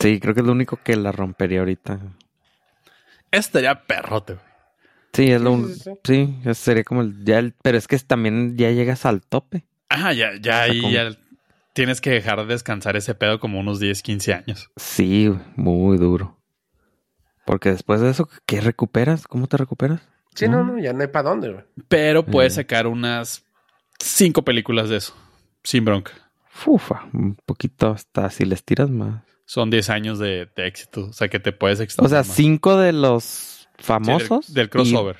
Sí, 0.00 0.20
creo 0.20 0.34
que 0.34 0.40
es 0.40 0.46
lo 0.46 0.52
único 0.52 0.78
que 0.82 0.96
la 0.96 1.12
rompería 1.12 1.60
ahorita. 1.60 1.98
Estaría 3.30 3.84
perrote, 3.86 4.34
güey. 4.34 4.44
Sí, 5.12 5.32
es 5.32 5.40
lo 5.40 5.50
Sí, 5.50 5.56
un- 5.62 5.74
sí, 5.74 5.80
sí. 5.80 5.90
sí, 6.04 6.38
ese 6.42 6.54
sería 6.54 6.84
como 6.84 7.00
el, 7.02 7.24
ya 7.24 7.38
el- 7.38 7.54
pero 7.62 7.78
es 7.78 7.88
que 7.88 7.98
también 7.98 8.56
ya 8.56 8.70
llegas 8.70 9.04
al 9.06 9.22
tope. 9.22 9.64
Ajá, 9.88 10.12
ya, 10.12 10.32
ya 10.34 10.38
O 10.38 10.42
sea, 10.42 10.62
ahí 10.62 10.80
como- 10.80 10.92
ya 10.92 11.08
tienes 11.78 12.00
que 12.00 12.10
dejar 12.10 12.38
de 12.40 12.46
descansar 12.46 12.96
ese 12.96 13.14
pedo 13.14 13.38
como 13.38 13.60
unos 13.60 13.78
10, 13.78 14.02
15 14.02 14.34
años. 14.34 14.68
Sí, 14.76 15.32
muy 15.56 15.96
duro. 15.96 16.36
Porque 17.46 17.70
después 17.70 18.00
de 18.00 18.10
eso, 18.10 18.28
¿qué 18.46 18.60
recuperas? 18.60 19.26
¿Cómo 19.26 19.46
te 19.46 19.56
recuperas? 19.56 20.00
Sí, 20.34 20.48
no, 20.48 20.64
no, 20.64 20.78
ya 20.80 20.92
no 20.92 21.00
hay 21.02 21.06
para 21.08 21.28
dónde, 21.30 21.50
güey. 21.52 21.64
Pero 21.88 22.24
puedes 22.26 22.52
Mm. 22.54 22.56
sacar 22.56 22.86
unas 22.88 23.44
cinco 23.98 24.42
películas 24.42 24.88
de 24.88 24.96
eso. 24.96 25.14
Sin 25.62 25.84
bronca. 25.84 26.12
Fufa, 26.50 27.08
un 27.12 27.36
poquito 27.46 27.90
hasta 27.90 28.28
si 28.30 28.44
les 28.44 28.64
tiras 28.64 28.90
más. 28.90 29.22
Son 29.46 29.70
10 29.70 29.88
años 29.90 30.18
de, 30.18 30.48
de 30.56 30.66
éxito. 30.66 31.06
O 31.06 31.12
sea 31.12 31.28
que 31.28 31.38
te 31.40 31.52
puedes 31.52 31.78
O 31.80 31.82
extender. 31.84 32.10
sea, 32.10 32.18
más. 32.18 32.26
cinco 32.26 32.76
de 32.76 32.92
los 32.92 33.22
Sí, 33.24 33.66
del- 33.76 33.84
famosos. 33.84 34.52
del, 34.52 34.66
y- 34.66 34.68
crossover. 34.70 35.16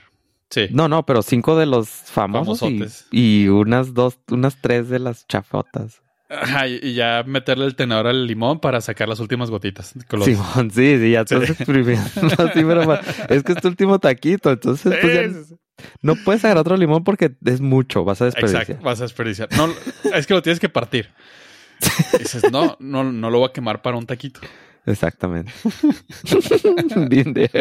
Sí. 0.50 0.66
No, 0.70 0.88
no, 0.88 1.06
pero 1.06 1.22
cinco 1.22 1.56
de 1.56 1.66
los 1.66 1.88
famosos 1.88 2.62
y, 2.62 2.78
Famosotes. 2.78 3.06
y 3.12 3.48
unas 3.48 3.94
dos, 3.94 4.18
unas 4.30 4.60
tres 4.60 4.88
de 4.88 4.98
las 4.98 5.26
chafotas. 5.28 6.02
Ajá, 6.30 6.66
y 6.68 6.78
y 6.82 6.94
ya 6.94 7.24
meterle 7.26 7.64
el 7.64 7.74
tenedor 7.74 8.06
al 8.06 8.26
limón 8.26 8.60
para 8.60 8.80
sacar 8.82 9.08
las 9.08 9.18
últimas 9.20 9.48
gotitas. 9.50 9.94
Los- 10.10 10.24
Simón, 10.26 10.70
sí, 10.70 10.98
sí, 10.98 11.10
ya 11.12 11.20
estás 11.22 11.48
exprimiendo 11.50 12.02
así, 12.38 12.62
pero 12.64 12.94
es 13.30 13.42
que 13.42 13.52
es 13.52 13.60
tu 13.62 13.68
último 13.68 13.98
taquito, 13.98 14.50
entonces 14.50 14.94
pues, 15.00 15.14
ya 15.14 15.22
Sí, 15.28 15.34
sí, 15.34 15.44
sí. 15.48 15.56
no 16.02 16.16
puedes 16.16 16.44
agarrar 16.44 16.60
otro 16.60 16.76
limón 16.76 17.02
porque 17.04 17.34
es 17.46 17.60
mucho, 17.62 18.04
vas 18.04 18.20
a 18.20 18.26
desperdiciar. 18.26 18.62
Exacto, 18.62 18.84
vas 18.84 19.00
a 19.00 19.04
desperdiciar. 19.04 19.48
No, 19.56 19.68
es 20.14 20.26
que 20.26 20.34
lo 20.34 20.42
tienes 20.42 20.60
que 20.60 20.68
partir. 20.68 21.08
Dices, 22.18 22.50
no, 22.52 22.76
no, 22.80 23.04
no 23.04 23.30
lo 23.30 23.38
voy 23.38 23.48
a 23.48 23.52
quemar 23.52 23.80
para 23.80 23.96
un 23.96 24.04
taquito. 24.04 24.40
Exactamente. 24.84 25.52
Been 27.08 27.32
there. 27.34 27.60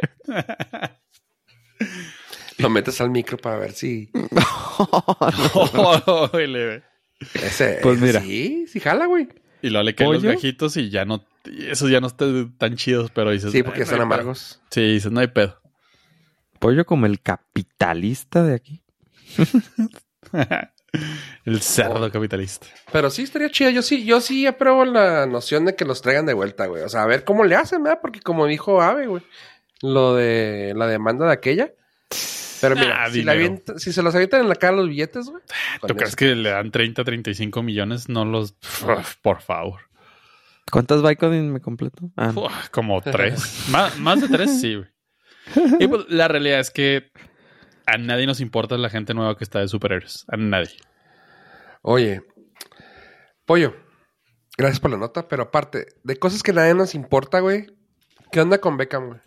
Lo 2.58 2.70
metes 2.70 3.00
al 3.02 3.12
micro 3.12 3.38
para 3.38 3.58
ver 3.60 3.72
si. 3.74 4.10
Órale. 5.54 6.84
Ese, 7.34 7.80
Pues 7.82 8.00
mira. 8.00 8.22
Sí, 8.22 8.66
sí, 8.68 8.80
jala, 8.80 9.06
güey. 9.06 9.28
y 9.62 9.70
luego 9.70 9.84
le 9.84 9.96
caen 9.96 10.14
los 10.14 10.24
gajitos 10.24 10.78
y 10.78 10.90
ya 10.90 11.06
no. 11.06 11.24
y 11.46 11.68
esos 11.68 11.90
ya 11.90 12.00
no 12.00 12.08
están 12.08 12.56
tan 12.58 12.76
chidos, 12.76 13.10
pero 13.12 13.32
dices. 13.32 13.52
Sí, 13.52 13.64
porque 13.64 13.80
"Ay, 13.82 13.86
no 13.88 13.92
están 13.92 14.00
hay 14.02 14.06
pedo". 14.08 14.14
amargos. 14.14 14.62
Sí, 14.70 14.82
dices, 14.94 15.12
no 15.12 15.20
hay 15.20 15.28
pedo. 15.28 15.60
Pollo 16.60 16.86
como 16.86 17.06
el 17.06 17.22
capitalista 17.22 18.44
de 18.44 18.54
aquí. 18.56 18.82
el 21.46 21.62
cerdo 21.62 22.06
Oh. 22.06 22.12
capitalista. 22.12 22.68
Pero 22.92 23.10
sí 23.10 23.24
estaría 23.24 23.50
chido. 23.50 23.70
Yo 23.70 23.82
sí, 23.82 24.06
yo 24.06 24.22
sí 24.22 24.46
apruebo 24.48 24.86
la 24.86 25.26
noción 25.26 25.66
de 25.66 25.76
que 25.76 25.86
los 25.86 26.02
traigan 26.02 26.26
de 26.26 26.34
vuelta, 26.34 26.66
güey. 26.68 26.84
O 26.84 26.90
sea, 26.90 27.04
a 27.04 27.08
ver 27.08 27.24
cómo 27.24 27.44
le 27.46 27.56
hacen, 27.56 27.84
¿verdad? 27.84 28.00
Porque 28.02 28.22
como 28.22 28.46
dijo 28.48 28.82
Ave, 28.82 29.08
güey, 29.08 29.24
lo 29.82 30.16
de 30.16 30.74
la 30.76 30.88
demanda 30.88 31.26
de 31.28 31.34
aquella. 31.34 31.72
Pero 32.60 32.76
mira, 32.76 33.04
Ah, 33.04 33.10
si, 33.12 33.22
la 33.24 33.34
dinero. 33.34 33.52
avienta- 33.54 33.80
si 33.80 33.94
se 33.94 34.02
los 34.02 34.16
avientan 34.16 34.42
en 34.42 34.50
la 34.50 34.56
cara 34.56 34.78
los 34.78 34.90
billetes, 34.90 35.28
güey. 35.30 35.44
¿Tú 35.82 35.88
con 35.88 35.98
crees 35.98 36.10
eso. 36.10 36.18
que 36.18 36.36
le 36.36 36.50
dan 36.50 36.72
30, 36.72 37.04
35 37.04 37.62
millones? 37.62 38.10
No 38.10 38.26
los. 38.26 38.54
Por 39.22 39.42
favor. 39.42 39.82
¿Cuántas 40.72 41.02
Vicodin 41.04 41.54
me 41.54 41.62
completo? 41.62 42.10
Ah. 42.18 42.34
Uf, 42.36 42.70
como 42.70 43.00
tres. 43.02 43.66
más, 43.70 43.98
más 44.00 44.22
de 44.22 44.28
tres, 44.28 44.60
sí, 44.60 44.76
güey. 44.76 44.90
Y 45.80 45.88
pues, 45.88 46.06
la 46.10 46.28
realidad 46.28 46.60
es 46.60 46.72
que 46.72 47.12
a 47.86 47.98
nadie 47.98 48.26
nos 48.26 48.42
importa 48.42 48.76
la 48.78 48.90
gente 48.90 49.14
nueva 49.14 49.38
que 49.38 49.44
está 49.46 49.60
de 49.60 49.68
superhéroes. 49.68 50.26
A 50.28 50.36
nadie. 50.36 50.76
Oye, 51.84 52.22
Pollo, 53.46 53.74
gracias 54.58 54.82
por 54.82 54.92
la 54.92 54.98
nota, 54.98 55.28
pero 55.30 55.44
aparte, 55.44 55.86
de 56.04 56.18
cosas 56.18 56.44
que 56.44 56.52
a 56.52 56.56
nadie 56.56 56.74
nos 56.74 56.96
importa, 56.96 57.40
güey. 57.40 57.68
¿Qué 58.32 58.42
onda 58.42 58.58
con 58.58 58.76
Beckham, 58.76 59.08
güey? 59.08 59.20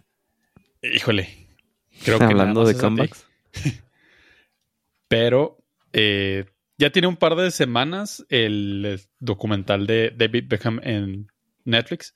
Híjole. 0.83 1.49
Creo 2.05 2.19
que 2.19 2.25
Hablando 2.25 2.65
de 2.65 2.77
comebacks. 2.77 3.27
Pero 5.09 5.59
eh, 5.93 6.45
ya 6.79 6.91
tiene 6.91 7.09
un 7.09 7.17
par 7.17 7.35
de 7.37 7.51
semanas 7.51 8.25
el, 8.29 8.85
eh, 8.87 9.01
documental 9.19 9.87
de 9.87 10.15
David 10.17 10.45
Beckham 10.49 10.81
en 10.83 11.31
Netflix. 11.65 12.15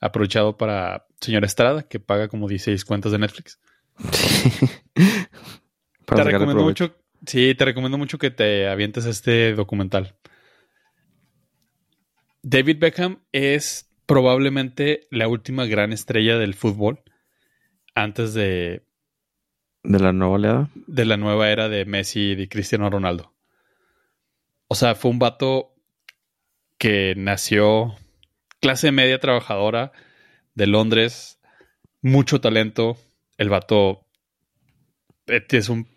Aprovechado 0.00 0.56
para 0.56 1.06
señor 1.20 1.44
Estrada, 1.44 1.82
que 1.82 2.00
paga 2.00 2.28
como 2.28 2.48
16 2.48 2.84
cuentas 2.84 3.12
de 3.12 3.18
Netflix. 3.18 3.58
Para 6.06 6.24
te 6.24 6.30
recomiendo 6.30 6.62
mucho. 6.62 6.96
Sí, 7.26 7.54
te 7.54 7.64
recomiendo 7.66 7.98
mucho 7.98 8.18
que 8.18 8.30
te 8.30 8.66
avientes 8.68 9.04
a 9.06 9.10
este 9.10 9.54
documental. 9.54 10.16
David 12.42 12.78
Beckham 12.78 13.22
es 13.32 13.90
probablemente 14.06 15.06
la 15.10 15.28
última 15.28 15.66
gran 15.66 15.92
estrella 15.92 16.38
del 16.38 16.54
fútbol 16.54 17.02
antes 17.94 18.32
de, 18.34 18.86
De 19.82 19.98
la 19.98 20.12
nueva 20.12 20.34
oleada. 20.34 20.70
de 20.86 21.04
la 21.04 21.16
nueva 21.16 21.50
era 21.50 21.68
de 21.68 21.84
Messi 21.84 22.32
y 22.32 22.34
de 22.34 22.48
Cristiano 22.48 22.90
Ronaldo. 22.90 23.32
O 24.68 24.74
sea, 24.74 24.94
fue 24.94 25.10
un 25.10 25.18
vato 25.18 25.74
que 26.78 27.14
nació 27.16 27.96
clase 28.60 28.92
media 28.92 29.18
trabajadora 29.18 29.92
de 30.54 30.66
Londres, 30.66 31.40
mucho 32.02 32.40
talento. 32.40 32.96
El 33.36 33.48
vato 33.48 34.06
eh, 35.26 35.44
es 35.48 35.68
un 35.68 35.88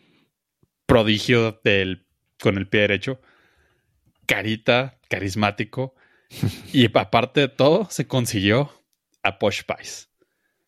prodigio 0.86 1.60
del, 1.64 2.06
con 2.42 2.58
el 2.58 2.68
pie 2.68 2.82
derecho, 2.82 3.22
carita, 4.26 5.00
carismático. 5.10 5.96
y 6.74 6.86
aparte 6.98 7.42
de 7.42 7.48
todo, 7.50 7.88
se 7.90 8.08
consiguió 8.08 8.72
a 9.24 9.40
Posh 9.40 9.62
Spice. 9.62 10.08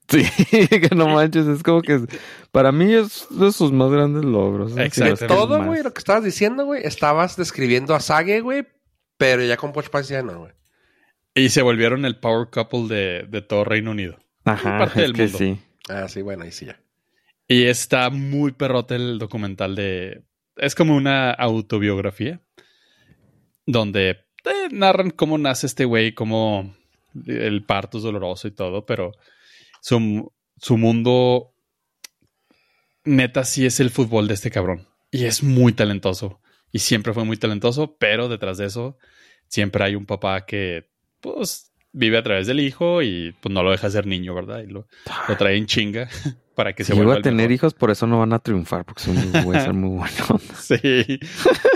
Sí, 0.09 0.67
que 0.67 0.89
no 0.95 1.07
manches, 1.07 1.47
es 1.47 1.63
como 1.63 1.81
que 1.81 2.05
para 2.51 2.71
mí 2.71 2.93
es 2.93 3.27
de 3.31 3.51
sus 3.51 3.71
más 3.71 3.89
grandes 3.89 4.23
logros. 4.23 4.77
Exacto. 4.77 5.21
De 5.21 5.27
todo, 5.27 5.63
güey, 5.63 5.81
lo 5.81 5.93
que 5.93 5.99
estabas 5.99 6.23
diciendo, 6.23 6.65
güey, 6.65 6.85
estabas 6.85 7.35
describiendo 7.37 7.95
a 7.95 7.99
Sage, 7.99 8.41
güey, 8.41 8.67
pero 9.17 9.43
ya 9.43 9.57
con 9.57 9.73
Poch 9.73 9.89
ya 10.03 10.21
no, 10.21 10.39
güey. 10.39 10.51
Y 11.33 11.49
se 11.49 11.61
volvieron 11.61 12.05
el 12.05 12.19
power 12.19 12.49
couple 12.49 12.87
de, 12.87 13.25
de 13.27 13.41
todo 13.41 13.63
Reino 13.63 13.91
Unido. 13.91 14.17
Ajá, 14.45 14.77
parte 14.77 15.01
es 15.01 15.07
del 15.07 15.13
que 15.13 15.23
mundo. 15.23 15.37
sí. 15.37 15.59
Ah, 15.89 16.07
sí, 16.07 16.21
bueno, 16.21 16.43
ahí 16.43 16.51
sí 16.51 16.65
ya. 16.65 16.79
Y 17.47 17.65
está 17.65 18.09
muy 18.09 18.51
perrote 18.53 18.95
el 18.95 19.19
documental 19.19 19.75
de... 19.75 20.23
Es 20.55 20.73
como 20.75 20.95
una 20.95 21.31
autobiografía 21.31 22.41
donde 23.65 24.09
eh, 24.09 24.67
narran 24.71 25.11
cómo 25.11 25.37
nace 25.37 25.67
este 25.67 25.85
güey, 25.85 26.13
cómo 26.13 26.75
el 27.25 27.65
parto 27.65 27.97
es 27.97 28.03
doloroso 28.03 28.47
y 28.47 28.51
todo, 28.51 28.85
pero 28.85 29.11
su, 29.85 30.33
su 30.57 30.77
mundo 30.79 31.53
neta 33.03 33.43
sí 33.43 33.67
es 33.67 33.79
el 33.79 33.91
fútbol 33.91 34.27
de 34.27 34.33
este 34.33 34.49
cabrón. 34.49 34.87
Y 35.11 35.25
es 35.25 35.43
muy 35.43 35.73
talentoso. 35.73 36.41
y 36.71 36.79
siempre 36.79 37.13
fue 37.13 37.23
muy 37.23 37.37
talentoso, 37.37 37.95
pero 37.99 38.27
detrás 38.27 38.57
de 38.57 38.65
eso 38.65 38.97
siempre 39.47 39.83
hay 39.83 39.95
un 39.95 40.07
papá 40.07 40.45
que, 40.47 40.89
pues, 41.21 41.71
vive 41.91 42.17
a 42.17 42.23
través 42.23 42.47
del 42.47 42.61
hijo 42.61 43.03
y 43.03 43.33
pues 43.41 43.53
no 43.53 43.61
lo 43.61 43.69
deja 43.69 43.89
ser 43.91 44.07
niño, 44.07 44.33
¿verdad? 44.33 44.63
Y 44.63 44.67
lo, 44.71 44.87
lo 45.27 45.37
trae 45.37 45.55
en 45.55 45.67
chinga 45.67 46.09
para 46.55 46.73
que 46.73 46.83
se 46.83 46.91
Si 46.91 46.95
vuelva 46.95 47.13
a 47.13 47.17
el 47.17 47.21
tener 47.21 47.49
mejor. 47.49 47.51
hijos, 47.51 47.73
por 47.75 47.91
eso 47.91 48.07
no 48.07 48.17
van 48.17 48.33
a 48.33 48.39
triunfar, 48.39 48.85
porque 48.85 49.03
son 49.03 49.15
muy, 49.43 49.55
a 49.55 49.59
ser 49.59 49.73
muy 49.73 49.97
buenos. 49.99 50.41
Sí. 50.57 51.19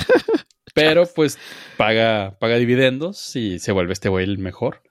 Pero 0.74 1.06
pues 1.14 1.38
paga, 1.78 2.38
paga 2.40 2.56
dividendos 2.56 3.36
y 3.36 3.60
se 3.60 3.72
vuelve 3.72 3.94
este 3.94 4.10
güey 4.10 4.26
el 4.26 4.40
mejor. 4.40 4.82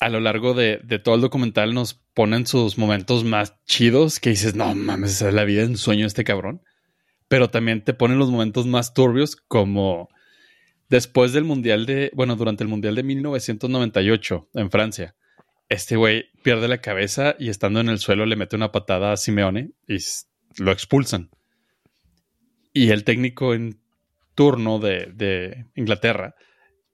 A 0.00 0.08
lo 0.08 0.20
largo 0.20 0.54
de, 0.54 0.80
de 0.84 0.98
todo 0.98 1.14
el 1.14 1.20
documental 1.20 1.72
nos 1.72 1.94
ponen 2.14 2.46
sus 2.46 2.78
momentos 2.78 3.24
más 3.24 3.54
chidos 3.64 4.20
que 4.20 4.30
dices, 4.30 4.54
no 4.54 4.74
mames, 4.74 5.12
esa 5.12 5.28
es 5.28 5.34
la 5.34 5.44
vida 5.44 5.62
en 5.62 5.76
sueño 5.76 6.06
este 6.06 6.24
cabrón. 6.24 6.62
Pero 7.28 7.50
también 7.50 7.82
te 7.82 7.94
ponen 7.94 8.18
los 8.18 8.30
momentos 8.30 8.66
más 8.66 8.92
turbios 8.94 9.36
como 9.36 10.08
después 10.88 11.32
del 11.32 11.44
Mundial 11.44 11.86
de, 11.86 12.10
bueno, 12.14 12.36
durante 12.36 12.62
el 12.62 12.68
Mundial 12.68 12.94
de 12.94 13.02
1998 13.02 14.50
en 14.54 14.70
Francia. 14.70 15.16
Este 15.68 15.96
güey 15.96 16.26
pierde 16.42 16.68
la 16.68 16.78
cabeza 16.78 17.34
y 17.38 17.48
estando 17.48 17.80
en 17.80 17.88
el 17.88 17.98
suelo 17.98 18.26
le 18.26 18.36
mete 18.36 18.56
una 18.56 18.72
patada 18.72 19.12
a 19.12 19.16
Simeone 19.16 19.72
y 19.88 19.96
lo 20.58 20.70
expulsan. 20.70 21.30
Y 22.72 22.90
el 22.90 23.04
técnico 23.04 23.54
en 23.54 23.80
turno 24.34 24.78
de, 24.78 25.10
de 25.14 25.66
Inglaterra, 25.74 26.34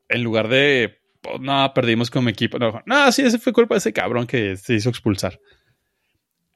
en 0.09 0.23
lugar 0.23 0.49
de, 0.49 1.00
"Oh, 1.25 1.39
no, 1.39 1.73
perdimos 1.75 2.11
como 2.11 2.29
equipo, 2.29 2.59
no, 2.59 2.83
no, 2.87 3.13
sí, 3.13 3.23
ese 3.23 3.39
fue 3.39 3.53
culpa 3.53 3.75
de 3.75 3.81
ese 3.81 3.93
cabrón 3.93 4.27
que 4.27 4.57
se 4.57 4.75
hizo 4.75 4.89
expulsar. 4.89 5.41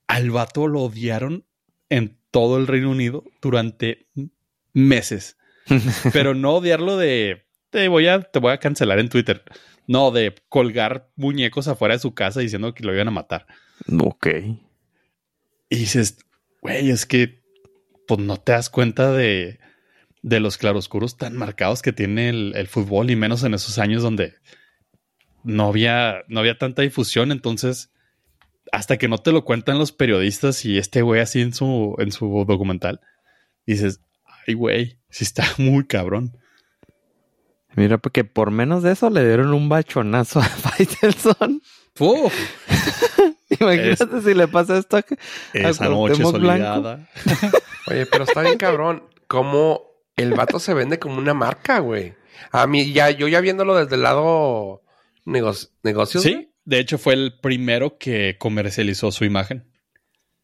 Al 0.06 0.30
vato 0.30 0.68
lo 0.68 0.82
odiaron 0.82 1.44
en 1.88 2.18
todo 2.30 2.58
el 2.58 2.66
Reino 2.66 2.90
Unido 2.90 3.24
durante 3.40 4.06
meses. 4.72 5.36
Pero 6.12 6.34
no 6.34 6.56
odiarlo 6.56 6.96
de 6.96 7.46
te 7.70 7.88
voy 7.88 8.06
a, 8.06 8.20
te 8.20 8.38
voy 8.38 8.52
a 8.52 8.58
cancelar 8.58 8.98
en 8.98 9.08
Twitter. 9.08 9.42
No, 9.86 10.10
de 10.10 10.34
colgar 10.48 11.10
muñecos 11.16 11.68
afuera 11.68 11.94
de 11.94 12.00
su 12.00 12.14
casa 12.14 12.40
diciendo 12.40 12.74
que 12.74 12.84
lo 12.84 12.94
iban 12.94 13.08
a 13.08 13.12
matar. 13.12 13.46
ok. 14.00 14.26
Y 15.68 15.76
dices, 15.76 16.18
güey, 16.62 16.90
es 16.90 17.04
que 17.06 17.42
pues 18.06 18.20
no 18.20 18.36
te 18.36 18.52
das 18.52 18.70
cuenta 18.70 19.12
de, 19.12 19.58
de 20.26 20.40
los 20.40 20.56
claroscuros 20.56 21.18
tan 21.18 21.36
marcados 21.36 21.82
que 21.82 21.92
tiene 21.92 22.30
el, 22.30 22.54
el 22.56 22.66
fútbol 22.66 23.10
y 23.10 23.16
menos 23.16 23.44
en 23.44 23.52
esos 23.52 23.78
años 23.78 24.02
donde 24.02 24.32
no 25.42 25.68
había, 25.68 26.22
no 26.28 26.40
había 26.40 26.56
tanta 26.56 26.80
difusión. 26.80 27.30
Entonces, 27.30 27.90
hasta 28.72 28.96
que 28.96 29.06
no 29.06 29.18
te 29.18 29.32
lo 29.32 29.44
cuentan 29.44 29.78
los 29.78 29.92
periodistas 29.92 30.64
y 30.64 30.78
este 30.78 31.02
güey 31.02 31.20
así 31.20 31.42
en 31.42 31.52
su, 31.52 31.94
en 31.98 32.10
su 32.10 32.44
documental, 32.48 33.00
dices, 33.66 34.00
ay, 34.46 34.54
güey, 34.54 34.98
sí 35.10 35.24
está 35.24 35.44
muy 35.58 35.84
cabrón. 35.86 36.38
Mira, 37.76 37.98
porque 37.98 38.24
por 38.24 38.50
menos 38.50 38.82
de 38.82 38.92
eso 38.92 39.10
le 39.10 39.26
dieron 39.26 39.52
un 39.52 39.68
bachonazo 39.68 40.40
a 40.40 40.44
Faitelson. 40.48 41.60
Uf, 41.98 42.34
Imagínate 43.60 44.22
si 44.22 44.32
le 44.32 44.48
pasa 44.48 44.78
esto. 44.78 44.96
a- 44.96 45.04
esa 45.52 45.84
a 45.84 45.88
noche 45.90 46.22
soleada. 46.22 47.08
Oye, 47.88 48.06
pero 48.06 48.24
está 48.24 48.40
bien 48.40 48.56
cabrón. 48.56 49.04
Cómo 49.26 49.82
el 50.16 50.34
vato 50.34 50.58
se 50.58 50.74
vende 50.74 50.98
como 50.98 51.18
una 51.18 51.34
marca, 51.34 51.78
güey. 51.80 52.14
A 52.50 52.66
mí, 52.66 52.92
ya, 52.92 53.10
yo 53.10 53.28
ya 53.28 53.40
viéndolo 53.40 53.74
desde 53.76 53.96
el 53.96 54.02
lado 54.02 54.82
nego- 55.24 55.54
negocios. 55.82 56.22
güey, 56.24 56.34
Sí, 56.34 56.52
de 56.64 56.78
hecho 56.78 56.98
fue 56.98 57.14
el 57.14 57.38
primero 57.40 57.98
que 57.98 58.36
comercializó 58.38 59.10
su 59.12 59.24
imagen. 59.24 59.64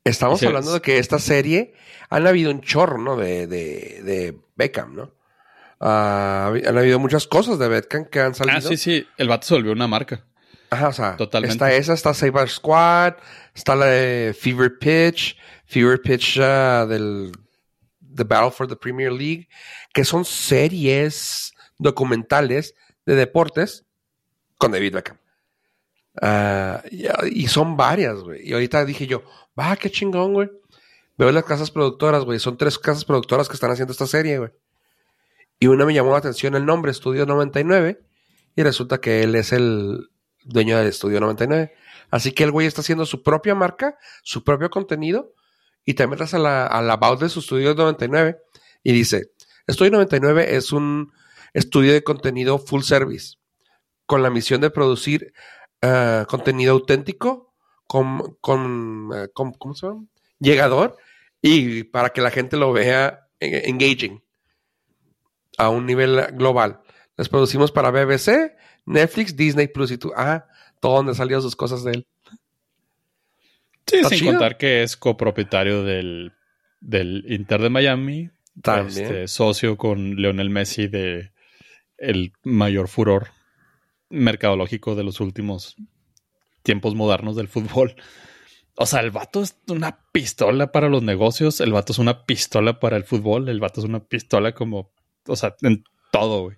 Estamos 0.04 0.40
Sí, 0.40 0.46
hablando 0.46 0.70
es- 0.70 0.74
de 0.74 0.80
que 0.80 0.98
esta 0.98 1.18
serie 1.18 1.74
han 2.08 2.26
habido 2.26 2.50
un 2.50 2.60
chorro, 2.62 2.98
¿no? 2.98 3.16
De, 3.16 3.46
de, 3.46 4.00
de 4.02 4.38
Beckham, 4.56 4.94
¿no? 4.96 5.14
Ah, 5.78 6.52
han 6.66 6.76
habido 6.78 6.98
muchas 6.98 7.26
cosas 7.26 7.58
de 7.58 7.68
Beckham 7.68 8.04
que 8.06 8.20
han 8.20 8.34
salido. 8.34 8.58
Ah, 8.58 8.60
sí, 8.60 8.76
sí, 8.76 9.06
el 9.18 9.28
vato 9.28 9.46
se 9.46 9.54
volvió 9.54 9.72
una 9.72 9.86
marca. 9.86 10.24
Ajá, 10.70 10.88
o 10.88 10.92
sea, 10.92 11.16
Totalmente. 11.16 11.52
está 11.54 11.72
esa, 11.72 11.94
está 11.94 12.14
Saber 12.14 12.48
Squad, 12.48 13.14
está 13.54 13.74
la 13.74 13.86
de 13.86 14.34
Fever 14.38 14.78
Pitch, 14.78 15.36
Fever 15.66 16.00
Pitch 16.00 16.38
ah, 16.40 16.86
del 16.88 17.32
The 18.14 18.24
Battle 18.24 18.50
for 18.50 18.66
the 18.66 18.76
Premier 18.76 19.12
League, 19.12 19.48
que 19.92 20.04
son 20.04 20.24
series 20.24 21.52
documentales 21.78 22.74
de 23.06 23.14
deportes 23.14 23.86
con 24.58 24.72
David 24.72 24.94
Beckham. 24.94 25.18
Y, 26.90 27.42
y 27.42 27.46
son 27.48 27.76
varias, 27.76 28.20
güey. 28.20 28.48
Y 28.48 28.52
ahorita 28.52 28.84
dije 28.84 29.06
yo, 29.06 29.22
va, 29.58 29.76
qué 29.76 29.90
chingón, 29.90 30.34
güey. 30.34 30.50
Veo 31.16 31.30
las 31.32 31.44
casas 31.44 31.70
productoras, 31.70 32.24
güey. 32.24 32.38
Son 32.38 32.56
tres 32.56 32.78
casas 32.78 33.04
productoras 33.04 33.48
que 33.48 33.54
están 33.54 33.70
haciendo 33.70 33.92
esta 33.92 34.06
serie, 34.06 34.38
güey. 34.38 34.50
Y 35.58 35.66
una 35.66 35.84
me 35.84 35.92
llamó 35.92 36.12
la 36.12 36.18
atención 36.18 36.54
el 36.54 36.64
nombre, 36.64 36.90
Estudio 36.90 37.26
99. 37.26 38.00
Y 38.56 38.62
resulta 38.62 38.98
que 39.02 39.22
él 39.22 39.34
es 39.34 39.52
el 39.52 40.08
dueño 40.44 40.78
del 40.78 40.86
Estudio 40.86 41.20
99. 41.20 41.74
Así 42.10 42.32
que 42.32 42.44
el 42.44 42.50
güey 42.50 42.66
está 42.66 42.80
haciendo 42.80 43.04
su 43.04 43.22
propia 43.22 43.54
marca, 43.54 43.98
su 44.22 44.42
propio 44.42 44.70
contenido. 44.70 45.34
Y 45.90 45.94
te 45.94 46.06
metes 46.06 46.34
a 46.34 46.38
la, 46.38 46.66
a 46.68 46.80
la 46.82 46.92
about 46.92 47.20
de 47.20 47.28
su 47.28 47.40
Estudio 47.40 47.74
99 47.74 48.38
y 48.84 48.92
dice, 48.92 49.32
Estudio 49.66 49.90
99 49.90 50.54
es 50.54 50.70
un 50.70 51.10
estudio 51.52 51.92
de 51.92 52.04
contenido 52.04 52.58
full 52.60 52.82
service 52.82 53.38
con 54.06 54.22
la 54.22 54.30
misión 54.30 54.60
de 54.60 54.70
producir 54.70 55.32
eh, 55.82 56.24
contenido 56.28 56.74
auténtico, 56.74 57.52
con, 57.88 58.36
eh, 59.12 59.30
con- 59.32 59.52
¿cómo 59.54 59.74
se 59.74 59.88
llama? 59.88 60.04
Llegador 60.38 60.96
y 61.42 61.82
para 61.82 62.10
que 62.10 62.20
la 62.20 62.30
gente 62.30 62.56
lo 62.56 62.72
vea 62.72 63.26
engaging 63.40 64.22
a 65.58 65.70
un 65.70 65.86
nivel 65.86 66.24
global. 66.34 66.82
Les 67.16 67.28
producimos 67.28 67.72
para 67.72 67.90
BBC, 67.90 68.54
Netflix, 68.86 69.34
Disney 69.34 69.66
Plus 69.66 69.90
y 69.90 69.98
tú, 69.98 70.12
ah, 70.16 70.46
todo 70.80 70.94
donde 70.98 71.16
salieron 71.16 71.42
sus 71.42 71.56
cosas 71.56 71.82
de 71.82 71.90
él. 71.94 72.06
Sí, 73.90 73.96
Está 73.96 74.08
sin 74.10 74.18
chido. 74.18 74.32
contar 74.32 74.56
que 74.56 74.82
es 74.82 74.96
copropietario 74.96 75.82
del, 75.84 76.32
del 76.80 77.24
Inter 77.28 77.60
de 77.60 77.70
Miami. 77.70 78.30
También. 78.62 79.04
este, 79.04 79.28
socio 79.28 79.76
con 79.76 80.16
Leonel 80.16 80.50
Messi 80.50 80.86
de 80.86 81.32
el 81.96 82.32
mayor 82.44 82.88
furor 82.88 83.28
mercadológico 84.08 84.94
de 84.94 85.04
los 85.04 85.20
últimos 85.20 85.76
tiempos 86.62 86.94
modernos 86.94 87.36
del 87.36 87.48
fútbol. 87.48 87.94
O 88.76 88.86
sea, 88.86 89.00
el 89.00 89.10
vato 89.10 89.42
es 89.42 89.56
una 89.68 89.98
pistola 90.12 90.72
para 90.72 90.88
los 90.88 91.02
negocios, 91.02 91.60
el 91.60 91.72
vato 91.72 91.92
es 91.92 91.98
una 91.98 92.24
pistola 92.24 92.80
para 92.80 92.96
el 92.96 93.04
fútbol, 93.04 93.48
el 93.48 93.60
vato 93.60 93.80
es 93.80 93.86
una 93.86 94.00
pistola 94.00 94.52
como, 94.52 94.90
o 95.26 95.36
sea, 95.36 95.54
en 95.62 95.84
todo, 96.10 96.42
güey. 96.44 96.56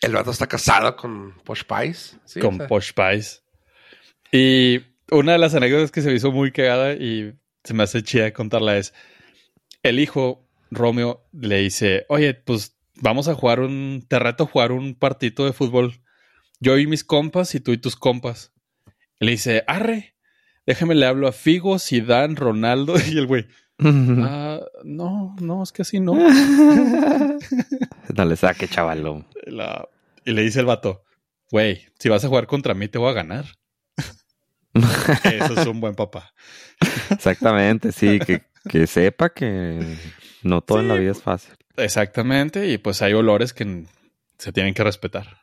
El 0.00 0.12
vato 0.12 0.30
está 0.30 0.46
casado 0.46 0.96
con 0.96 1.34
Posh 1.44 1.64
Pies. 1.64 2.18
¿sí? 2.24 2.40
con 2.40 2.54
O 2.54 2.58
sea, 2.58 2.68
Posh 2.68 2.92
Pies. 2.92 3.42
Y 4.32 4.80
una 5.10 5.32
de 5.32 5.38
las 5.38 5.54
anécdotas 5.54 5.90
que 5.90 6.02
se 6.02 6.08
me 6.08 6.14
hizo 6.14 6.32
muy 6.32 6.52
cagada 6.52 6.94
y 6.94 7.34
se 7.64 7.74
me 7.74 7.82
hace 7.82 8.02
chida 8.02 8.32
contarla 8.32 8.76
es, 8.78 8.94
el 9.82 9.98
hijo, 10.00 10.46
Romeo, 10.70 11.26
le 11.32 11.58
dice, 11.58 12.04
oye, 12.08 12.34
pues 12.34 12.76
vamos 12.96 13.28
a 13.28 13.34
jugar 13.34 13.60
un, 13.60 14.04
te 14.08 14.18
reto 14.18 14.44
a 14.44 14.46
jugar 14.46 14.72
un 14.72 14.94
partito 14.94 15.44
de 15.46 15.52
fútbol. 15.52 16.00
Yo 16.60 16.78
y 16.78 16.86
mis 16.86 17.04
compas 17.04 17.54
y 17.54 17.60
tú 17.60 17.72
y 17.72 17.78
tus 17.78 17.96
compas. 17.96 18.52
Y 19.20 19.26
le 19.26 19.30
dice, 19.32 19.64
arre, 19.66 20.14
déjame 20.66 20.94
le 20.94 21.06
hablo 21.06 21.28
a 21.28 21.32
Figo, 21.32 21.78
Zidane, 21.78 22.34
Ronaldo 22.34 22.94
y 23.08 23.18
el 23.18 23.26
güey. 23.26 23.46
"Ah, 23.80 24.60
no, 24.82 25.36
no, 25.40 25.62
es 25.62 25.70
que 25.70 25.82
así 25.82 26.00
no. 26.00 26.14
no 28.14 28.24
le 28.24 28.36
saque, 28.36 28.66
chavalo. 28.68 29.24
La- 29.46 29.88
y 30.24 30.32
le 30.32 30.42
dice 30.42 30.60
el 30.60 30.66
vato, 30.66 31.04
güey, 31.50 31.86
si 31.98 32.08
vas 32.08 32.24
a 32.24 32.28
jugar 32.28 32.46
contra 32.48 32.74
mí 32.74 32.88
te 32.88 32.98
voy 32.98 33.10
a 33.10 33.14
ganar. 33.14 33.46
Eso 35.24 35.60
es 35.60 35.66
un 35.66 35.80
buen 35.80 35.94
papá. 35.94 36.32
Exactamente, 37.10 37.92
sí, 37.92 38.18
que, 38.20 38.42
que 38.68 38.86
sepa 38.86 39.30
que 39.30 39.80
no 40.42 40.60
todo 40.60 40.80
en 40.80 40.88
la 40.88 40.94
vida 40.94 41.12
es 41.12 41.22
fácil. 41.22 41.54
Exactamente, 41.76 42.68
y 42.68 42.78
pues 42.78 43.02
hay 43.02 43.12
olores 43.14 43.52
que 43.52 43.84
se 44.38 44.52
tienen 44.52 44.74
que 44.74 44.84
respetar. 44.84 45.38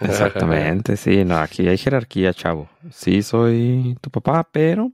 Exactamente, 0.00 0.96
sí, 0.96 1.24
no, 1.24 1.38
aquí 1.38 1.68
hay 1.68 1.78
jerarquía, 1.78 2.32
chavo. 2.32 2.68
Sí, 2.92 3.22
soy 3.22 3.96
tu 4.00 4.10
papá, 4.10 4.48
pero 4.50 4.90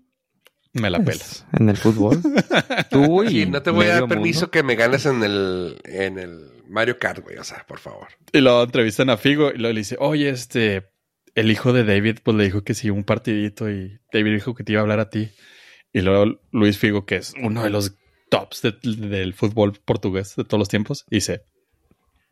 Me 0.73 0.91
la 0.91 0.99
pelas. 1.01 1.47
en 1.59 1.69
el 1.69 1.77
fútbol. 1.77 2.21
Tú 2.91 3.23
y 3.25 3.29
Sí, 3.29 3.47
no 3.47 3.63
te 3.63 3.71
voy 3.71 3.87
a 3.87 4.01
dar 4.01 4.09
permiso 4.09 4.41
mundo. 4.41 4.51
que 4.51 4.63
me 4.63 4.75
ganes 4.75 5.07
en 5.07 5.23
el, 5.23 5.81
en 5.85 6.19
el 6.19 6.51
Mario 6.69 6.99
Kart, 6.99 7.23
güey. 7.23 7.39
O 7.39 7.45
sea, 7.45 7.65
por 7.67 7.79
favor. 7.79 8.09
Y 8.33 8.41
luego 8.41 8.65
entrevistan 8.65 9.09
a 9.11 9.17
Figo 9.17 9.51
y 9.51 9.59
luego 9.59 9.73
le 9.73 9.81
dice, 9.81 9.97
oye, 10.01 10.29
este, 10.29 10.89
el 11.37 11.51
hijo 11.53 11.73
de 11.73 11.85
David, 11.85 12.19
pues 12.25 12.37
le 12.37 12.45
dijo 12.45 12.65
que 12.65 12.75
sí, 12.75 12.91
un 12.91 13.05
partidito 13.05 13.71
y 13.71 14.01
David 14.13 14.33
dijo 14.35 14.55
que 14.55 14.65
te 14.65 14.73
iba 14.73 14.81
a 14.81 14.83
hablar 14.83 14.99
a 15.01 15.09
ti. 15.11 15.31
Y 15.93 16.01
luego 16.01 16.41
Luis 16.51 16.79
Figo, 16.79 17.07
que 17.07 17.17
es 17.17 17.33
uno 17.41 17.63
de 17.63 17.71
los 17.71 17.97
tops 18.31 18.63
de- 18.63 18.73
del 19.09 19.33
fútbol 19.35 19.75
portugués 19.85 20.35
de 20.37 20.45
todos 20.45 20.59
los 20.59 20.69
tiempos, 20.69 21.05
dice, 21.09 21.43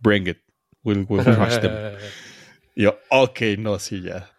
bring 0.00 0.26
it, 0.26 0.38
we'll, 0.82 1.06
we'll 1.08 1.22
crush 1.24 1.60
them. 1.60 1.72
Y 2.74 2.82
yo, 2.82 2.98
ok, 3.10 3.40
no, 3.58 3.78
sí, 3.78 4.02
ya. 4.02 4.30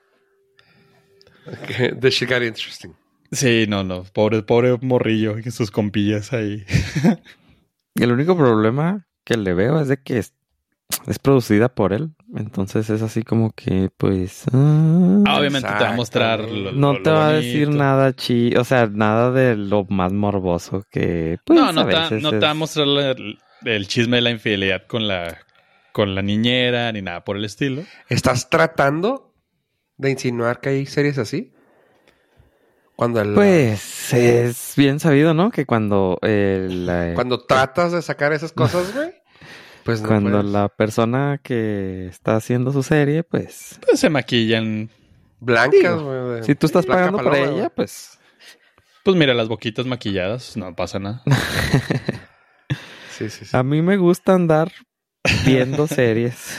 This 2.01 2.15
shit 2.15 2.29
got 2.29 2.41
interesting. 2.41 2.93
Sí, 3.31 3.65
no, 3.67 3.83
no, 3.83 4.03
pobre, 4.03 4.41
pobre 4.43 4.77
morrillo 4.81 5.37
y 5.37 5.51
sus 5.51 5.69
compillas 5.71 6.33
ahí. 6.33 6.65
El 7.95 8.11
único 8.11 8.35
problema 8.35 9.07
que 9.23 9.37
le 9.37 9.53
veo 9.53 9.79
es 9.79 9.87
de 9.87 10.01
que 10.01 10.17
es, 10.17 10.33
es 11.07 11.19
producida 11.19 11.69
por 11.73 11.93
él. 11.93 12.14
Entonces 12.33 12.89
es 12.89 13.01
así 13.01 13.23
como 13.23 13.51
que, 13.51 13.89
pues. 13.95 14.45
ah, 14.51 15.23
Ah, 15.25 15.39
obviamente 15.39 15.67
te 15.67 15.83
va 15.83 15.89
a 15.89 15.93
mostrar. 15.93 16.39
lo- 16.49 16.71
no 16.71 16.93
lo- 16.93 17.01
te 17.01 17.09
lo 17.11 17.15
va 17.17 17.27
a 17.27 17.33
decir 17.33 17.69
nada 17.69 18.13
chi, 18.13 18.55
o 18.55 18.63
sea, 18.63 18.87
nada 18.87 19.31
de 19.31 19.55
lo 19.55 19.85
más 19.85 20.11
morboso 20.11 20.83
que. 20.89 21.37
Pues, 21.45 21.59
no, 21.59 21.71
no, 21.71 21.81
a 21.81 22.09
te, 22.09 22.15
no 22.21 22.29
te 22.31 22.39
va 22.39 22.49
a 22.51 22.53
mostrar 22.55 22.87
el, 22.87 23.37
el 23.63 23.87
chisme 23.87 24.17
de 24.17 24.21
la 24.21 24.31
infidelidad 24.31 24.87
con 24.87 25.07
la, 25.07 25.37
con 25.93 26.15
la 26.15 26.21
niñera 26.21 26.91
ni 26.91 27.01
nada 27.01 27.23
por 27.23 27.37
el 27.37 27.45
estilo. 27.45 27.83
¿Estás 28.09 28.49
tratando 28.49 29.33
de 29.97 30.11
insinuar 30.11 30.59
que 30.59 30.69
hay 30.69 30.85
series 30.87 31.17
así? 31.19 31.51
Cuando 32.95 33.21
el, 33.21 33.33
Pues 33.35 34.13
es 34.13 34.73
bien 34.77 34.99
sabido, 34.99 35.33
¿no? 35.33 35.51
Que 35.51 35.65
cuando 35.65 36.17
el, 36.21 37.13
cuando 37.13 37.45
tratas 37.45 37.91
de 37.91 38.01
sacar 38.01 38.31
esas 38.33 38.51
cosas, 38.53 38.93
güey, 38.93 39.11
pues 39.85 40.01
no 40.01 40.07
cuando 40.09 40.31
puedes. 40.31 40.45
la 40.51 40.67
persona 40.67 41.39
que 41.41 42.07
está 42.07 42.35
haciendo 42.35 42.71
su 42.73 42.83
serie, 42.83 43.23
pues 43.23 43.79
Pues 43.85 43.99
se 44.01 44.09
maquillan. 44.09 44.89
blancas, 45.39 46.01
güey. 46.01 46.43
si 46.43 46.55
tú 46.55 46.65
estás 46.65 46.85
pagando 46.85 47.19
por 47.19 47.35
ella, 47.35 47.69
pues 47.69 48.19
Pues 49.03 49.15
mira, 49.15 49.33
las 49.33 49.47
boquitas 49.47 49.85
maquilladas, 49.85 50.57
no 50.57 50.75
pasa 50.75 50.99
nada. 50.99 51.21
Sí, 53.17 53.29
sí, 53.29 53.45
sí. 53.45 53.55
a 53.55 53.63
mí 53.63 53.81
me 53.81 53.95
gusta 53.95 54.33
andar 54.33 54.69
viendo 55.45 55.87
series 55.87 56.57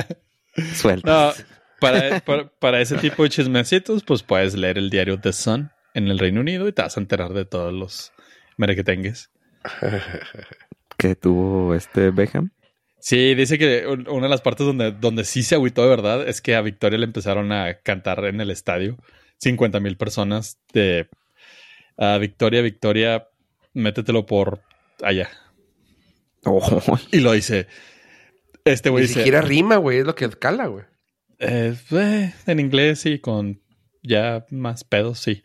sueltas. 0.74 1.36
No, 1.38 1.44
para, 1.78 2.20
para, 2.20 2.48
para 2.48 2.80
ese 2.80 2.96
tipo 2.96 3.22
de 3.22 3.28
chismecitos, 3.28 4.02
pues 4.04 4.22
puedes 4.22 4.54
leer 4.54 4.78
el 4.78 4.88
diario 4.88 5.20
The 5.20 5.34
Sun 5.34 5.70
en 5.92 6.08
el 6.08 6.18
Reino 6.18 6.40
Unido 6.40 6.66
y 6.68 6.72
te 6.72 6.80
vas 6.80 6.96
a 6.96 7.00
enterar 7.00 7.34
de 7.34 7.44
todos 7.44 7.74
los 7.74 8.12
merequetengues. 8.56 9.30
que 10.96 11.14
tuvo 11.16 11.74
este 11.74 12.10
Beckham. 12.10 12.50
Sí, 13.00 13.34
dice 13.34 13.58
que 13.58 13.86
un- 13.86 14.08
una 14.08 14.24
de 14.26 14.30
las 14.30 14.40
partes 14.42 14.66
donde, 14.66 14.92
donde 14.92 15.24
sí 15.24 15.42
se 15.42 15.54
agüitó 15.54 15.82
de 15.82 15.88
verdad 15.88 16.28
es 16.28 16.40
que 16.42 16.54
a 16.54 16.60
Victoria 16.60 16.98
le 16.98 17.06
empezaron 17.06 17.50
a 17.52 17.74
cantar 17.82 18.24
en 18.26 18.40
el 18.40 18.50
estadio 18.50 18.96
50 19.38 19.80
mil 19.80 19.96
personas 19.96 20.58
de 20.72 21.08
a 21.96 22.18
Victoria, 22.18 22.60
Victoria, 22.62 23.28
métetelo 23.74 24.26
por 24.26 24.60
allá. 25.02 25.28
Oh, 26.44 26.98
Y 27.12 27.20
lo 27.20 27.32
dice. 27.32 27.66
Este 28.64 28.90
güey 28.90 29.02
Ni 29.02 29.08
dice. 29.08 29.20
siquiera 29.20 29.40
rima, 29.40 29.76
güey, 29.76 29.98
es 29.98 30.06
lo 30.06 30.14
que 30.14 30.28
cala, 30.30 30.66
güey. 30.66 30.84
eh, 31.38 31.74
eh, 31.92 32.32
en 32.46 32.60
inglés 32.60 33.06
y 33.06 33.18
con 33.18 33.60
ya 34.02 34.44
más 34.50 34.84
pedos, 34.84 35.18
sí. 35.18 35.42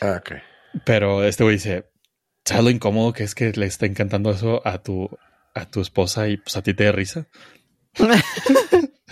Ah, 0.00 0.20
ok. 0.20 0.32
Pero 0.84 1.22
este 1.24 1.44
güey 1.44 1.56
dice, 1.56 1.84
¿sabes 2.44 2.64
lo 2.64 2.70
incómodo 2.70 3.12
que 3.12 3.22
es 3.24 3.34
que 3.34 3.52
le 3.52 3.66
está 3.66 3.84
encantando 3.86 4.30
eso 4.30 4.60
a 4.66 4.82
tu, 4.82 5.10
a 5.54 5.70
tu 5.70 5.80
esposa 5.80 6.28
y 6.28 6.36
pues 6.36 6.56
a 6.56 6.62
ti 6.62 6.74
te 6.74 6.84
da 6.84 6.92
risa? 6.92 7.26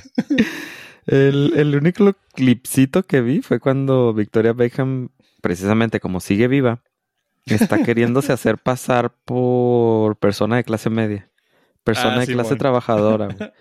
el, 1.06 1.52
el 1.56 1.76
único 1.76 2.14
clipcito 2.34 3.04
que 3.04 3.20
vi 3.20 3.42
fue 3.42 3.60
cuando 3.60 4.12
Victoria 4.14 4.52
Beckham, 4.52 5.10
precisamente 5.40 6.00
como 6.00 6.20
sigue 6.20 6.48
viva, 6.48 6.82
está 7.46 7.78
queriéndose 7.84 8.32
hacer 8.32 8.58
pasar 8.58 9.14
por 9.24 10.16
persona 10.16 10.56
de 10.56 10.64
clase 10.64 10.90
media, 10.90 11.30
persona 11.84 12.16
Ah, 12.16 12.20
de 12.20 12.26
sí, 12.26 12.32
clase 12.32 12.50
bueno. 12.50 12.58
trabajadora, 12.58 13.52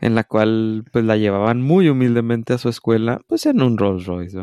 en 0.00 0.14
la 0.14 0.24
cual 0.24 0.84
pues 0.92 1.04
la 1.04 1.16
llevaban 1.16 1.62
muy 1.62 1.88
humildemente 1.88 2.52
a 2.52 2.58
su 2.58 2.68
escuela, 2.68 3.20
pues 3.26 3.46
en 3.46 3.62
un 3.62 3.78
Rolls 3.78 4.06
Royce, 4.06 4.38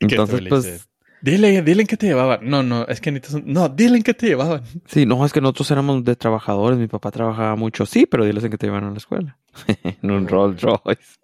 Entonces, 0.00 0.42
pues, 0.48 0.88
Dile, 1.22 1.62
dile 1.62 1.82
en 1.82 1.86
qué 1.86 1.96
te 1.96 2.06
llevaban. 2.06 2.40
No, 2.42 2.62
no, 2.62 2.84
es 2.88 3.00
que 3.00 3.12
necesitas... 3.12 3.42
un- 3.44 3.52
No, 3.52 3.68
dile 3.68 3.96
en 3.96 4.02
qué 4.02 4.12
te 4.12 4.26
llevaban. 4.26 4.62
sí, 4.86 5.06
no, 5.06 5.24
es 5.24 5.32
que 5.32 5.40
nosotros 5.40 5.70
éramos 5.70 6.04
de 6.04 6.16
trabajadores, 6.16 6.78
mi 6.78 6.88
papá 6.88 7.10
trabajaba 7.10 7.54
mucho, 7.56 7.86
sí, 7.86 8.06
pero 8.06 8.24
diles 8.24 8.42
en 8.44 8.50
que 8.50 8.58
te 8.58 8.66
llevaron 8.66 8.88
a 8.90 8.92
la 8.92 8.98
escuela, 8.98 9.38
en 10.02 10.10
un 10.10 10.26
Rolls 10.28 10.60
Royce. 10.60 11.18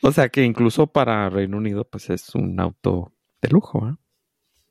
o 0.00 0.10
sea 0.10 0.28
que 0.30 0.42
incluso 0.42 0.86
para 0.86 1.28
Reino 1.28 1.58
Unido, 1.58 1.84
pues 1.84 2.08
es 2.10 2.34
un 2.34 2.58
auto 2.60 3.12
de 3.42 3.48
lujo, 3.50 3.88
¿eh? 3.88 3.94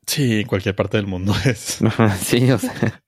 Sí, 0.06 0.40
en 0.40 0.46
cualquier 0.46 0.74
parte 0.74 0.96
del 0.98 1.06
mundo 1.06 1.32
es. 1.46 1.78
Sí, 2.20 2.50
o 2.50 2.58
sea. 2.58 3.02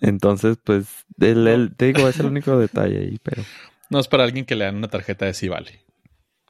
Entonces, 0.00 0.58
pues, 0.64 0.86
el, 1.20 1.46
el- 1.46 1.76
te 1.76 1.92
digo, 1.92 2.08
es 2.08 2.18
el 2.18 2.26
único 2.26 2.58
detalle 2.58 2.98
ahí, 2.98 3.18
pero. 3.22 3.44
No 3.90 3.98
es 4.00 4.08
para 4.08 4.24
alguien 4.24 4.44
que 4.44 4.56
le 4.56 4.64
dan 4.64 4.76
una 4.76 4.88
tarjeta 4.88 5.26
de 5.26 5.34
Civale. 5.34 5.80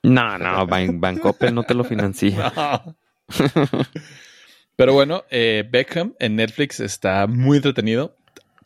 No, 0.04 0.38
no, 0.38 0.66
Ban 0.66 1.00
Bancoppel 1.00 1.54
no 1.54 1.62
te 1.64 1.74
lo 1.74 1.84
financia. 1.84 2.52
Pero 4.76 4.94
bueno, 4.94 5.24
eh, 5.30 5.64
Beckham 5.70 6.14
en 6.18 6.36
Netflix 6.36 6.80
está 6.80 7.26
muy 7.26 7.58
entretenido. 7.58 8.16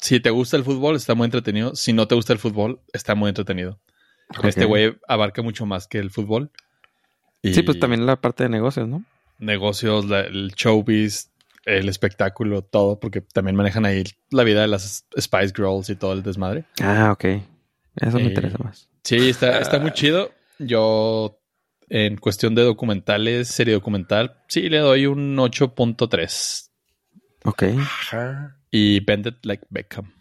Si 0.00 0.20
te 0.20 0.30
gusta 0.30 0.56
el 0.56 0.64
fútbol, 0.64 0.94
está 0.96 1.14
muy 1.14 1.24
entretenido. 1.24 1.74
Si 1.74 1.92
no 1.92 2.06
te 2.06 2.14
gusta 2.14 2.32
el 2.32 2.38
fútbol, 2.38 2.80
está 2.92 3.14
muy 3.14 3.28
entretenido. 3.28 3.80
Este 4.42 4.64
güey 4.64 4.96
abarca 5.08 5.42
mucho 5.42 5.66
más 5.66 5.86
que 5.88 5.98
el 5.98 6.10
fútbol. 6.10 6.50
Y 7.42 7.54
Sí, 7.54 7.62
pues 7.62 7.78
también 7.78 8.06
la 8.06 8.16
parte 8.20 8.42
de 8.44 8.48
negocios, 8.50 8.88
¿no? 8.88 9.04
negocios, 9.38 10.06
la- 10.06 10.20
el 10.22 10.52
showbiz, 10.56 11.30
el 11.66 11.88
espectáculo, 11.90 12.62
todo, 12.62 12.98
porque 12.98 13.20
también 13.20 13.54
manejan 13.54 13.84
ahí 13.84 14.02
la 14.30 14.44
vida 14.44 14.62
de 14.62 14.68
las 14.68 15.04
Spice 15.20 15.52
Girls 15.54 15.90
y 15.90 15.96
todo 15.96 16.14
el 16.14 16.22
desmadre. 16.22 16.64
Ah, 16.80 17.10
ok. 17.12 17.24
Eso 17.96 18.16
me 18.18 18.22
Eh, 18.24 18.28
interesa 18.28 18.56
más. 18.58 18.88
Sí, 19.04 19.28
está, 19.28 19.58
está 19.60 19.78
muy 19.78 19.90
chido. 19.92 20.32
Yo, 20.58 21.38
en 21.89 22.16
cuestión 22.16 22.55
de 22.55 22.62
documentales, 22.62 23.49
serie 23.49 23.74
documental, 23.74 24.43
sí 24.49 24.68
le 24.68 24.78
doy 24.78 25.07
un 25.07 25.37
8.3. 25.37 26.70
Ok. 27.45 27.62
Ajá. 27.78 28.57
Y 28.70 29.01
Bend 29.01 29.26
It 29.28 29.37
Like 29.45 29.66
Beckham. 29.70 30.12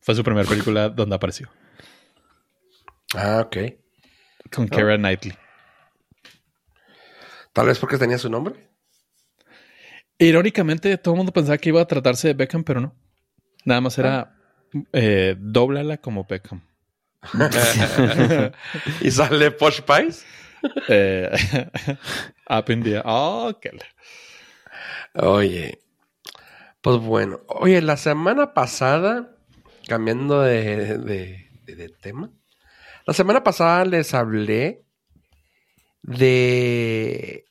Fue 0.00 0.14
su 0.14 0.22
primera 0.22 0.48
película 0.48 0.88
donde 0.88 1.16
apareció. 1.16 1.50
Ah, 3.14 3.42
ok. 3.44 3.56
Con 4.52 4.68
Keira 4.68 4.96
Knightley. 4.96 5.34
Tal 7.52 7.66
vez 7.66 7.78
porque 7.78 7.98
tenía 7.98 8.18
su 8.18 8.30
nombre. 8.30 8.70
Irónicamente, 10.18 10.96
todo 10.98 11.14
el 11.14 11.18
mundo 11.18 11.32
pensaba 11.32 11.58
que 11.58 11.70
iba 11.70 11.80
a 11.80 11.86
tratarse 11.86 12.28
de 12.28 12.34
Beckham, 12.34 12.62
pero 12.62 12.80
no. 12.80 12.94
Nada 13.64 13.80
más 13.80 13.98
era 13.98 14.36
eh, 14.92 15.36
dóblala 15.38 15.98
como 15.98 16.24
Beckham. 16.24 16.62
y 19.00 19.10
sale 19.10 19.50
Posh 19.50 19.80
Pies. 19.82 20.24
Eh, 20.88 21.30
the 22.82 22.94
air. 22.96 23.02
Oh, 23.04 23.52
Oye. 25.14 25.80
Pues 26.80 26.98
bueno. 26.98 27.40
Oye, 27.48 27.80
la 27.82 27.96
semana 27.96 28.54
pasada, 28.54 29.36
cambiando 29.86 30.40
de, 30.42 30.98
de- 30.98 31.46
tema. 32.00 32.30
La 33.06 33.14
semana 33.14 33.42
pasada 33.42 33.84
les 33.84 34.14
hablé 34.14 34.84
de 36.02 37.44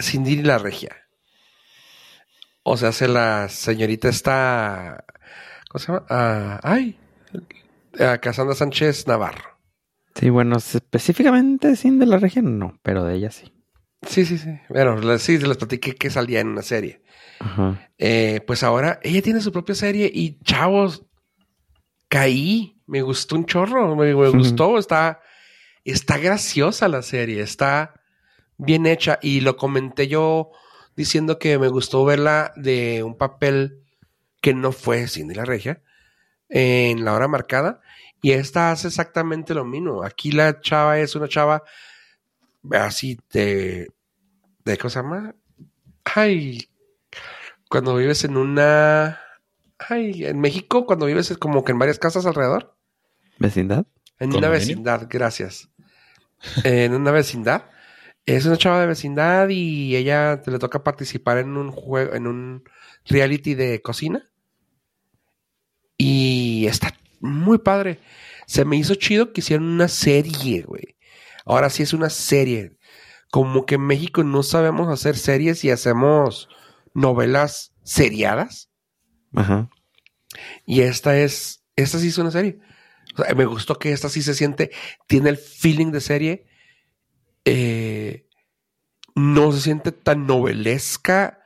Cindy 0.00 0.32
y 0.34 0.42
la 0.42 0.58
Regia. 0.58 0.96
O 2.62 2.76
sea, 2.76 2.92
se 2.92 3.08
la 3.08 3.48
señorita 3.48 4.08
está. 4.08 5.04
¿Cómo 5.70 5.78
se 5.80 5.86
llama? 5.92 6.06
Ah, 6.10 6.60
ay. 6.62 6.98
ah, 8.00 8.18
Casandra 8.18 8.54
Sánchez 8.54 9.06
Navarro. 9.06 9.57
Sí, 10.18 10.30
bueno, 10.30 10.56
específicamente 10.56 11.76
sin 11.76 11.98
de 11.98 12.06
la 12.06 12.18
región, 12.18 12.58
no, 12.58 12.78
pero 12.82 13.04
de 13.04 13.14
ella 13.14 13.30
sí. 13.30 13.52
Sí, 14.02 14.24
sí, 14.24 14.38
sí. 14.38 14.58
Bueno, 14.68 15.18
sí, 15.18 15.38
les 15.38 15.56
platiqué 15.56 15.94
que 15.94 16.10
salía 16.10 16.40
en 16.40 16.48
una 16.48 16.62
serie. 16.62 17.02
Ajá. 17.38 17.88
Eh, 17.98 18.40
pues 18.46 18.62
ahora 18.62 18.98
ella 19.02 19.22
tiene 19.22 19.40
su 19.40 19.52
propia 19.52 19.74
serie 19.74 20.10
y 20.12 20.38
chavos, 20.40 21.04
caí. 22.08 22.80
Me 22.86 23.02
gustó 23.02 23.36
un 23.36 23.44
chorro, 23.44 23.94
me, 23.94 24.14
me 24.14 24.28
gustó. 24.30 24.78
Está, 24.78 25.20
está 25.84 26.18
graciosa 26.18 26.88
la 26.88 27.02
serie, 27.02 27.42
está 27.42 27.94
bien 28.56 28.86
hecha. 28.86 29.18
Y 29.22 29.40
lo 29.40 29.56
comenté 29.56 30.08
yo 30.08 30.50
diciendo 30.96 31.38
que 31.38 31.58
me 31.58 31.68
gustó 31.68 32.04
verla 32.04 32.52
de 32.56 33.02
un 33.04 33.16
papel 33.16 33.84
que 34.40 34.54
no 34.54 34.72
fue 34.72 35.06
Cindy 35.06 35.34
la 35.34 35.44
Regia 35.44 35.82
en 36.48 37.04
la 37.04 37.14
hora 37.14 37.28
marcada. 37.28 37.80
Y 38.20 38.32
esta 38.32 38.72
hace 38.72 38.88
exactamente 38.88 39.54
lo 39.54 39.64
mismo. 39.64 40.02
Aquí 40.02 40.32
la 40.32 40.60
chava 40.60 40.98
es 40.98 41.14
una 41.14 41.28
chava 41.28 41.62
así 42.72 43.18
de. 43.32 43.88
de 44.64 44.78
¿Cómo 44.78 44.90
se 44.90 45.00
llama? 45.00 45.34
Ay, 46.04 46.68
cuando 47.68 47.96
vives 47.96 48.24
en 48.24 48.36
una. 48.36 49.20
Ay, 49.78 50.24
en 50.24 50.40
México, 50.40 50.86
cuando 50.86 51.06
vives 51.06 51.36
como 51.38 51.64
que 51.64 51.72
en 51.72 51.78
varias 51.78 51.98
casas 51.98 52.26
alrededor. 52.26 52.74
¿Vecindad? 53.38 53.86
En 54.18 54.34
una 54.34 54.48
vecindad, 54.48 55.06
gracias. 55.08 55.70
en 56.64 56.94
una 56.94 57.12
vecindad. 57.12 57.70
Es 58.26 58.44
una 58.44 58.58
chava 58.58 58.80
de 58.80 58.86
vecindad 58.86 59.48
y 59.48 59.96
ella 59.96 60.42
le 60.44 60.58
toca 60.58 60.82
participar 60.82 61.38
en 61.38 61.56
un 61.56 61.70
juego, 61.70 62.14
en 62.14 62.26
un 62.26 62.64
reality 63.06 63.54
de 63.54 63.80
cocina. 63.80 64.28
Y 65.96 66.66
está 66.66 66.92
muy 67.20 67.58
padre. 67.58 68.00
Se 68.46 68.64
me 68.64 68.76
hizo 68.76 68.94
chido 68.94 69.32
que 69.32 69.40
hicieran 69.40 69.66
una 69.66 69.88
serie, 69.88 70.62
güey. 70.62 70.96
Ahora 71.44 71.70
sí 71.70 71.82
es 71.82 71.92
una 71.92 72.10
serie. 72.10 72.76
Como 73.30 73.66
que 73.66 73.76
en 73.76 73.86
México 73.86 74.24
no 74.24 74.42
sabemos 74.42 74.88
hacer 74.88 75.16
series 75.16 75.64
y 75.64 75.70
hacemos 75.70 76.48
novelas 76.94 77.74
seriadas. 77.82 78.70
Ajá. 79.34 79.68
Y 80.64 80.80
esta 80.82 81.18
es, 81.18 81.64
esta 81.76 81.98
sí 81.98 82.08
es 82.08 82.18
una 82.18 82.30
serie. 82.30 82.58
O 83.14 83.22
sea, 83.22 83.34
me 83.34 83.46
gustó 83.46 83.78
que 83.78 83.92
esta 83.92 84.08
sí 84.08 84.22
se 84.22 84.34
siente, 84.34 84.70
tiene 85.06 85.30
el 85.30 85.36
feeling 85.36 85.90
de 85.90 86.00
serie. 86.00 86.46
Eh, 87.44 88.26
no 89.14 89.52
se 89.52 89.60
siente 89.60 89.92
tan 89.92 90.26
novelesca. 90.26 91.40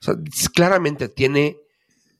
O 0.00 0.04
sea, 0.04 0.14
claramente 0.54 1.08
tiene 1.08 1.58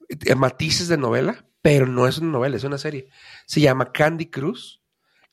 eh, 0.08 0.34
matices 0.34 0.88
de 0.88 0.98
novela, 0.98 1.45
pero 1.66 1.88
no 1.88 2.06
es 2.06 2.18
una 2.18 2.30
novela, 2.30 2.56
es 2.56 2.62
una 2.62 2.78
serie. 2.78 3.08
Se 3.44 3.60
llama 3.60 3.90
Candy 3.90 4.26
Cruz. 4.26 4.80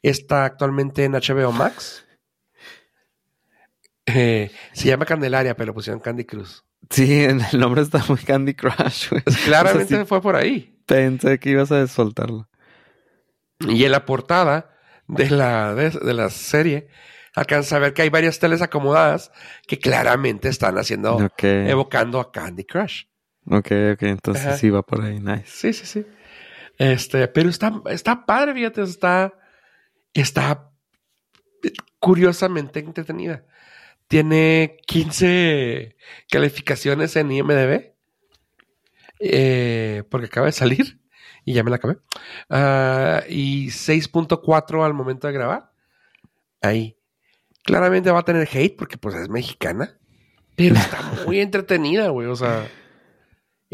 Está 0.02 0.46
actualmente 0.46 1.04
en 1.04 1.12
HBO 1.12 1.52
Max. 1.52 2.04
Eh, 4.08 4.50
se 4.72 4.88
llama 4.88 5.06
Candelaria, 5.06 5.56
pero 5.56 5.76
pusieron 5.76 6.02
Candy 6.02 6.26
Cruz. 6.26 6.66
Sí, 6.90 7.24
el 7.24 7.40
nombre 7.60 7.84
está 7.84 8.04
muy 8.10 8.18
Candy 8.18 8.56
Crush, 8.56 9.12
güey. 9.12 9.22
Pues 9.22 9.38
claramente 9.46 9.94
o 9.94 9.98
sea, 9.98 10.00
sí, 10.00 10.06
fue 10.08 10.24
por 10.24 10.36
ahí. 10.36 10.76
Pensé 10.88 11.38
que 11.38 11.52
ibas 11.52 11.72
a 11.72 11.86
soltarlo. 11.86 12.50
Y 13.60 13.84
en 13.84 13.92
la 13.92 14.04
portada 14.04 14.76
de 15.08 15.30
la, 15.30 15.76
de, 15.76 15.92
de 15.92 16.14
la 16.16 16.32
serie 16.32 16.88
alcanza 17.36 17.76
a 17.76 17.80
ver 17.80 17.94
que 17.94 18.02
hay 18.02 18.10
varias 18.10 18.40
teles 18.40 18.64
acomodadas 18.64 19.32
que 19.68 19.78
claramente 19.78 20.50
están 20.50 20.80
haciendo, 20.80 21.18
okay. 21.18 21.70
evocando 21.70 22.20
a 22.20 22.32
Candy 22.32 22.64
Crush. 22.64 23.04
Ok, 23.46 23.72
ok, 23.94 24.02
entonces 24.02 24.46
Ajá. 24.48 24.58
sí 24.58 24.72
va 24.72 24.82
por 24.82 25.04
ahí, 25.04 25.20
nice. 25.20 25.46
Sí, 25.46 25.74
sí, 25.74 25.86
sí. 25.86 26.06
Este, 26.84 27.30
pero 27.30 27.50
está, 27.50 27.82
está 27.86 28.26
padre, 28.26 28.54
fíjate, 28.54 28.82
está, 28.82 29.34
está 30.14 30.70
curiosamente 31.98 32.80
entretenida. 32.80 33.46
Tiene 34.10 34.80
15 34.86 35.96
calificaciones 36.30 37.16
en 37.16 37.32
IMDB. 37.32 37.94
Eh, 39.20 40.04
porque 40.10 40.26
acaba 40.26 40.48
de 40.48 40.52
salir 40.52 41.00
y 41.46 41.54
ya 41.54 41.64
me 41.64 41.70
la 41.70 41.78
acabé. 41.78 41.94
Uh, 42.50 43.24
y 43.30 43.68
6.4 43.68 44.86
al 44.86 44.94
momento 44.94 45.28
de 45.28 45.34
grabar. 45.34 45.72
Ahí. 46.62 46.98
Claramente 47.64 48.12
va 48.12 48.20
a 48.20 48.26
tener 48.26 48.46
hate 48.52 48.76
porque 48.76 48.98
pues 48.98 49.16
es 49.16 49.30
mexicana. 49.30 49.98
Pero 50.58 50.76
está 50.76 51.02
muy 51.26 51.40
entretenida, 51.40 52.10
güey. 52.10 52.28
O 52.28 52.36
sea, 52.36 52.68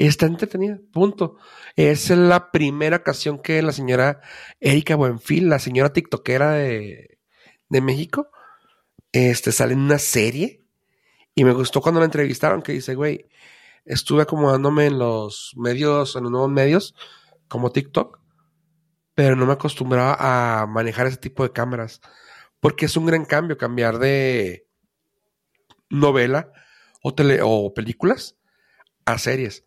está 0.08 0.26
entretenida. 0.26 0.80
Punto. 0.92 1.38
Es 1.76 2.10
la 2.10 2.52
primera 2.52 2.98
ocasión 2.98 3.40
que 3.40 3.62
la 3.62 3.72
señora 3.72 4.22
Erika 4.60 4.96
Buenfil, 4.96 5.50
la 5.50 5.60
señora 5.60 5.94
tiktokera 5.94 6.52
de, 6.52 7.20
de 7.70 7.82
México, 7.82 8.30
este, 9.12 9.52
sale 9.52 9.74
en 9.74 9.80
una 9.80 10.00
serie. 10.00 10.64
Y 11.36 11.44
me 11.44 11.54
gustó 11.54 11.82
cuando 11.82 12.00
la 12.00 12.06
entrevistaron 12.06 12.62
que 12.62 12.74
dice, 12.74 12.96
güey, 12.96 13.30
estuve 13.86 14.24
acomodándome 14.24 14.88
en 14.88 15.00
los 15.00 15.54
medios, 15.56 16.16
en 16.16 16.24
los 16.24 16.32
nuevos 16.32 16.52
medios, 16.52 16.96
como 17.48 17.72
TikTok, 17.72 18.20
pero 19.16 19.36
no 19.36 19.46
me 19.46 19.54
acostumbraba 19.54 20.62
a 20.62 20.68
manejar 20.68 21.08
ese 21.08 21.18
tipo 21.18 21.44
de 21.44 21.52
cámaras. 21.52 22.02
Porque 22.60 22.86
es 22.86 22.98
un 22.98 23.06
gran 23.06 23.26
cambio 23.26 23.58
cambiar 23.58 24.00
de 24.00 24.68
novela 25.90 26.52
o, 27.02 27.14
tele, 27.14 27.40
o 27.42 27.74
películas 27.74 28.38
a 29.06 29.18
series. 29.18 29.66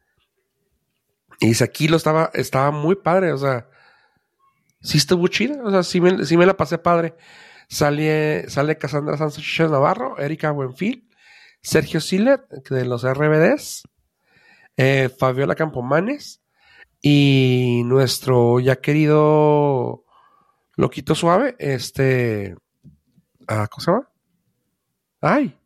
Y 1.43 1.49
dice, 1.49 1.65
aquí 1.65 1.89
lo 1.89 1.97
estaba, 1.97 2.31
estaba 2.35 2.71
muy 2.71 2.95
padre, 2.95 3.33
o 3.33 3.37
sea, 3.37 3.69
sí 4.81 4.99
estuvo 4.99 5.27
chida, 5.27 5.61
o 5.65 5.73
sea, 5.73 5.83
sí 5.83 6.01
me, 6.01 6.25
sí 6.25 6.37
me 6.37 6.47
la 6.47 6.57
pasé 6.57 6.79
padre. 6.79 7.17
Sale, 7.69 8.49
sale 8.49 8.79
Cassandra 8.79 9.17
Sánchez 9.17 9.69
Navarro, 9.69 10.19
Erika 10.19 10.53
Buenfil, 10.53 11.09
Sergio 11.61 12.01
Siler, 12.01 12.47
de 12.71 12.85
los 12.85 13.03
RBDs, 13.03 13.83
eh, 14.77 15.11
Fabiola 15.19 15.57
Campomanes 15.57 16.43
y 17.01 17.83
nuestro 17.87 18.61
ya 18.61 18.77
querido 18.77 20.05
Loquito 20.77 21.17
Suave, 21.17 21.57
este, 21.59 22.55
ah, 23.49 23.67
¿cómo 23.69 23.81
se 23.81 23.91
llama? 23.91 24.09
Ay, 25.21 25.59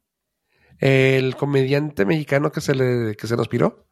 el 0.78 1.36
comediante 1.36 2.06
mexicano 2.06 2.50
que 2.50 2.62
se 2.62 2.74
le, 2.74 3.14
que 3.14 3.26
se 3.26 3.36
nos 3.36 3.48
piró. 3.48 3.85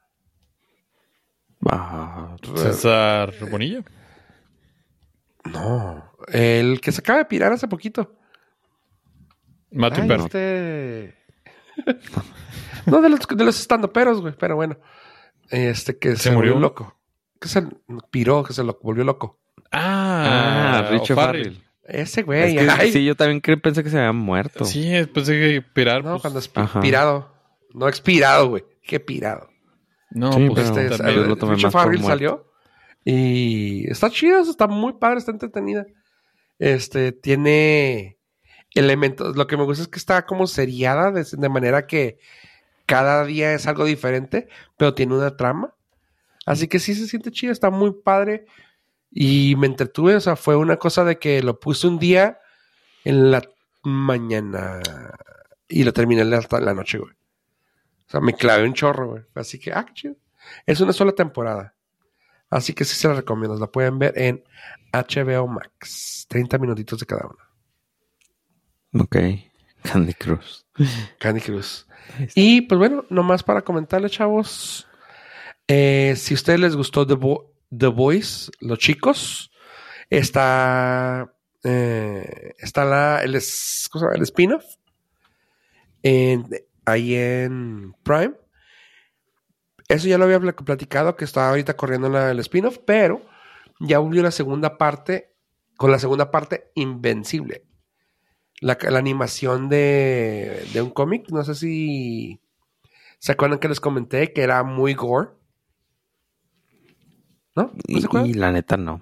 Ah, 1.70 2.36
César 2.56 3.32
Bonilla. 3.50 3.82
No, 5.44 6.10
el 6.28 6.80
que 6.80 6.92
se 6.92 7.00
acaba 7.00 7.18
de 7.18 7.24
pirar 7.26 7.52
hace 7.52 7.68
poquito. 7.68 8.14
Matthew 9.70 10.06
Perro. 10.06 10.24
Este... 10.24 11.14
no, 12.86 13.00
de 13.00 13.08
los, 13.08 13.20
de 13.20 13.44
los 13.44 13.60
estandoperos, 13.60 14.20
güey, 14.20 14.34
pero 14.38 14.56
bueno. 14.56 14.78
Este 15.50 15.98
que 15.98 16.16
se, 16.16 16.24
se 16.24 16.30
murió 16.30 16.58
loco. 16.58 16.96
Que 17.40 17.48
se 17.48 17.62
piró, 18.10 18.42
que 18.44 18.52
se 18.52 18.64
lo 18.64 18.78
volvió 18.82 19.04
loco. 19.04 19.40
Ah, 19.70 20.84
ah 20.86 20.90
Richard 20.90 21.16
Farrell. 21.16 21.62
Ese 21.84 22.22
güey. 22.22 22.56
Es 22.56 22.74
que, 22.74 22.92
sí, 22.92 23.04
yo 23.04 23.14
también 23.14 23.40
pensé 23.60 23.82
que 23.82 23.90
se 23.90 23.98
había 23.98 24.12
muerto. 24.12 24.64
Sí, 24.64 24.90
pensé 25.12 25.32
que 25.32 25.62
pirar. 25.62 26.02
No, 26.02 26.12
pues... 26.12 26.22
cuando 26.22 26.38
es 26.38 26.50
pirado. 26.80 27.30
No 27.74 27.88
expirado, 27.88 28.48
güey. 28.48 28.64
Que 28.82 29.00
pirado. 29.00 29.48
No, 30.14 30.32
sí, 30.32 30.48
pues 30.48 30.70
este, 30.70 30.88
por 31.36 31.70
Farrell 31.70 32.00
muerto. 32.00 32.06
salió. 32.06 32.52
Y 33.04 33.90
está 33.90 34.08
chido, 34.08 34.40
está 34.40 34.66
muy 34.66 34.94
padre, 34.94 35.18
está 35.18 35.32
entretenida. 35.32 35.86
Este, 36.58 37.12
tiene 37.12 38.18
elementos. 38.74 39.36
Lo 39.36 39.46
que 39.46 39.56
me 39.56 39.64
gusta 39.64 39.82
es 39.82 39.88
que 39.88 39.98
está 39.98 40.24
como 40.24 40.46
seriada, 40.46 41.10
de, 41.10 41.26
de 41.30 41.48
manera 41.48 41.86
que 41.86 42.18
cada 42.86 43.24
día 43.24 43.52
es 43.52 43.66
algo 43.66 43.84
diferente, 43.84 44.48
pero 44.78 44.94
tiene 44.94 45.14
una 45.14 45.36
trama. 45.36 45.74
Así 46.46 46.68
que 46.68 46.78
sí 46.78 46.94
se 46.94 47.08
siente 47.08 47.32
chido, 47.32 47.52
está 47.52 47.70
muy 47.70 47.92
padre. 47.92 48.46
Y 49.10 49.54
me 49.56 49.66
entretuve, 49.66 50.16
o 50.16 50.20
sea, 50.20 50.36
fue 50.36 50.56
una 50.56 50.76
cosa 50.76 51.04
de 51.04 51.18
que 51.18 51.42
lo 51.42 51.60
puse 51.60 51.86
un 51.86 51.98
día 51.98 52.38
en 53.04 53.30
la 53.30 53.42
mañana 53.82 54.80
y 55.68 55.84
lo 55.84 55.92
terminé 55.92 56.22
hasta 56.34 56.60
la 56.60 56.74
noche, 56.74 56.98
güey. 56.98 57.14
O 58.06 58.10
sea, 58.10 58.20
me 58.20 58.34
clavé 58.34 58.64
un 58.64 58.74
chorro, 58.74 59.08
güey. 59.10 59.22
Así 59.34 59.58
que, 59.58 59.72
ah. 59.72 59.86
Es 60.66 60.80
una 60.80 60.92
sola 60.92 61.12
temporada. 61.12 61.74
Así 62.50 62.72
que 62.74 62.84
sí 62.84 62.94
se 62.96 63.08
la 63.08 63.14
recomiendo. 63.14 63.56
La 63.58 63.66
pueden 63.66 63.98
ver 63.98 64.12
en 64.16 64.44
HBO 64.92 65.46
Max. 65.48 66.26
30 66.28 66.58
minutitos 66.58 67.00
de 67.00 67.06
cada 67.06 67.26
una. 67.26 69.02
Ok. 69.02 69.16
Candy 69.82 70.14
Cruz. 70.14 70.66
Candy 71.18 71.40
Cruz. 71.40 71.86
Y 72.34 72.62
pues 72.62 72.78
bueno, 72.78 73.04
nomás 73.10 73.42
para 73.42 73.62
comentarles, 73.62 74.12
chavos. 74.12 74.86
Eh, 75.66 76.14
si 76.16 76.34
a 76.34 76.36
ustedes 76.36 76.60
les 76.60 76.76
gustó 76.76 77.06
The, 77.06 77.14
Bo 77.14 77.52
The 77.76 77.86
Voice, 77.88 78.50
los 78.60 78.78
chicos, 78.78 79.50
está. 80.10 81.34
Eh, 81.64 82.52
está 82.58 82.84
la, 82.84 83.22
el, 83.22 83.34
es- 83.34 83.88
el 84.14 84.22
spin-off. 84.22 84.64
En- 86.02 86.46
ahí 86.86 87.14
en 87.14 87.94
Prime. 88.02 88.34
Eso 89.88 90.08
ya 90.08 90.18
lo 90.18 90.24
había 90.24 90.40
pla- 90.40 90.52
platicado, 90.56 91.16
que 91.16 91.24
estaba 91.24 91.50
ahorita 91.50 91.76
corriendo 91.76 92.08
la- 92.08 92.30
el 92.30 92.38
spin-off, 92.40 92.78
pero 92.86 93.22
ya 93.80 93.98
volvió 93.98 94.22
la 94.22 94.30
segunda 94.30 94.78
parte, 94.78 95.34
con 95.76 95.90
la 95.90 95.98
segunda 95.98 96.30
parte 96.30 96.70
Invencible. 96.74 97.64
La, 98.60 98.78
la 98.80 98.98
animación 98.98 99.68
de, 99.68 100.66
de 100.72 100.80
un 100.82 100.90
cómic, 100.90 101.28
no 101.30 101.44
sé 101.44 101.54
si 101.54 102.40
se 103.18 103.32
acuerdan 103.32 103.58
que 103.58 103.68
les 103.68 103.80
comenté 103.80 104.32
que 104.32 104.42
era 104.42 104.62
muy 104.62 104.94
gore. 104.94 105.30
¿No? 107.56 107.70
¿No 107.88 107.98
se 108.00 108.02
Y, 108.02 108.04
acuerdan? 108.04 108.30
y 108.30 108.34
la 108.34 108.52
neta 108.52 108.76
no. 108.76 109.00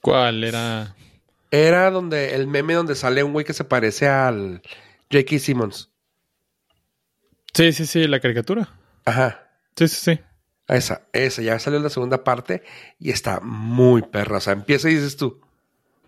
¿Cuál 0.00 0.42
era? 0.44 0.96
Era 1.50 1.90
donde 1.90 2.34
el 2.34 2.46
meme 2.48 2.74
donde 2.74 2.94
sale 2.94 3.22
un 3.22 3.32
güey 3.32 3.44
que 3.44 3.52
se 3.52 3.64
parece 3.64 4.08
al 4.08 4.62
J.K. 5.12 5.38
Simmons. 5.38 5.91
Sí, 7.54 7.72
sí, 7.72 7.86
sí, 7.86 8.06
la 8.06 8.20
caricatura. 8.20 8.68
Ajá. 9.04 9.50
Sí, 9.76 9.88
sí, 9.88 9.96
sí. 9.96 10.20
Esa, 10.68 11.06
esa, 11.12 11.42
ya 11.42 11.58
salió 11.58 11.80
la 11.80 11.90
segunda 11.90 12.24
parte 12.24 12.62
y 12.98 13.10
está 13.10 13.40
muy 13.40 14.02
perra. 14.02 14.38
O 14.38 14.40
sea, 14.40 14.54
empieza 14.54 14.88
y 14.88 14.94
dices 14.94 15.16
tú, 15.16 15.40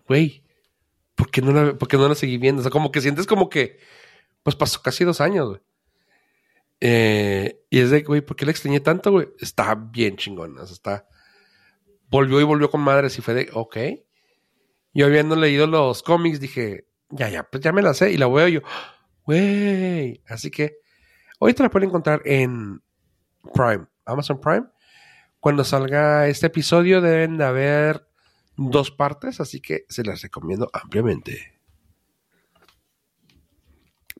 güey, 0.09 0.43
¿por 1.15 1.31
qué 1.31 1.43
no 1.43 1.53
la, 1.53 1.77
por 1.77 1.89
qué 1.89 1.97
no 1.97 2.09
la 2.09 2.15
seguí 2.15 2.39
viendo? 2.39 2.61
O 2.61 2.63
sea, 2.63 2.71
como 2.71 2.91
que 2.91 3.01
sientes 3.01 3.27
como 3.27 3.51
que, 3.51 3.79
pues 4.43 4.57
pasó 4.57 4.81
casi 4.81 5.05
dos 5.05 5.21
años, 5.21 5.49
güey. 5.49 5.61
Eh, 6.81 7.61
y 7.71 7.81
es 7.81 7.91
de, 7.91 8.03
güey, 8.03 8.21
¿por 8.21 8.37
qué 8.37 8.45
la 8.45 8.53
extrañé 8.53 8.81
tanto, 8.81 9.11
güey? 9.11 9.29
Está 9.39 9.75
bien 9.75 10.17
chingona. 10.17 10.63
O 10.63 10.67
sea, 10.67 10.75
está. 10.75 11.09
Volvió 12.09 12.41
y 12.41 12.45
volvió 12.45 12.71
con 12.71 12.81
madres 12.81 13.19
y 13.19 13.23
fue 13.23 13.35
de, 13.35 13.51
ok. 13.53 13.77
Yo 14.93 15.07
habiendo 15.07 15.35
leído 15.37 15.67
los 15.67 16.03
cómics, 16.03 16.41
dije, 16.41 16.87
ya, 17.11 17.29
ya, 17.29 17.43
pues 17.45 17.63
ya 17.63 17.73
me 17.73 17.83
la 17.83 17.95
sé. 17.95 18.13
Y 18.13 18.17
la 18.17 18.29
veo 18.29 18.49
yo, 18.49 18.61
güey. 19.25 20.23
Así 20.27 20.51
que, 20.51 20.79
ahorita 21.41 21.63
la 21.63 21.71
pueden 21.71 21.89
encontrar 21.89 22.23
en 22.25 22.83
Prime, 23.53 23.87
Amazon 24.05 24.41
Prime. 24.41 24.65
Cuando 25.41 25.65
salga 25.65 26.27
este 26.29 26.47
episodio 26.47 27.01
deben 27.01 27.37
de 27.37 27.45
haber 27.45 28.09
dos 28.57 28.91
partes, 28.91 29.41
así 29.41 29.61
que 29.61 29.85
se 29.89 30.05
las 30.05 30.23
recomiendo 30.23 30.71
ampliamente. 30.73 31.55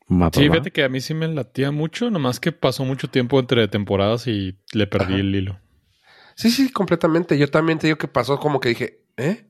Sí, 0.07 0.19
pa. 0.19 0.31
fíjate 0.31 0.71
que 0.71 0.85
a 0.85 0.89
mí 0.89 1.01
sí 1.01 1.15
me 1.15 1.29
latía 1.29 1.71
mucho, 1.71 2.11
nomás 2.11 2.41
que 2.41 2.53
pasó 2.53 2.85
mucho 2.85 3.09
tiempo 3.09 3.41
entre 3.41 3.67
temporadas 3.69 4.27
y 4.27 4.59
le 4.73 4.87
perdí 4.87 5.15
Ajá. 5.15 5.21
el 5.21 5.35
hilo. 5.35 5.61
Sí, 6.37 6.51
sí, 6.51 6.71
completamente. 6.71 7.39
Yo 7.39 7.49
también 7.51 7.79
te 7.79 7.87
digo 7.87 7.97
que 7.97 8.09
pasó 8.09 8.39
como 8.39 8.61
que 8.61 8.71
dije, 8.71 9.05
¿eh? 9.17 9.49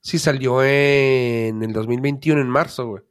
Sí, 0.00 0.18
salió 0.18 0.62
en 0.62 1.62
el 1.62 1.72
2021, 1.72 2.40
en 2.40 2.48
marzo, 2.48 2.86
güey. 2.86 3.02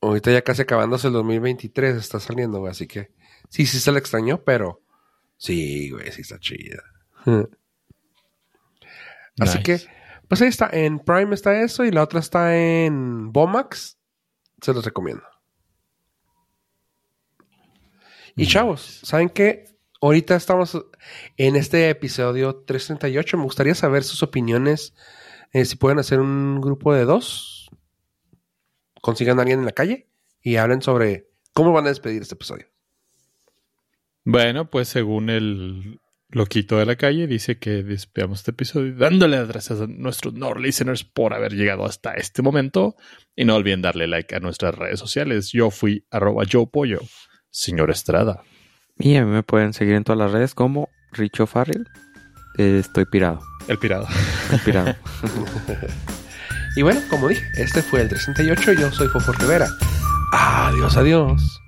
Ahorita 0.00 0.30
ya 0.30 0.42
casi 0.42 0.62
acabándose 0.62 1.08
el 1.08 1.12
2023 1.14 1.96
está 1.96 2.20
saliendo, 2.20 2.60
güey. 2.60 2.70
Así 2.70 2.86
que 2.86 3.12
sí, 3.48 3.66
sí 3.66 3.80
se 3.80 3.92
le 3.92 3.98
extrañó, 3.98 4.44
pero 4.44 4.82
sí, 5.36 5.90
güey, 5.90 6.12
sí 6.12 6.22
está 6.22 6.38
chida. 6.38 6.82
Así 9.40 9.62
que, 9.62 9.80
pues 10.28 10.42
ahí 10.42 10.48
está. 10.48 10.68
En 10.72 10.98
Prime 10.98 11.34
está 11.34 11.62
eso 11.62 11.84
y 11.84 11.90
la 11.90 12.02
otra 12.02 12.20
está 12.20 12.56
en 12.56 13.32
Bomax. 13.32 13.98
Se 14.60 14.72
los 14.72 14.84
recomiendo. 14.84 15.22
Y 18.34 18.46
chavos, 18.46 19.00
¿saben 19.02 19.28
qué? 19.30 19.64
Ahorita 20.00 20.36
estamos 20.36 20.78
en 21.36 21.56
este 21.56 21.90
episodio 21.90 22.62
338. 22.66 23.36
Me 23.36 23.42
gustaría 23.42 23.74
saber 23.74 24.04
sus 24.04 24.22
opiniones. 24.22 24.94
Eh, 25.52 25.64
si 25.64 25.76
pueden 25.76 25.98
hacer 25.98 26.20
un 26.20 26.60
grupo 26.60 26.94
de 26.94 27.04
dos, 27.04 27.57
consigan 29.00 29.38
a 29.38 29.42
alguien 29.42 29.60
en 29.60 29.66
la 29.66 29.72
calle 29.72 30.08
y 30.42 30.56
hablen 30.56 30.82
sobre 30.82 31.28
cómo 31.52 31.72
van 31.72 31.86
a 31.86 31.88
despedir 31.88 32.22
este 32.22 32.34
episodio. 32.34 32.66
Bueno, 34.24 34.68
pues 34.68 34.88
según 34.88 35.30
el 35.30 36.00
loquito 36.30 36.76
de 36.76 36.86
la 36.86 36.96
calle, 36.96 37.26
dice 37.26 37.58
que 37.58 37.82
despedamos 37.82 38.40
este 38.40 38.50
episodio 38.50 38.94
dándole 38.94 39.38
las 39.38 39.48
gracias 39.48 39.80
a 39.80 39.86
nuestros 39.86 40.34
Nord 40.34 40.60
listeners 40.60 41.04
por 41.04 41.32
haber 41.32 41.54
llegado 41.54 41.84
hasta 41.84 42.14
este 42.14 42.42
momento. 42.42 42.96
Y 43.34 43.44
no 43.44 43.56
olviden 43.56 43.82
darle 43.82 44.06
like 44.06 44.34
a 44.34 44.40
nuestras 44.40 44.74
redes 44.74 45.00
sociales. 45.00 45.50
Yo 45.52 45.70
fui 45.70 46.06
arroba 46.10 46.44
yo 46.44 46.66
pollo, 46.66 47.00
señor 47.50 47.90
Estrada. 47.90 48.42
Y 48.98 49.16
a 49.16 49.24
mí 49.24 49.30
me 49.30 49.42
pueden 49.42 49.72
seguir 49.72 49.94
en 49.94 50.04
todas 50.04 50.18
las 50.18 50.32
redes 50.32 50.54
como 50.54 50.88
Richo 51.12 51.46
Farrell. 51.46 51.86
Eh, 52.58 52.78
estoy 52.80 53.06
pirado. 53.06 53.40
El 53.68 53.78
pirado. 53.78 54.06
El 54.52 54.60
pirado. 54.60 54.94
y 56.78 56.82
bueno, 56.82 57.00
como 57.10 57.26
dije, 57.26 57.44
este 57.56 57.82
fue 57.82 58.02
el 58.02 58.08
368. 58.08 58.80
Yo 58.80 58.92
soy 58.92 59.08
Fofo 59.08 59.32
Rivera. 59.32 59.66
Adiós, 60.32 60.96
adiós. 60.96 61.60